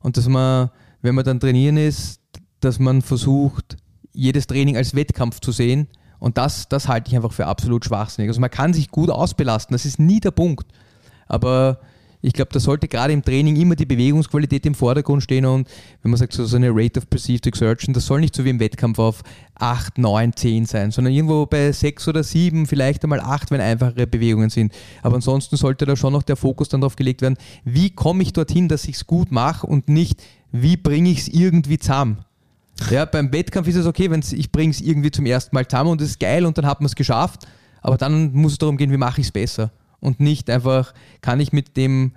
Und 0.00 0.16
dass 0.16 0.28
man, 0.28 0.70
wenn 1.02 1.14
man 1.14 1.26
dann 1.26 1.40
trainieren 1.40 1.76
ist, 1.76 2.22
dass 2.60 2.78
man 2.78 3.02
versucht, 3.02 3.76
jedes 4.16 4.46
Training 4.46 4.76
als 4.76 4.94
Wettkampf 4.94 5.40
zu 5.40 5.52
sehen. 5.52 5.88
Und 6.18 6.38
das, 6.38 6.68
das 6.68 6.88
halte 6.88 7.10
ich 7.10 7.16
einfach 7.16 7.32
für 7.32 7.46
absolut 7.46 7.84
schwachsinnig. 7.84 8.30
Also 8.30 8.40
man 8.40 8.50
kann 8.50 8.72
sich 8.72 8.90
gut 8.90 9.10
ausbelasten, 9.10 9.74
das 9.74 9.84
ist 9.84 9.98
nie 9.98 10.20
der 10.20 10.30
Punkt. 10.30 10.66
Aber 11.28 11.78
ich 12.22 12.32
glaube, 12.32 12.50
da 12.52 12.58
sollte 12.58 12.88
gerade 12.88 13.12
im 13.12 13.22
Training 13.22 13.56
immer 13.56 13.76
die 13.76 13.86
Bewegungsqualität 13.86 14.66
im 14.66 14.74
Vordergrund 14.74 15.22
stehen 15.22 15.44
und 15.44 15.68
wenn 16.02 16.10
man 16.10 16.18
sagt, 16.18 16.32
so, 16.32 16.56
eine 16.56 16.70
Rate 16.74 16.98
of 16.98 17.08
Perceived 17.08 17.46
Exertion, 17.46 17.94
das 17.94 18.06
soll 18.06 18.20
nicht 18.20 18.34
so 18.34 18.44
wie 18.44 18.50
im 18.50 18.58
Wettkampf 18.58 18.98
auf 18.98 19.22
8, 19.54 19.98
9, 19.98 20.34
10 20.34 20.66
sein, 20.66 20.90
sondern 20.90 21.12
irgendwo 21.12 21.46
bei 21.46 21.70
6 21.70 22.08
oder 22.08 22.24
7, 22.24 22.66
vielleicht 22.66 23.04
einmal 23.04 23.20
8, 23.20 23.50
wenn 23.50 23.60
einfachere 23.60 24.06
Bewegungen 24.06 24.50
sind. 24.50 24.72
Aber 25.02 25.16
ansonsten 25.16 25.56
sollte 25.56 25.86
da 25.86 25.94
schon 25.94 26.14
noch 26.14 26.22
der 26.22 26.36
Fokus 26.36 26.68
dann 26.68 26.80
darauf 26.80 26.96
gelegt 26.96 27.22
werden, 27.22 27.36
wie 27.64 27.90
komme 27.90 28.22
ich 28.22 28.32
dorthin, 28.32 28.68
dass 28.68 28.86
ich 28.86 28.96
es 28.96 29.06
gut 29.06 29.30
mache 29.30 29.66
und 29.66 29.88
nicht, 29.88 30.22
wie 30.50 30.76
bringe 30.76 31.10
ich 31.10 31.20
es 31.20 31.28
irgendwie 31.28 31.78
zusammen. 31.78 32.24
Ja, 32.90 33.04
beim 33.04 33.32
Wettkampf 33.32 33.68
ist 33.68 33.76
es 33.76 33.86
okay, 33.86 34.10
wenn 34.10 34.20
ich 34.20 34.52
bringe 34.52 34.70
es 34.70 34.80
irgendwie 34.80 35.10
zum 35.10 35.26
ersten 35.26 35.54
Mal 35.54 35.66
zusammen 35.66 35.90
und 35.90 36.00
es 36.00 36.10
ist 36.10 36.20
geil 36.20 36.44
und 36.44 36.58
dann 36.58 36.66
hat 36.66 36.80
man 36.80 36.86
es 36.86 36.94
geschafft, 36.94 37.46
aber 37.80 37.96
dann 37.96 38.32
muss 38.32 38.52
es 38.52 38.58
darum 38.58 38.76
gehen, 38.76 38.92
wie 38.92 38.96
mache 38.96 39.20
ich 39.20 39.28
es 39.28 39.32
besser. 39.32 39.70
Und 40.00 40.20
nicht 40.20 40.50
einfach, 40.50 40.92
kann 41.20 41.40
ich 41.40 41.52
mit 41.52 41.76
dem 41.76 42.12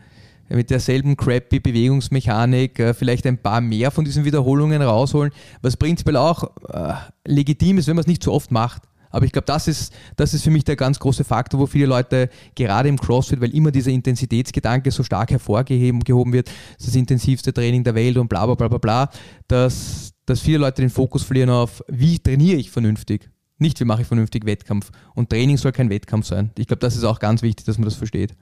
mit 0.50 0.72
derselben 0.72 1.16
crappy 1.16 1.60
Bewegungsmechanik 1.60 2.80
äh, 2.80 2.94
vielleicht 2.94 3.28
ein 3.28 3.38
paar 3.38 3.62
mehr 3.62 3.92
von 3.92 4.04
diesen 4.04 4.26
Wiederholungen 4.26 4.82
rausholen, 4.82 5.32
was 5.62 5.78
prinzipiell 5.78 6.18
auch 6.18 6.44
äh, 6.70 6.94
legitim 7.26 7.78
ist, 7.78 7.88
wenn 7.88 7.96
man 7.96 8.02
es 8.02 8.08
nicht 8.08 8.24
so 8.24 8.34
oft 8.34 8.52
macht. 8.52 8.84
Aber 9.12 9.26
ich 9.26 9.32
glaube, 9.32 9.46
das 9.46 9.68
ist, 9.68 9.94
das 10.18 10.34
ist 10.34 10.44
für 10.44 10.52
mich 10.52 10.64
der 10.64 10.76
ganz 10.76 11.00
große 11.00 11.24
Faktor, 11.24 11.60
wo 11.60 11.66
viele 11.66 11.88
Leute 11.88 12.30
gerade 12.56 12.90
im 12.90 13.00
CrossFit, 13.00 13.42
weil 13.42 13.56
immer 13.56 13.72
dieser 13.72 13.92
Intensitätsgedanke 13.92 14.92
so 14.92 15.04
stark 15.04 15.32
hervorgehoben 15.32 16.02
gehoben 16.02 16.34
wird, 16.34 16.52
das 16.78 16.96
intensivste 16.96 17.54
Training 17.54 17.84
der 17.84 17.96
Welt 17.96 18.18
und 18.18 18.28
bla 18.28 18.46
bla 18.46 18.56
bla 18.56 18.68
bla 18.68 18.78
bla, 18.78 19.10
dass, 19.48 20.14
dass 20.30 20.42
viele 20.42 20.60
Leute 20.60 20.82
den 20.82 20.90
Fokus 20.90 21.24
verlieren 21.24 21.50
auf, 21.50 21.84
wie 21.88 22.20
trainiere 22.20 22.58
ich 22.58 22.70
vernünftig. 22.70 23.30
Nicht, 23.58 23.80
wie 23.80 23.86
mache 23.86 24.04
ich 24.04 24.08
vernünftig 24.08 24.46
Wettkampf. 24.46 24.92
Und 25.16 25.30
Training 25.30 25.58
soll 25.58 25.72
kein 25.72 25.90
Wettkampf 25.90 26.28
sein. 26.28 26.52
Ich 26.58 26.68
glaube, 26.68 26.80
das 26.80 26.96
ist 26.96 27.04
auch 27.04 27.20
ganz 27.20 27.42
wichtig, 27.42 27.66
dass 27.66 27.78
man 27.78 27.86
das 27.86 27.96
versteht. 27.96 28.36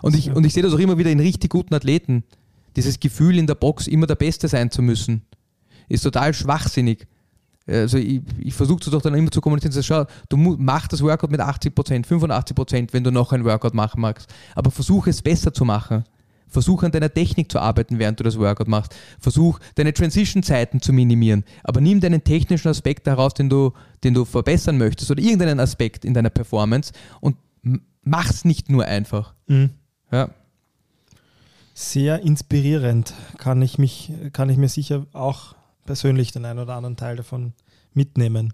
Und 0.00 0.16
ich, 0.16 0.30
und 0.30 0.46
ich 0.46 0.52
sehe 0.52 0.62
das 0.62 0.72
auch 0.72 0.78
immer 0.78 0.98
wieder 0.98 1.10
in 1.10 1.20
richtig 1.20 1.50
guten 1.50 1.74
Athleten. 1.74 2.24
Dieses 2.76 3.00
Gefühl 3.00 3.36
in 3.36 3.46
der 3.46 3.56
Box, 3.56 3.88
immer 3.88 4.06
der 4.06 4.14
Beste 4.14 4.48
sein 4.48 4.70
zu 4.70 4.80
müssen, 4.80 5.22
ist 5.88 6.02
total 6.02 6.32
schwachsinnig. 6.32 7.06
Also 7.66 7.98
ich, 7.98 8.22
ich 8.38 8.54
versuche 8.54 8.90
doch 8.90 9.02
dann 9.02 9.14
immer 9.14 9.30
zu 9.30 9.40
kommunizieren, 9.40 9.74
dass, 9.74 9.84
schau, 9.84 10.06
du 10.28 10.36
mach 10.36 10.88
das 10.88 11.02
Workout 11.02 11.30
mit 11.30 11.40
80%, 11.40 12.06
85%, 12.06 12.88
wenn 12.92 13.04
du 13.04 13.10
noch 13.10 13.32
ein 13.32 13.44
Workout 13.44 13.74
machen 13.74 14.00
magst. 14.00 14.32
Aber 14.54 14.70
versuche 14.70 15.10
es 15.10 15.20
besser 15.20 15.52
zu 15.52 15.64
machen. 15.64 16.04
Versuch 16.52 16.82
an 16.82 16.92
deiner 16.92 17.12
Technik 17.12 17.50
zu 17.50 17.58
arbeiten, 17.58 17.98
während 17.98 18.20
du 18.20 18.24
das 18.24 18.38
Workout 18.38 18.68
machst. 18.68 18.94
Versuch 19.18 19.58
deine 19.74 19.92
Transition-Zeiten 19.92 20.80
zu 20.80 20.92
minimieren. 20.92 21.44
Aber 21.64 21.80
nimm 21.80 22.00
deinen 22.00 22.22
technischen 22.22 22.68
Aspekt 22.68 23.06
heraus, 23.06 23.34
den 23.34 23.48
du, 23.48 23.72
den 24.04 24.14
du 24.14 24.24
verbessern 24.24 24.78
möchtest 24.78 25.10
oder 25.10 25.22
irgendeinen 25.22 25.60
Aspekt 25.60 26.04
in 26.04 26.14
deiner 26.14 26.30
Performance 26.30 26.92
und 27.20 27.36
mach's 28.02 28.44
nicht 28.44 28.70
nur 28.70 28.84
einfach. 28.84 29.34
Mhm. 29.46 29.70
Ja. 30.10 30.30
Sehr 31.74 32.20
inspirierend. 32.20 33.14
Kann 33.38 33.62
ich, 33.62 33.78
mich, 33.78 34.12
kann 34.32 34.50
ich 34.50 34.58
mir 34.58 34.68
sicher 34.68 35.06
auch 35.12 35.54
persönlich 35.86 36.32
den 36.32 36.44
einen 36.44 36.58
oder 36.58 36.74
anderen 36.74 36.96
Teil 36.96 37.16
davon 37.16 37.54
mitnehmen. 37.94 38.52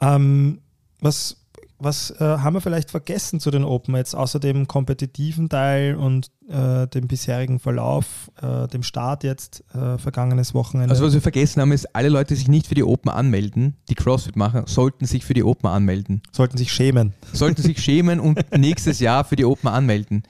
Ähm, 0.00 0.60
was 1.00 1.45
was 1.78 2.10
äh, 2.10 2.24
haben 2.24 2.54
wir 2.54 2.60
vielleicht 2.60 2.90
vergessen 2.90 3.40
zu 3.40 3.50
den 3.50 3.64
Open 3.64 3.94
jetzt, 3.96 4.14
außer 4.14 4.40
dem 4.40 4.66
kompetitiven 4.66 5.48
Teil 5.48 5.96
und 5.96 6.30
äh, 6.48 6.86
dem 6.86 7.06
bisherigen 7.06 7.58
Verlauf, 7.58 8.30
äh, 8.40 8.66
dem 8.68 8.82
Start 8.82 9.24
jetzt, 9.24 9.64
äh, 9.74 9.98
vergangenes 9.98 10.54
Wochenende? 10.54 10.90
Also 10.90 11.04
was 11.04 11.14
wir 11.14 11.20
vergessen 11.20 11.60
haben, 11.60 11.72
ist, 11.72 11.94
alle 11.94 12.08
Leute, 12.08 12.34
die 12.34 12.38
sich 12.38 12.48
nicht 12.48 12.66
für 12.66 12.74
die 12.74 12.84
Open 12.84 13.10
anmelden, 13.10 13.76
die 13.88 13.94
CrossFit 13.94 14.36
machen, 14.36 14.62
sollten 14.66 15.06
sich 15.06 15.24
für 15.24 15.34
die 15.34 15.44
Open 15.44 15.68
anmelden. 15.68 16.22
sollten 16.32 16.56
sich 16.56 16.72
schämen. 16.72 17.14
Sollten 17.32 17.62
sich 17.62 17.78
schämen 17.82 18.20
und 18.20 18.38
nächstes 18.56 19.00
Jahr 19.00 19.24
für 19.24 19.36
die 19.36 19.44
Open 19.44 19.68
anmelden. 19.68 20.22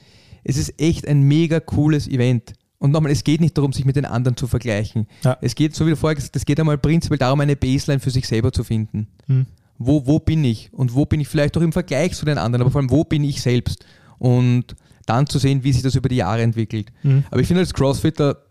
es 0.43 0.57
ist 0.57 0.79
echt 0.81 1.07
ein 1.07 1.21
mega 1.21 1.59
cooles 1.59 2.07
Event. 2.07 2.53
Und 2.79 2.91
nochmal, 2.91 3.11
es 3.11 3.23
geht 3.23 3.41
nicht 3.41 3.57
darum, 3.57 3.73
sich 3.73 3.85
mit 3.85 3.95
den 3.95 4.05
anderen 4.05 4.37
zu 4.37 4.47
vergleichen. 4.47 5.07
Ja. 5.23 5.37
Es 5.41 5.55
geht, 5.55 5.75
so 5.75 5.85
wie 5.85 5.91
du 5.91 5.95
vorher 5.95 6.15
gesagt 6.15 6.35
hast, 6.35 6.41
es 6.41 6.45
geht 6.45 6.59
einmal 6.59 6.77
prinzipiell 6.77 7.17
darum, 7.17 7.39
eine 7.39 7.55
Baseline 7.55 7.99
für 7.99 8.11
sich 8.11 8.27
selber 8.27 8.51
zu 8.51 8.63
finden. 8.63 9.07
Hm. 9.25 9.47
Wo, 9.77 10.05
wo 10.07 10.19
bin 10.19 10.43
ich? 10.43 10.73
Und 10.73 10.95
wo 10.95 11.05
bin 11.05 11.19
ich 11.19 11.27
vielleicht 11.27 11.55
auch 11.57 11.61
im 11.61 11.71
Vergleich 11.71 12.15
zu 12.15 12.25
den 12.25 12.37
anderen, 12.37 12.61
aber 12.61 12.71
vor 12.71 12.81
allem, 12.81 12.89
wo 12.89 13.03
bin 13.03 13.23
ich 13.23 13.41
selbst? 13.41 13.85
Und 14.17 14.75
dann 15.05 15.27
zu 15.27 15.39
sehen, 15.39 15.63
wie 15.63 15.71
sich 15.71 15.83
das 15.83 15.95
über 15.95 16.09
die 16.09 16.17
Jahre 16.17 16.41
entwickelt. 16.41 16.91
Mhm. 17.03 17.23
Aber 17.31 17.39
ich 17.39 17.47
finde 17.47 17.61
als 17.61 17.73
Crossfitter, 17.73 18.43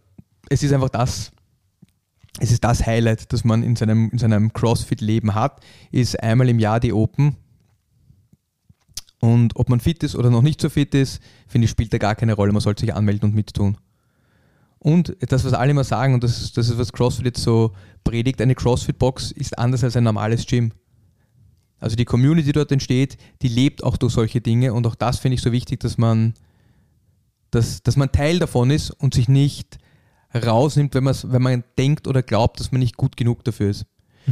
es 0.49 0.62
ist 0.62 0.72
einfach 0.72 0.89
das, 0.89 1.31
es 2.39 2.51
ist 2.51 2.64
das 2.64 2.85
Highlight, 2.85 3.33
das 3.33 3.45
man 3.45 3.62
in 3.62 3.77
seinem, 3.77 4.11
in 4.11 4.18
seinem 4.18 4.53
Crossfit-Leben 4.53 5.35
hat, 5.35 5.61
ist 5.91 6.20
einmal 6.22 6.49
im 6.49 6.59
Jahr 6.59 6.81
die 6.81 6.93
Open. 6.93 7.37
Und 9.20 9.57
ob 9.57 9.68
man 9.68 9.81
fit 9.81 10.03
ist 10.03 10.14
oder 10.14 10.31
noch 10.31 10.43
nicht 10.43 10.61
so 10.61 10.68
fit 10.68 10.95
ist, 10.95 11.20
finde 11.49 11.64
ich, 11.64 11.70
spielt 11.70 11.93
da 11.93 11.99
gar 11.99 12.14
keine 12.14 12.35
Rolle. 12.35 12.53
Man 12.53 12.61
sollte 12.61 12.81
sich 12.83 12.95
anmelden 12.95 13.31
und 13.31 13.35
mittun. 13.35 13.77
Und 14.79 15.16
das, 15.20 15.45
was 15.45 15.53
alle 15.53 15.70
immer 15.70 15.85
sagen, 15.85 16.14
und 16.14 16.22
das, 16.22 16.53
das 16.53 16.68
ist, 16.68 16.79
was 16.79 16.93
CrossFit 16.93 17.27
jetzt 17.27 17.43
so 17.43 17.72
predigt, 18.05 18.41
eine 18.41 18.55
CrossFit-Box 18.55 19.33
ist 19.33 19.59
anders 19.59 19.83
als 19.83 19.97
ein 19.97 20.05
normales 20.05 20.47
Gym. 20.47 20.72
Also 21.79 21.97
die 21.97 22.05
Community, 22.05 22.47
die 22.47 22.53
dort 22.53 22.72
entsteht, 22.72 23.18
die 23.43 23.49
lebt 23.49 23.85
auch 23.85 23.97
durch 23.97 24.12
solche 24.12 24.41
Dinge 24.41 24.72
und 24.72 24.87
auch 24.87 24.95
das 24.95 25.18
finde 25.18 25.35
ich 25.35 25.43
so 25.43 25.53
wichtig, 25.53 25.81
dass 25.81 25.99
man, 25.99 26.35
dass, 27.51 27.83
dass 27.83 27.97
man 27.97 28.12
Teil 28.12 28.39
davon 28.39 28.70
ist 28.70 28.91
und 28.91 29.14
sich 29.14 29.29
nicht 29.29 29.79
rausnimmt, 30.35 30.95
wenn, 30.95 31.05
wenn 31.05 31.43
man 31.43 31.64
denkt 31.79 32.09
oder 32.09 32.22
glaubt, 32.22 32.61
dass 32.61 32.72
man 32.72 32.81
nicht 32.81 32.97
gut 32.97 33.16
genug 33.16 33.45
dafür 33.45 33.70
ist. 33.70 33.87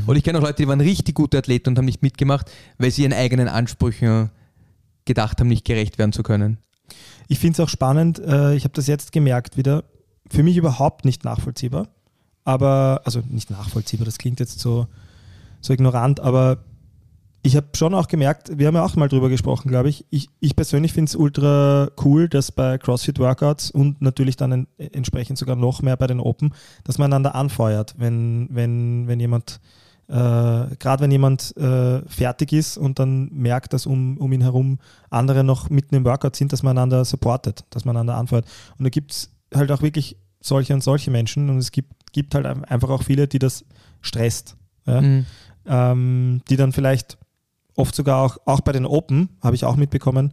Und 0.07 0.17
ich 0.17 0.25
kenne 0.25 0.39
auch 0.39 0.43
Leute, 0.43 0.63
die 0.63 0.69
waren 0.69 0.81
richtig 0.81 1.15
gute 1.15 1.39
Athleten 1.39 1.71
und 1.71 1.79
haben 1.79 1.85
nicht 1.85 2.03
mitgemacht, 2.03 2.51
weil 2.79 2.91
sie 2.91 3.03
ihren 3.03 3.13
eigenen 3.13 3.49
Ansprüchen 3.49 4.31
gedacht 5.05 5.39
haben, 5.39 5.49
nicht 5.49 5.65
gerecht 5.65 5.99
werden 5.99 6.13
zu 6.13 6.23
können. 6.23 6.59
Ich 7.29 7.39
finde 7.39 7.55
es 7.55 7.61
auch 7.61 7.69
spannend, 7.69 8.19
äh, 8.19 8.55
ich 8.55 8.65
habe 8.65 8.75
das 8.75 8.87
jetzt 8.87 9.13
gemerkt 9.13 9.57
wieder, 9.57 9.85
für 10.29 10.43
mich 10.43 10.57
überhaupt 10.57 11.05
nicht 11.05 11.25
nachvollziehbar, 11.25 11.89
aber, 12.45 13.03
also 13.05 13.23
nicht 13.29 13.51
nachvollziehbar, 13.51 14.05
das 14.05 14.19
klingt 14.19 14.41
jetzt 14.41 14.59
so, 14.59 14.89
so 15.61 15.73
ignorant, 15.73 16.21
aber 16.21 16.65
ich 17.47 17.57
habe 17.57 17.67
schon 17.77 17.93
auch 17.93 18.09
gemerkt, 18.09 18.59
wir 18.59 18.67
haben 18.67 18.75
ja 18.75 18.83
auch 18.83 18.97
mal 18.97 19.09
drüber 19.09 19.29
gesprochen, 19.29 19.69
glaube 19.69 19.91
ich, 19.91 20.07
ich, 20.09 20.31
ich 20.41 20.57
persönlich 20.57 20.95
finde 20.95 21.11
es 21.11 21.15
ultra 21.15 21.91
cool, 22.03 22.27
dass 22.27 22.51
bei 22.51 22.79
CrossFit-Workouts 22.79 23.71
und 23.71 24.01
natürlich 24.01 24.37
dann 24.37 24.51
en, 24.53 24.67
entsprechend 24.79 25.37
sogar 25.37 25.55
noch 25.55 25.83
mehr 25.83 25.99
bei 25.99 26.07
den 26.07 26.21
Open, 26.21 26.55
dass 26.85 26.97
man 26.97 27.13
einander 27.13 27.35
anfeuert, 27.35 27.95
wenn, 27.99 28.49
wenn, 28.51 29.07
wenn 29.09 29.21
jemand 29.21 29.61
äh, 30.09 30.13
gerade 30.13 31.01
wenn 31.01 31.11
jemand 31.11 31.55
äh, 31.59 32.01
fertig 32.09 32.53
ist 32.55 32.79
und 32.79 32.99
dann 32.99 33.31
merkt, 33.33 33.75
dass 33.75 33.85
um, 33.85 34.17
um 34.17 34.33
ihn 34.33 34.43
herum 34.43 34.79
andere 35.11 35.45
noch 35.45 35.69
mitten 35.69 35.95
im 35.95 36.05
Workout 36.07 36.37
sind, 36.37 36.53
dass 36.53 36.63
man 36.63 36.79
einander 36.79 37.05
supportet, 37.05 37.65
dass 37.71 37.85
man 37.85 37.95
einander 37.97 38.17
anfeuert. 38.17 38.47
Und 38.79 38.85
da 38.85 38.91
gibt 38.91 39.13
es 39.13 39.31
halt 39.55 39.71
auch 39.71 39.83
wirklich 39.83 40.17
solche 40.41 40.73
und 40.73 40.83
solche 40.83 41.11
Menschen 41.11 41.51
und 41.51 41.59
es 41.59 41.73
gibt, 41.73 42.13
gibt 42.13 42.35
halt 42.35 42.47
einfach 42.47 42.89
auch 42.89 43.03
viele, 43.03 43.29
die 43.29 43.39
das 43.39 43.67
stresst. 44.01 44.57
Ja? 44.87 45.01
Mhm. 45.01 45.27
ähm, 45.67 46.43
die 46.49 46.57
dann 46.57 46.73
vielleicht 46.73 47.19
oft 47.77 47.95
sogar 47.95 48.22
auch, 48.22 48.39
auch 48.47 48.61
bei 48.61 48.72
den 48.72 48.87
Open, 48.87 49.29
habe 49.43 49.57
ich 49.57 49.64
auch 49.64 49.77
mitbekommen, 49.77 50.33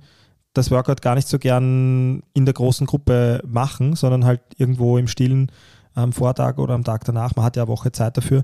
das 0.54 0.70
Workout 0.70 1.02
gar 1.02 1.16
nicht 1.16 1.28
so 1.28 1.40
gern 1.40 2.24
in 2.34 2.46
der 2.46 2.54
großen 2.54 2.86
Gruppe 2.86 3.42
machen, 3.48 3.96
sondern 3.96 4.26
halt 4.26 4.42
irgendwo 4.58 4.98
im 4.98 5.08
Stillen 5.08 5.52
am 5.94 6.12
Vortag 6.14 6.58
oder 6.58 6.74
am 6.74 6.84
Tag 6.84 7.06
danach. 7.06 7.36
Man 7.36 7.46
hat 7.46 7.56
ja 7.56 7.64
eine 7.64 7.72
Woche 7.72 7.92
Zeit 7.92 8.18
dafür. 8.18 8.44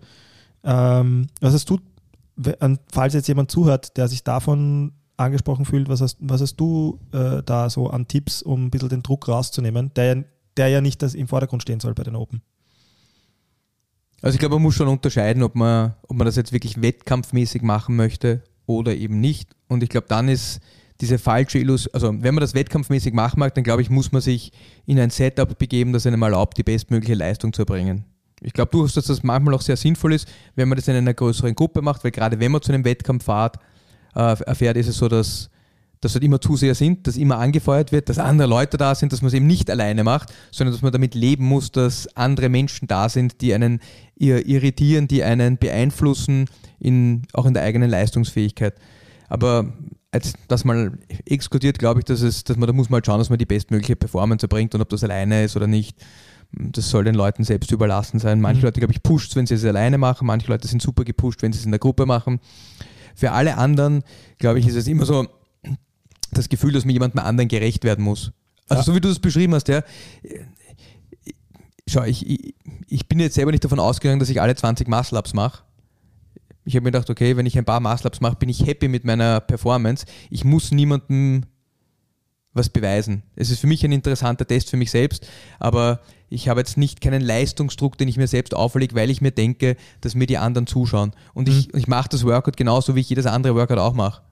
Ähm, 0.64 1.28
was 1.42 1.54
hast 1.54 1.70
du, 1.70 1.80
falls 2.92 3.14
jetzt 3.14 3.28
jemand 3.28 3.52
zuhört, 3.52 3.98
der 3.98 4.08
sich 4.08 4.24
davon 4.24 4.94
angesprochen 5.18 5.66
fühlt, 5.66 5.90
was 5.90 6.02
hast, 6.02 6.18
was 6.22 6.42
hast 6.42 6.56
du 6.58 7.00
äh, 7.12 7.42
da 7.44 7.70
so 7.70 7.90
an 7.90 8.08
Tipps, 8.08 8.42
um 8.42 8.66
ein 8.66 8.72
bisschen 8.72 8.90
den 8.90 9.04
Druck 9.04 9.28
rauszunehmen, 9.28 9.92
der, 9.96 10.16
ja- 10.16 10.24
der 10.56 10.68
ja 10.70 10.82
nicht 10.82 11.02
das 11.02 11.14
im 11.14 11.28
Vordergrund 11.28 11.62
stehen 11.62 11.80
soll 11.80 11.94
bei 11.94 12.04
den 12.04 12.16
Open? 12.16 12.42
Also 14.22 14.36
ich 14.36 14.40
glaube, 14.40 14.56
man 14.56 14.64
muss 14.64 14.76
schon 14.76 14.88
unterscheiden, 14.88 15.44
ob 15.44 15.56
man, 15.56 15.94
ob 16.08 16.16
man 16.18 16.26
das 16.26 16.36
jetzt 16.36 16.52
wirklich 16.54 16.82
wettkampfmäßig 16.82 17.62
machen 17.62 17.96
möchte 17.96 18.44
oder 18.68 18.96
eben 18.96 19.20
nicht. 19.20 19.56
Und 19.68 19.82
ich 19.82 19.90
glaube, 19.90 20.06
dann 20.08 20.30
ist 20.30 20.60
diese 21.02 21.18
falsche 21.18 21.58
Illusion, 21.60 21.94
also 21.94 22.08
wenn 22.10 22.36
man 22.36 22.42
das 22.42 22.54
wettkampfmäßig 22.54 23.14
machen 23.14 23.40
mag, 23.40 23.56
dann 23.56 23.64
glaube 23.64 23.82
ich, 23.82 23.90
muss 23.90 24.12
man 24.12 24.22
sich 24.22 24.52
in 24.86 25.00
ein 25.00 25.10
Setup 25.10 25.58
begeben, 25.58 25.94
das 25.94 26.06
einem 26.06 26.22
erlaubt, 26.22 26.58
die 26.58 26.64
bestmögliche 26.64 27.16
Leistung 27.16 27.54
zu 27.54 27.64
erbringen. 27.64 28.04
Ich 28.42 28.54
glaube 28.54 28.72
durchaus, 28.72 28.94
dass 28.94 29.06
das 29.06 29.24
manchmal 29.24 29.56
auch 29.56 29.62
sehr 29.62 29.78
sinnvoll 29.78 30.14
ist, 30.14 30.28
wenn 30.56 30.70
man 30.70 30.76
das 30.76 30.88
in 30.88 30.96
einer 30.96 31.14
größeren 31.14 31.56
Gruppe 31.56 31.82
macht, 31.82 32.04
weil 32.04 32.12
gerade 32.12 32.40
wenn 32.40 32.52
man 32.52 32.62
zu 32.62 32.72
einem 32.72 32.86
Wettkampf 32.86 33.26
fährt, 33.26 33.58
äh, 34.16 34.36
erfährt, 34.44 34.78
ist 34.78 34.88
es 34.88 34.98
so, 34.98 35.08
dass 35.08 35.50
dass 36.00 36.14
halt 36.14 36.24
immer 36.24 36.40
Zuseher 36.40 36.76
sind, 36.76 37.08
dass 37.08 37.18
immer 37.18 37.40
angefeuert 37.40 37.92
wird, 37.92 38.08
dass 38.08 38.20
andere 38.20 38.48
Leute 38.48 38.78
da 38.78 38.94
sind, 38.94 39.12
dass 39.14 39.24
man 39.24 39.30
es 39.30 39.34
eben 39.34 39.48
nicht 39.48 39.68
alleine 39.72 40.04
macht, 40.04 40.32
sondern 40.52 40.74
dass 40.74 40.84
man 40.84 40.92
damit 40.92 41.16
leben 41.16 41.46
muss, 41.46 41.72
dass 41.72 42.08
andere 42.16 42.50
Menschen 42.50 42.88
da 42.88 43.10
sind, 43.10 43.42
die 43.42 43.52
einen 43.52 43.80
ir- 44.20 44.46
irritieren, 44.46 45.08
die 45.08 45.24
einen 45.24 45.58
beeinflussen, 45.58 46.46
in, 46.80 47.24
auch 47.34 47.46
in 47.46 47.54
der 47.54 47.64
eigenen 47.64 47.90
Leistungsfähigkeit. 47.90 48.76
Aber 49.30 49.74
als 50.12 50.34
das 50.48 50.64
mal 50.64 50.98
exkludiert, 51.26 51.80
glaube 51.80 52.00
ich, 52.00 52.06
dass, 52.06 52.22
es, 52.22 52.44
dass 52.44 52.58
man 52.58 52.68
da 52.68 52.74
muss 52.74 52.90
man 52.90 52.98
halt 52.98 53.06
schauen, 53.06 53.20
dass 53.20 53.30
man 53.30 53.38
die 53.40 53.46
bestmögliche 53.46 53.96
Performance 53.96 54.44
erbringt 54.46 54.74
und 54.74 54.82
ob 54.82 54.90
das 54.90 55.04
alleine 55.04 55.44
ist 55.44 55.56
oder 55.56 55.68
nicht. 55.68 55.98
Das 56.52 56.90
soll 56.90 57.04
den 57.04 57.16
Leuten 57.16 57.44
selbst 57.44 57.72
überlassen 57.74 58.20
sein. 58.20 58.40
Manche 58.40 58.60
Mhm. 58.60 58.66
Leute, 58.68 58.80
glaube 58.80 58.94
ich, 58.94 59.04
pusht 59.04 59.36
wenn 59.36 59.46
sie 59.46 59.56
es 59.56 59.66
alleine 59.66 59.98
machen. 59.98 60.26
Manche 60.26 60.48
Leute 60.48 60.68
sind 60.68 60.82
super 60.82 61.04
gepusht, 61.04 61.42
wenn 61.42 61.52
sie 61.52 61.60
es 61.60 61.66
in 61.66 61.72
der 61.72 61.80
Gruppe 61.80 62.06
machen. 62.06 62.40
Für 63.16 63.34
alle 63.34 63.58
anderen, 63.58 64.04
glaube 64.38 64.60
ich, 64.60 64.68
ist 64.68 64.76
es 64.76 64.88
immer 64.88 65.06
so 65.06 65.28
das 66.32 66.48
Gefühl, 66.48 66.72
dass 66.72 66.86
man 66.86 66.94
jemandem 66.94 67.20
anderen 67.20 67.50
gerecht 67.50 67.84
werden 67.84 68.04
muss. 68.06 68.32
Also 68.70 68.80
Ja. 68.82 68.84
so 68.86 68.96
wie 68.96 69.02
du 69.02 69.10
das 69.10 69.20
beschrieben 69.20 69.54
hast, 69.56 69.68
ja. 69.68 69.82
Schau, 71.90 72.04
ich, 72.04 72.26
ich, 72.30 72.56
ich 72.88 73.08
bin 73.08 73.20
jetzt 73.20 73.36
selber 73.36 73.52
nicht 73.52 73.64
davon 73.64 73.80
ausgegangen, 73.80 74.20
dass 74.20 74.30
ich 74.30 74.42
alle 74.42 74.56
20 74.56 74.88
Muscle-Ups 74.88 75.34
mache. 75.34 75.64
Ich 76.68 76.76
habe 76.76 76.84
mir 76.84 76.92
gedacht, 76.92 77.10
okay, 77.10 77.38
wenn 77.38 77.46
ich 77.46 77.58
ein 77.58 77.64
paar 77.64 77.80
Muscle-Ups 77.80 78.20
mache, 78.20 78.36
bin 78.36 78.50
ich 78.50 78.66
happy 78.66 78.90
mit 78.90 79.06
meiner 79.06 79.40
Performance. 79.40 80.06
Ich 80.30 80.44
muss 80.44 80.72
niemandem 80.72 81.46
was 82.52 82.68
beweisen. 82.68 83.24
Es 83.38 83.50
ist 83.50 83.62
für 83.62 83.68
mich 83.68 83.86
ein 83.86 83.94
interessanter 83.94 84.46
Test 84.46 84.70
für 84.70 84.76
mich 84.76 84.92
selbst, 84.92 85.26
aber 85.60 86.02
ich 86.28 86.50
habe 86.50 86.60
jetzt 86.60 86.76
nicht 86.76 87.00
keinen 87.00 87.22
Leistungsdruck, 87.22 87.98
den 87.98 88.10
ich 88.10 88.18
mir 88.18 88.28
selbst 88.28 88.54
auferlege, 88.54 88.96
weil 88.96 89.10
ich 89.10 89.22
mir 89.22 89.32
denke, 89.32 89.78
dass 90.02 90.14
mir 90.14 90.28
die 90.28 90.38
anderen 90.38 90.68
zuschauen. 90.68 91.14
Und 91.34 91.48
ich, 91.48 91.74
ich 91.74 91.88
mache 91.88 92.10
das 92.10 92.26
Workout 92.26 92.58
genauso, 92.58 92.96
wie 92.96 93.00
ich 93.00 93.10
jedes 93.10 93.28
andere 93.28 93.56
Workout 93.56 93.78
auch 93.78 93.94
mache. 93.94 94.24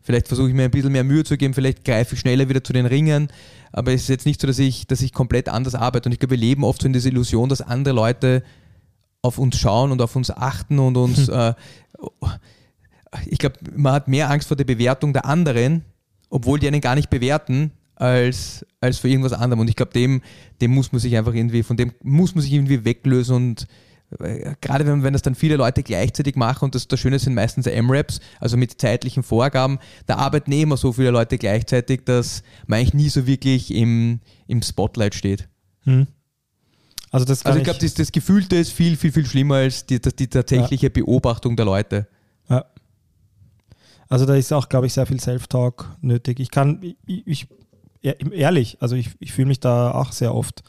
Vielleicht 0.00 0.28
versuche 0.28 0.48
ich 0.48 0.54
mir 0.54 0.62
ein 0.62 0.70
bisschen 0.70 0.92
mehr 0.92 1.02
Mühe 1.02 1.24
zu 1.24 1.36
geben, 1.36 1.54
vielleicht 1.54 1.84
greife 1.84 2.14
ich 2.14 2.20
schneller 2.20 2.48
wieder 2.48 2.62
zu 2.62 2.72
den 2.72 2.86
Ringen, 2.86 3.32
aber 3.72 3.92
es 3.92 4.02
ist 4.02 4.08
jetzt 4.08 4.26
nicht 4.26 4.40
so, 4.40 4.46
dass 4.46 4.60
ich, 4.60 4.86
dass 4.86 5.02
ich 5.02 5.12
komplett 5.12 5.48
anders 5.48 5.74
arbeite. 5.74 6.08
Und 6.08 6.12
ich 6.12 6.20
glaube, 6.20 6.30
wir 6.30 6.38
leben 6.38 6.62
oft 6.62 6.82
so 6.82 6.86
in 6.86 6.92
dieser 6.92 7.08
Illusion, 7.08 7.48
dass 7.48 7.60
andere 7.60 7.94
Leute 7.94 8.44
auf 9.22 9.38
uns 9.38 9.58
schauen 9.58 9.92
und 9.92 10.00
auf 10.02 10.16
uns 10.16 10.30
achten 10.30 10.78
und 10.78 10.96
uns. 10.96 11.30
Äh, 11.40 11.54
ich 13.26 13.38
glaube, 13.38 13.56
man 13.74 13.92
hat 13.92 14.06
mehr 14.06 14.30
Angst 14.30 14.46
vor 14.46 14.56
der 14.56 14.64
Bewertung 14.64 15.12
der 15.12 15.24
anderen, 15.24 15.84
obwohl 16.30 16.60
die 16.60 16.68
einen 16.68 16.80
gar 16.80 16.94
nicht 16.94 17.10
bewerten, 17.10 17.72
als, 17.96 18.64
als 18.80 18.98
vor 18.98 19.10
irgendwas 19.10 19.32
anderem. 19.32 19.60
Und 19.60 19.68
ich 19.68 19.76
glaube, 19.76 19.92
dem, 19.92 20.22
dem 20.60 20.70
muss 20.70 20.92
man 20.92 21.00
sich 21.00 21.16
einfach 21.16 21.34
irgendwie, 21.34 21.62
von 21.62 21.76
dem 21.76 21.92
muss 22.02 22.34
man 22.34 22.42
sich 22.42 22.52
irgendwie 22.52 22.84
weglösen 22.84 23.36
und 23.36 23.66
äh, 24.18 24.54
gerade 24.60 24.86
wenn, 24.86 25.02
wenn 25.02 25.12
das 25.12 25.22
dann 25.22 25.34
viele 25.34 25.56
Leute 25.56 25.82
gleichzeitig 25.82 26.36
machen 26.36 26.66
und 26.66 26.74
das, 26.74 26.88
das 26.88 26.98
Schöne 26.98 27.18
sind 27.18 27.34
meistens 27.34 27.66
M-Raps, 27.66 28.20
also 28.40 28.56
mit 28.56 28.80
zeitlichen 28.80 29.22
Vorgaben, 29.22 29.78
da 30.06 30.16
arbeiten 30.16 30.52
eh 30.52 30.62
immer 30.62 30.76
so 30.76 30.92
viele 30.92 31.10
Leute 31.10 31.38
gleichzeitig, 31.38 32.04
dass 32.04 32.42
man 32.66 32.78
eigentlich 32.78 32.94
nie 32.94 33.08
so 33.08 33.26
wirklich 33.26 33.72
im, 33.72 34.20
im 34.46 34.62
Spotlight 34.62 35.14
steht. 35.14 35.48
Hm. 35.84 36.06
Also 37.10 37.24
das 37.24 37.44
Also 37.44 37.58
ich 37.58 37.64
glaube, 37.64 37.80
das, 37.80 37.94
das 37.94 38.12
Gefühlte 38.12 38.56
ist 38.56 38.72
viel, 38.72 38.96
viel, 38.96 39.12
viel 39.12 39.26
schlimmer 39.26 39.56
als 39.56 39.84
die, 39.84 40.00
die, 40.00 40.28
tatsächliche 40.28 40.90
Beobachtung 40.90 41.56
der 41.56 41.66
Leute. 41.66 42.06
Ja. 42.48 42.64
Also 44.08 44.26
da 44.26 44.34
ist 44.34 44.52
auch, 44.52 44.68
glaube 44.68 44.86
ich, 44.86 44.92
sehr 44.92 45.06
viel 45.06 45.20
Self-Talk 45.20 45.96
nötig. 46.00 46.40
Ich 46.40 46.50
kann, 46.50 46.80
ich, 47.06 47.26
ich 47.26 47.48
ehr- 48.02 48.32
ehrlich, 48.32 48.76
also 48.80 48.96
ich, 48.96 49.10
ich 49.18 49.32
fühle 49.32 49.48
mich 49.48 49.60
da 49.60 49.92
auch 49.92 50.12
sehr 50.12 50.34
oft, 50.34 50.62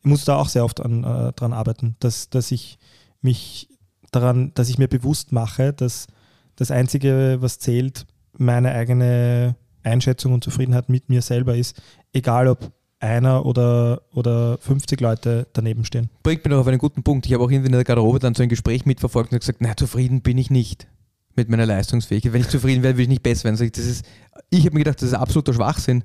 ich 0.00 0.04
muss 0.04 0.24
da 0.24 0.36
auch 0.36 0.48
sehr 0.48 0.64
oft 0.64 0.80
an, 0.80 1.04
äh, 1.04 1.32
dran 1.32 1.52
arbeiten, 1.52 1.96
dass, 2.00 2.30
dass 2.30 2.50
ich 2.50 2.78
mich 3.20 3.68
daran, 4.10 4.52
dass 4.54 4.68
ich 4.68 4.78
mir 4.78 4.88
bewusst 4.88 5.32
mache, 5.32 5.72
dass 5.72 6.06
das 6.56 6.70
Einzige, 6.70 7.38
was 7.40 7.58
zählt, 7.58 8.06
meine 8.36 8.72
eigene 8.72 9.56
Einschätzung 9.82 10.32
und 10.32 10.44
Zufriedenheit 10.44 10.88
mit 10.88 11.08
mir 11.08 11.22
selber 11.22 11.56
ist, 11.56 11.80
egal 12.12 12.48
ob 12.48 12.72
einer 13.02 13.44
oder, 13.44 14.02
oder 14.12 14.58
50 14.58 15.00
Leute 15.00 15.46
daneben 15.52 15.84
stehen. 15.84 16.08
Bringt 16.22 16.44
mich 16.44 16.50
noch 16.50 16.60
auf 16.60 16.66
einen 16.66 16.78
guten 16.78 17.02
Punkt. 17.02 17.26
Ich 17.26 17.34
habe 17.34 17.42
auch 17.42 17.50
irgendwie 17.50 17.66
in 17.66 17.72
der 17.72 17.84
Garderobe 17.84 18.20
dann 18.20 18.34
so 18.34 18.42
ein 18.42 18.48
Gespräch 18.48 18.86
mitverfolgt 18.86 19.32
und 19.32 19.40
gesagt, 19.40 19.58
na, 19.60 19.76
zufrieden 19.76 20.22
bin 20.22 20.38
ich 20.38 20.50
nicht 20.50 20.86
mit 21.34 21.48
meiner 21.48 21.66
Leistungsfähigkeit. 21.66 22.32
Wenn 22.32 22.42
ich 22.42 22.48
zufrieden 22.48 22.82
wäre, 22.82 22.94
würde 22.94 23.02
ich 23.02 23.08
nicht 23.08 23.22
besser 23.22 23.44
werden. 23.44 23.56
Das 23.56 23.84
ist, 23.84 24.04
ich 24.50 24.64
habe 24.64 24.74
mir 24.74 24.84
gedacht, 24.84 25.02
das 25.02 25.08
ist 25.08 25.14
absoluter 25.14 25.52
Schwachsinn. 25.52 26.04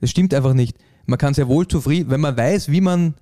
Das 0.00 0.10
stimmt 0.10 0.34
einfach 0.34 0.52
nicht. 0.52 0.76
Man 1.06 1.18
kann 1.18 1.34
sehr 1.34 1.48
wohl 1.48 1.66
zufrieden, 1.66 2.10
wenn 2.10 2.20
man 2.20 2.36
weiß, 2.36 2.70
wie 2.70 2.80
man, 2.80 3.14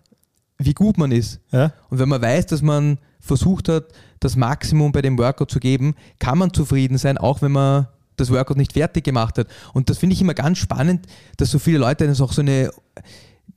wie 0.58 0.74
gut 0.74 0.98
man 0.98 1.12
ist. 1.12 1.40
Ja? 1.52 1.72
Und 1.90 1.98
wenn 1.98 2.08
man 2.08 2.20
weiß, 2.20 2.46
dass 2.46 2.62
man 2.62 2.98
versucht 3.20 3.68
hat, 3.68 3.84
das 4.18 4.36
Maximum 4.36 4.92
bei 4.92 5.02
dem 5.02 5.18
Workout 5.18 5.50
zu 5.50 5.60
geben, 5.60 5.94
kann 6.18 6.38
man 6.38 6.52
zufrieden 6.52 6.98
sein, 6.98 7.18
auch 7.18 7.40
wenn 7.42 7.52
man 7.52 7.86
das 8.20 8.30
Workout 8.30 8.56
nicht 8.56 8.72
fertig 8.72 9.04
gemacht 9.04 9.38
hat. 9.38 9.48
Und 9.72 9.90
das 9.90 9.98
finde 9.98 10.14
ich 10.14 10.20
immer 10.20 10.34
ganz 10.34 10.58
spannend, 10.58 11.06
dass 11.36 11.50
so 11.50 11.58
viele 11.58 11.78
Leute 11.78 12.06
das 12.06 12.20
auch 12.20 12.32
so 12.32 12.42
eine, 12.42 12.70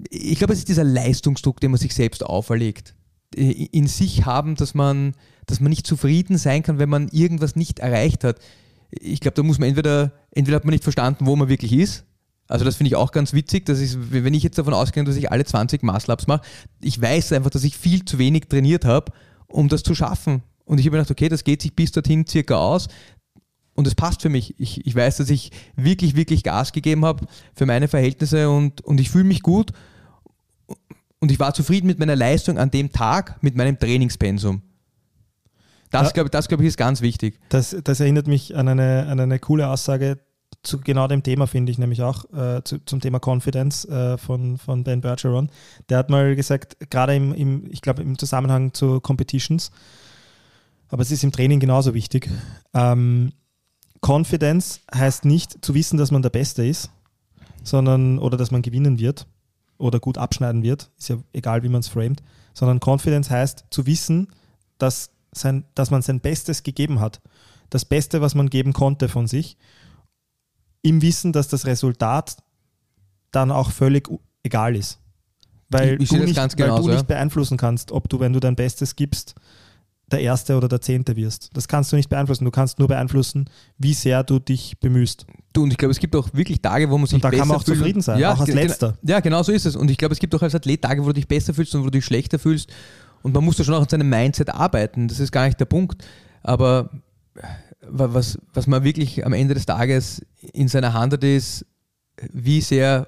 ich 0.09 0.37
glaube, 0.37 0.53
es 0.53 0.59
ist 0.59 0.69
dieser 0.69 0.83
Leistungsdruck, 0.83 1.59
den 1.59 1.71
man 1.71 1.79
sich 1.79 1.93
selbst 1.93 2.25
auferlegt, 2.25 2.95
äh, 3.35 3.67
in 3.71 3.87
sich 3.87 4.25
haben, 4.25 4.55
dass 4.55 4.73
man, 4.73 5.13
dass 5.45 5.59
man 5.59 5.69
nicht 5.69 5.87
zufrieden 5.87 6.37
sein 6.37 6.63
kann, 6.63 6.79
wenn 6.79 6.89
man 6.89 7.09
irgendwas 7.09 7.55
nicht 7.55 7.79
erreicht 7.79 8.23
hat. 8.23 8.37
Ich 8.91 9.19
glaube, 9.19 9.35
da 9.35 9.43
muss 9.43 9.59
man 9.59 9.69
entweder, 9.69 10.11
entweder 10.31 10.55
hat 10.55 10.65
man 10.65 10.73
nicht 10.73 10.83
verstanden, 10.83 11.25
wo 11.25 11.35
man 11.35 11.49
wirklich 11.49 11.73
ist. 11.73 12.05
Also 12.47 12.65
das 12.65 12.75
finde 12.75 12.89
ich 12.89 12.95
auch 12.95 13.11
ganz 13.11 13.33
witzig, 13.33 13.65
dass 13.65 13.79
ich, 13.79 13.95
wenn 14.11 14.33
ich 14.33 14.43
jetzt 14.43 14.57
davon 14.57 14.73
ausgehe, 14.73 15.03
dass 15.03 15.15
ich 15.15 15.31
alle 15.31 15.45
20 15.45 15.81
Muscle-Ups 15.81 16.27
mache, 16.27 16.41
ich 16.81 17.01
weiß 17.01 17.33
einfach, 17.33 17.49
dass 17.49 17.63
ich 17.63 17.77
viel 17.77 18.05
zu 18.05 18.19
wenig 18.19 18.47
trainiert 18.49 18.85
habe, 18.85 19.11
um 19.47 19.69
das 19.69 19.83
zu 19.83 19.95
schaffen. 19.95 20.43
Und 20.65 20.79
ich 20.79 20.85
habe 20.85 20.97
mir 20.97 21.03
gedacht, 21.03 21.11
okay, 21.11 21.29
das 21.29 21.43
geht 21.43 21.61
sich 21.61 21.75
bis 21.75 21.91
dorthin 21.91 22.27
circa 22.27 22.55
aus 22.55 22.87
und 23.75 23.87
es 23.87 23.95
passt 23.95 24.21
für 24.21 24.29
mich. 24.29 24.55
Ich, 24.59 24.85
ich 24.85 24.95
weiß, 24.95 25.17
dass 25.17 25.29
ich 25.29 25.51
wirklich, 25.75 26.15
wirklich 26.15 26.43
Gas 26.43 26.71
gegeben 26.71 27.05
habe 27.05 27.25
für 27.55 27.65
meine 27.65 27.87
Verhältnisse 27.87 28.49
und, 28.49 28.81
und 28.81 28.99
ich 28.99 29.09
fühle 29.09 29.23
mich 29.23 29.41
gut 29.41 29.71
und 31.19 31.31
ich 31.31 31.39
war 31.39 31.53
zufrieden 31.53 31.87
mit 31.87 31.99
meiner 31.99 32.15
Leistung 32.15 32.57
an 32.57 32.69
dem 32.71 32.91
Tag, 32.91 33.41
mit 33.41 33.55
meinem 33.55 33.79
Trainingspensum. 33.79 34.61
Das, 35.89 36.07
Ja. 36.07 36.11
glaube 36.11 36.29
glaub 36.29 36.59
ich, 36.59 36.67
ist 36.67 36.77
ganz 36.77 37.01
wichtig. 37.01 37.39
Das, 37.49 37.75
das 37.83 37.99
erinnert 37.99 38.27
mich 38.27 38.55
an 38.55 38.67
eine, 38.67 39.05
an 39.07 39.19
eine 39.19 39.39
coole 39.39 39.67
Aussage 39.69 40.19
zu 40.61 40.79
genau 40.79 41.07
dem 41.07 41.23
Thema, 41.23 41.45
finde 41.47 41.71
ich 41.71 41.77
nämlich 41.77 42.01
auch, 42.01 42.25
äh, 42.33 42.63
zu, 42.63 42.79
zum 42.85 42.99
Thema 43.01 43.19
Confidence 43.23 43.85
äh, 43.85 44.17
von, 44.17 44.57
von 44.57 44.83
Ben 44.83 45.01
Bergeron. 45.01 45.49
Der 45.89 45.97
hat 45.97 46.09
mal 46.09 46.35
gesagt, 46.35 46.77
gerade 46.89 47.15
im, 47.15 47.33
im, 47.33 47.65
ich 47.71 47.81
glaube 47.81 48.01
im 48.01 48.17
Zusammenhang 48.17 48.73
zu 48.73 48.99
Competitions, 49.01 49.71
aber 50.89 51.01
es 51.01 51.11
ist 51.11 51.23
im 51.23 51.31
Training 51.31 51.59
genauso 51.59 51.93
wichtig. 51.93 52.29
Ähm, 52.73 53.33
Confidence 54.05 54.81
heißt 54.93 55.25
nicht 55.25 55.63
zu 55.63 55.73
wissen, 55.73 55.97
dass 55.97 56.11
man 56.11 56.21
der 56.21 56.29
Beste 56.29 56.65
ist, 56.65 56.91
sondern 57.63 58.19
oder 58.19 58.37
dass 58.37 58.51
man 58.51 58.61
gewinnen 58.61 58.99
wird 58.99 59.27
oder 59.77 59.99
gut 59.99 60.17
abschneiden 60.17 60.63
wird, 60.63 60.91
ist 60.97 61.09
ja 61.09 61.17
egal, 61.31 61.63
wie 61.63 61.69
man 61.69 61.79
es 61.81 61.87
framet, 61.87 62.21
sondern 62.53 62.79
Confidence 62.83 63.29
heißt 63.29 63.65
zu 63.69 63.85
wissen, 63.85 64.27
dass, 64.77 65.11
sein, 65.31 65.63
dass 65.75 65.89
man 65.91 66.01
sein 66.01 66.19
Bestes 66.19 66.63
gegeben 66.63 66.99
hat. 66.99 67.21
Das 67.69 67.85
Beste, 67.85 68.21
was 68.21 68.35
man 68.35 68.49
geben 68.49 68.73
konnte 68.73 69.07
von 69.09 69.27
sich, 69.27 69.57
im 70.81 71.01
Wissen, 71.01 71.31
dass 71.31 71.47
das 71.47 71.65
Resultat 71.65 72.37
dann 73.31 73.51
auch 73.51 73.71
völlig 73.71 74.09
egal 74.43 74.75
ist. 74.75 74.99
Weil, 75.69 75.95
Ich- 75.95 76.01
ich 76.03 76.09
du, 76.09 76.17
nicht, 76.17 76.35
ganz 76.35 76.53
weil 76.57 76.65
genauso, 76.67 76.89
du 76.89 76.93
nicht 76.93 77.07
beeinflussen 77.07 77.57
kannst, 77.57 77.91
ob 77.91 78.09
du, 78.09 78.19
wenn 78.19 78.33
du 78.33 78.39
dein 78.39 78.55
Bestes 78.55 78.95
gibst, 78.95 79.33
der 80.13 80.21
Erste 80.21 80.55
oder 80.55 80.67
der 80.69 80.79
Zehnte 80.79 81.15
wirst. 81.17 81.49
Das 81.53 81.67
kannst 81.67 81.91
du 81.91 81.95
nicht 81.97 82.09
beeinflussen. 82.09 82.45
Du 82.45 82.51
kannst 82.51 82.79
nur 82.79 82.87
beeinflussen, 82.87 83.49
wie 83.77 83.93
sehr 83.93 84.23
du 84.23 84.39
dich 84.39 84.79
bemühst. 84.79 85.25
Du, 85.51 85.63
und 85.63 85.71
ich 85.71 85.77
glaube, 85.77 85.91
es 85.91 85.99
gibt 85.99 86.15
auch 86.15 86.29
wirklich 86.33 86.61
Tage, 86.61 86.89
wo 86.89 86.97
man 86.97 87.05
sich 87.07 87.15
Und 87.15 87.23
da 87.23 87.29
kann 87.29 87.39
besser 87.39 87.45
man 87.47 87.57
auch 87.57 87.63
fühlt. 87.63 87.77
zufrieden 87.77 88.01
sein, 88.01 88.23
auch 88.23 88.39
als 88.39 88.49
Letzter. 88.53 88.97
Ja, 89.03 89.19
genau 89.19 89.43
so 89.43 89.51
ist 89.51 89.65
es. 89.65 89.75
Und 89.75 89.91
ich 89.91 89.97
glaube, 89.97 90.13
es 90.13 90.19
gibt 90.19 90.33
auch 90.33 90.41
als 90.41 90.55
Athlet 90.55 90.81
Tage, 90.81 91.01
wo 91.03 91.07
du 91.07 91.13
dich 91.13 91.27
besser 91.27 91.53
fühlst 91.53 91.75
und 91.75 91.81
wo 91.81 91.85
du 91.85 91.91
dich 91.91 92.05
schlechter 92.05 92.39
fühlst. 92.39 92.69
Und 93.21 93.33
man 93.33 93.43
muss 93.43 93.57
da 93.57 93.63
schon 93.63 93.73
auch 93.75 93.81
an 93.81 93.89
seinem 93.89 94.09
Mindset 94.09 94.49
arbeiten. 94.49 95.07
Das 95.07 95.19
ist 95.19 95.31
gar 95.31 95.45
nicht 95.45 95.59
der 95.59 95.65
Punkt. 95.65 96.03
Aber 96.41 96.89
wa- 97.81 98.09
was, 98.13 98.37
was 98.53 98.67
man 98.67 98.83
wirklich 98.83 99.25
am 99.25 99.33
Ende 99.33 99.53
des 99.53 99.65
Tages 99.65 100.25
in 100.53 100.67
seiner 100.67 100.93
Hand 100.93 101.13
hat, 101.13 101.23
ist, 101.23 101.65
wie 102.31 102.61
sehr 102.61 103.07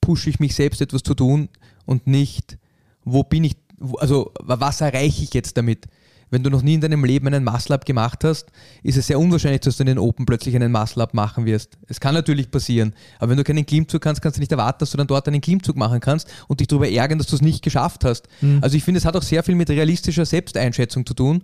pushe 0.00 0.30
ich 0.30 0.40
mich 0.40 0.54
selbst 0.54 0.80
etwas 0.80 1.02
zu 1.02 1.14
tun 1.14 1.48
und 1.86 2.06
nicht, 2.06 2.58
wo 3.04 3.22
bin 3.22 3.44
ich, 3.44 3.56
also 3.98 4.32
wa- 4.40 4.58
was 4.60 4.80
erreiche 4.80 5.22
ich 5.22 5.32
jetzt 5.34 5.56
damit? 5.56 5.86
Wenn 6.32 6.42
du 6.42 6.48
noch 6.48 6.62
nie 6.62 6.72
in 6.72 6.80
deinem 6.80 7.04
Leben 7.04 7.26
einen 7.26 7.44
Muscle-Up 7.44 7.84
gemacht 7.84 8.24
hast, 8.24 8.50
ist 8.82 8.96
es 8.96 9.06
sehr 9.06 9.20
unwahrscheinlich, 9.20 9.60
dass 9.60 9.76
du 9.76 9.82
in 9.82 9.88
den 9.88 9.98
Open 9.98 10.24
plötzlich 10.24 10.56
einen 10.56 10.72
Muscle-Up 10.72 11.12
machen 11.12 11.44
wirst. 11.44 11.76
Es 11.88 12.00
kann 12.00 12.14
natürlich 12.14 12.50
passieren, 12.50 12.94
aber 13.18 13.32
wenn 13.32 13.36
du 13.36 13.44
keinen 13.44 13.66
Klimmzug 13.66 14.00
kannst, 14.00 14.22
kannst 14.22 14.38
du 14.38 14.40
nicht 14.40 14.50
erwarten, 14.50 14.78
dass 14.80 14.92
du 14.92 14.96
dann 14.96 15.06
dort 15.06 15.28
einen 15.28 15.42
Klimmzug 15.42 15.76
machen 15.76 16.00
kannst 16.00 16.32
und 16.48 16.60
dich 16.60 16.68
darüber 16.68 16.88
ärgern, 16.88 17.18
dass 17.18 17.26
du 17.26 17.36
es 17.36 17.42
nicht 17.42 17.62
geschafft 17.62 18.06
hast. 18.06 18.28
Also 18.62 18.78
ich 18.78 18.82
finde, 18.82 18.96
es 18.96 19.04
hat 19.04 19.14
auch 19.14 19.22
sehr 19.22 19.42
viel 19.42 19.56
mit 19.56 19.68
realistischer 19.68 20.24
Selbsteinschätzung 20.24 21.04
zu 21.04 21.12
tun 21.12 21.42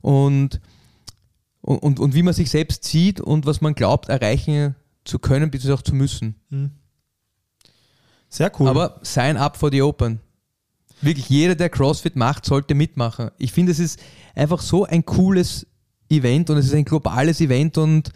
und, 0.00 0.58
und, 1.60 1.78
und, 1.78 2.00
und 2.00 2.14
wie 2.14 2.22
man 2.22 2.32
sich 2.32 2.48
selbst 2.48 2.84
sieht 2.84 3.20
und 3.20 3.44
was 3.44 3.60
man 3.60 3.74
glaubt, 3.74 4.08
erreichen 4.08 4.74
zu 5.04 5.18
können, 5.18 5.50
bzw. 5.50 5.72
auch 5.72 5.82
zu 5.82 5.94
müssen. 5.94 6.34
Sehr 8.30 8.50
cool. 8.58 8.68
Aber 8.68 9.00
sign 9.02 9.36
up 9.36 9.58
for 9.58 9.70
the 9.70 9.82
Open. 9.82 10.20
Wirklich 11.02 11.28
jeder, 11.28 11.54
der 11.54 11.70
CrossFit 11.70 12.16
macht, 12.16 12.44
sollte 12.44 12.74
mitmachen. 12.74 13.30
Ich 13.38 13.52
finde, 13.52 13.72
es 13.72 13.78
ist 13.78 14.00
einfach 14.34 14.60
so 14.60 14.84
ein 14.84 15.04
cooles 15.04 15.66
Event 16.08 16.50
und 16.50 16.58
es 16.58 16.66
ist 16.66 16.74
ein 16.74 16.84
globales 16.84 17.40
Event 17.40 17.78
und 17.78 18.10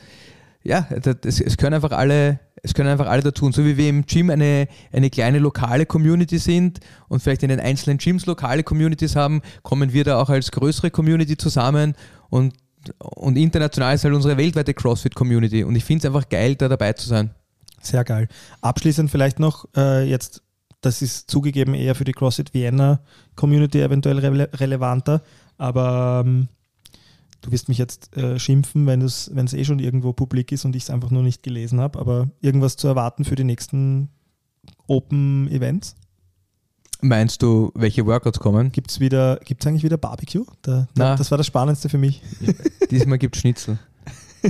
ja, 0.64 0.80
das, 0.80 1.40
es, 1.40 1.56
können 1.58 1.74
einfach 1.74 1.92
alle, 1.92 2.40
es 2.62 2.72
können 2.72 2.88
einfach 2.88 3.06
alle 3.06 3.22
dazu. 3.22 3.44
Und 3.44 3.54
so 3.54 3.64
wie 3.64 3.76
wir 3.76 3.88
im 3.88 4.06
Gym 4.06 4.30
eine, 4.30 4.66
eine 4.92 5.10
kleine 5.10 5.38
lokale 5.38 5.84
Community 5.84 6.38
sind 6.38 6.80
und 7.08 7.20
vielleicht 7.20 7.42
in 7.42 7.50
den 7.50 7.60
einzelnen 7.60 7.98
Gyms 7.98 8.24
lokale 8.24 8.62
Communities 8.62 9.14
haben, 9.14 9.42
kommen 9.62 9.92
wir 9.92 10.04
da 10.04 10.20
auch 10.20 10.30
als 10.30 10.50
größere 10.50 10.90
Community 10.90 11.36
zusammen 11.36 11.94
und, 12.30 12.54
und 12.98 13.36
international 13.36 13.94
ist 13.94 14.04
halt 14.04 14.14
unsere 14.14 14.38
weltweite 14.38 14.72
CrossFit-Community. 14.72 15.64
Und 15.64 15.76
ich 15.76 15.84
finde 15.84 16.06
es 16.06 16.14
einfach 16.14 16.28
geil, 16.30 16.56
da 16.56 16.68
dabei 16.68 16.94
zu 16.94 17.08
sein. 17.08 17.34
Sehr 17.82 18.04
geil. 18.04 18.28
Abschließend 18.62 19.10
vielleicht 19.10 19.38
noch, 19.38 19.66
äh, 19.76 20.08
jetzt, 20.08 20.42
das 20.84 21.02
ist 21.02 21.30
zugegeben 21.30 21.74
eher 21.74 21.94
für 21.94 22.04
die 22.04 22.12
CrossFit 22.12 22.54
Vienna 22.54 23.00
Community 23.36 23.80
eventuell 23.80 24.18
rele 24.18 24.48
relevanter, 24.54 25.22
aber 25.56 26.22
ähm, 26.24 26.48
du 27.40 27.52
wirst 27.52 27.68
mich 27.68 27.78
jetzt 27.78 28.16
äh, 28.16 28.38
schimpfen, 28.38 28.86
wenn 28.86 29.02
es 29.02 29.28
eh 29.52 29.64
schon 29.64 29.78
irgendwo 29.78 30.12
publik 30.12 30.52
ist 30.52 30.64
und 30.64 30.76
ich 30.76 30.84
es 30.84 30.90
einfach 30.90 31.10
nur 31.10 31.22
nicht 31.22 31.42
gelesen 31.42 31.80
habe, 31.80 31.98
aber 31.98 32.28
irgendwas 32.40 32.76
zu 32.76 32.88
erwarten 32.88 33.24
für 33.24 33.34
die 33.34 33.44
nächsten 33.44 34.08
Open 34.86 35.48
Events? 35.50 35.96
Meinst 37.00 37.42
du, 37.42 37.70
welche 37.74 38.06
Workouts 38.06 38.38
kommen? 38.38 38.72
Gibt 38.72 38.90
es 38.90 39.00
wieder, 39.00 39.38
gibt's 39.44 39.66
eigentlich 39.66 39.82
wieder 39.82 39.98
Barbecue? 39.98 40.46
Da, 40.62 40.88
da, 40.94 41.16
das 41.16 41.30
war 41.30 41.38
das 41.38 41.46
Spannendste 41.46 41.88
für 41.88 41.98
mich. 41.98 42.22
Diesmal 42.90 43.18
gibt 43.18 43.36
es 43.36 43.40
Schnitzel. 43.40 43.78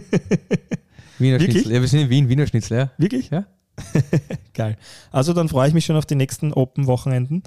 Wiener 1.19 1.41
Wirklich? 1.41 1.63
Schnitzel. 1.63 1.73
Ja, 1.73 1.81
wir 1.81 1.89
sind 1.89 2.01
in 2.01 2.11
Wien, 2.11 2.29
Wiener 2.29 2.47
Schnitzel, 2.47 2.79
ja. 2.79 2.91
Wirklich? 2.97 3.31
Ja. 3.31 3.47
Geil. 4.55 4.77
Also 5.11 5.33
dann 5.33 5.49
freue 5.49 5.69
ich 5.69 5.75
mich 5.75 5.85
schon 5.85 5.97
auf 5.97 6.07
die 6.07 6.15
nächsten 6.15 6.53
Open-Wochenenden. 6.53 7.43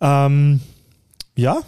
Ähm, 0.00 0.60
ja, 1.36 1.60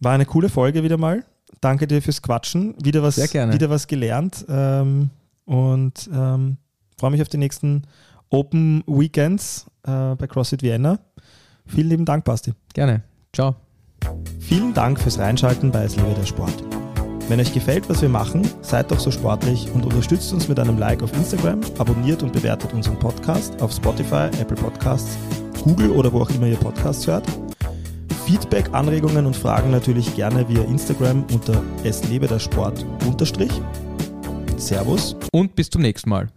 war 0.00 0.12
eine 0.12 0.26
coole 0.26 0.48
Folge 0.48 0.82
wieder 0.82 0.98
mal. 0.98 1.24
Danke 1.60 1.86
dir 1.86 2.02
fürs 2.02 2.20
Quatschen. 2.20 2.74
Wieder 2.82 3.02
was. 3.02 3.16
Wieder 3.54 3.70
was 3.70 3.86
gelernt. 3.86 4.44
Ähm, 4.48 5.10
und 5.46 6.08
ähm, 6.12 6.58
freue 6.98 7.10
mich 7.10 7.22
auf 7.22 7.28
die 7.28 7.38
nächsten 7.38 7.82
Open 8.30 8.82
Weekends 8.86 9.66
äh, 9.86 10.14
bei 10.14 10.26
CrossFit 10.26 10.62
Vienna. 10.62 10.98
Vielen 11.66 11.88
lieben 11.88 12.04
Dank, 12.04 12.24
Basti. 12.24 12.52
Gerne. 12.74 13.02
Ciao. 13.32 13.56
Vielen 14.40 14.74
Dank 14.74 15.00
fürs 15.00 15.18
Reinschalten 15.18 15.70
bei 15.70 15.84
Es 15.84 15.96
lebe 15.96 16.14
der 16.14 16.26
Sport. 16.26 16.83
Wenn 17.28 17.40
euch 17.40 17.54
gefällt, 17.54 17.88
was 17.88 18.02
wir 18.02 18.10
machen, 18.10 18.46
seid 18.60 18.90
doch 18.90 19.00
so 19.00 19.10
sportlich 19.10 19.70
und 19.72 19.86
unterstützt 19.86 20.32
uns 20.34 20.46
mit 20.46 20.58
einem 20.60 20.78
Like 20.78 21.02
auf 21.02 21.12
Instagram, 21.14 21.60
abonniert 21.78 22.22
und 22.22 22.32
bewertet 22.34 22.74
unseren 22.74 22.98
Podcast 22.98 23.60
auf 23.62 23.72
Spotify, 23.72 24.28
Apple 24.40 24.56
Podcasts, 24.56 25.16
Google 25.62 25.90
oder 25.90 26.12
wo 26.12 26.20
auch 26.20 26.30
immer 26.30 26.46
ihr 26.46 26.56
Podcasts 26.56 27.06
hört. 27.06 27.24
Feedback, 28.26 28.68
Anregungen 28.72 29.24
und 29.24 29.36
Fragen 29.36 29.70
natürlich 29.70 30.14
gerne 30.14 30.46
via 30.48 30.62
Instagram 30.64 31.24
unter 31.32 31.62
es 31.82 32.06
lebe 32.08 32.26
der 32.26 32.38
Sport 32.38 32.84
unterstrich. 33.06 33.52
Servus. 34.58 35.16
Und 35.32 35.56
bis 35.56 35.70
zum 35.70 35.80
nächsten 35.80 36.10
Mal. 36.10 36.28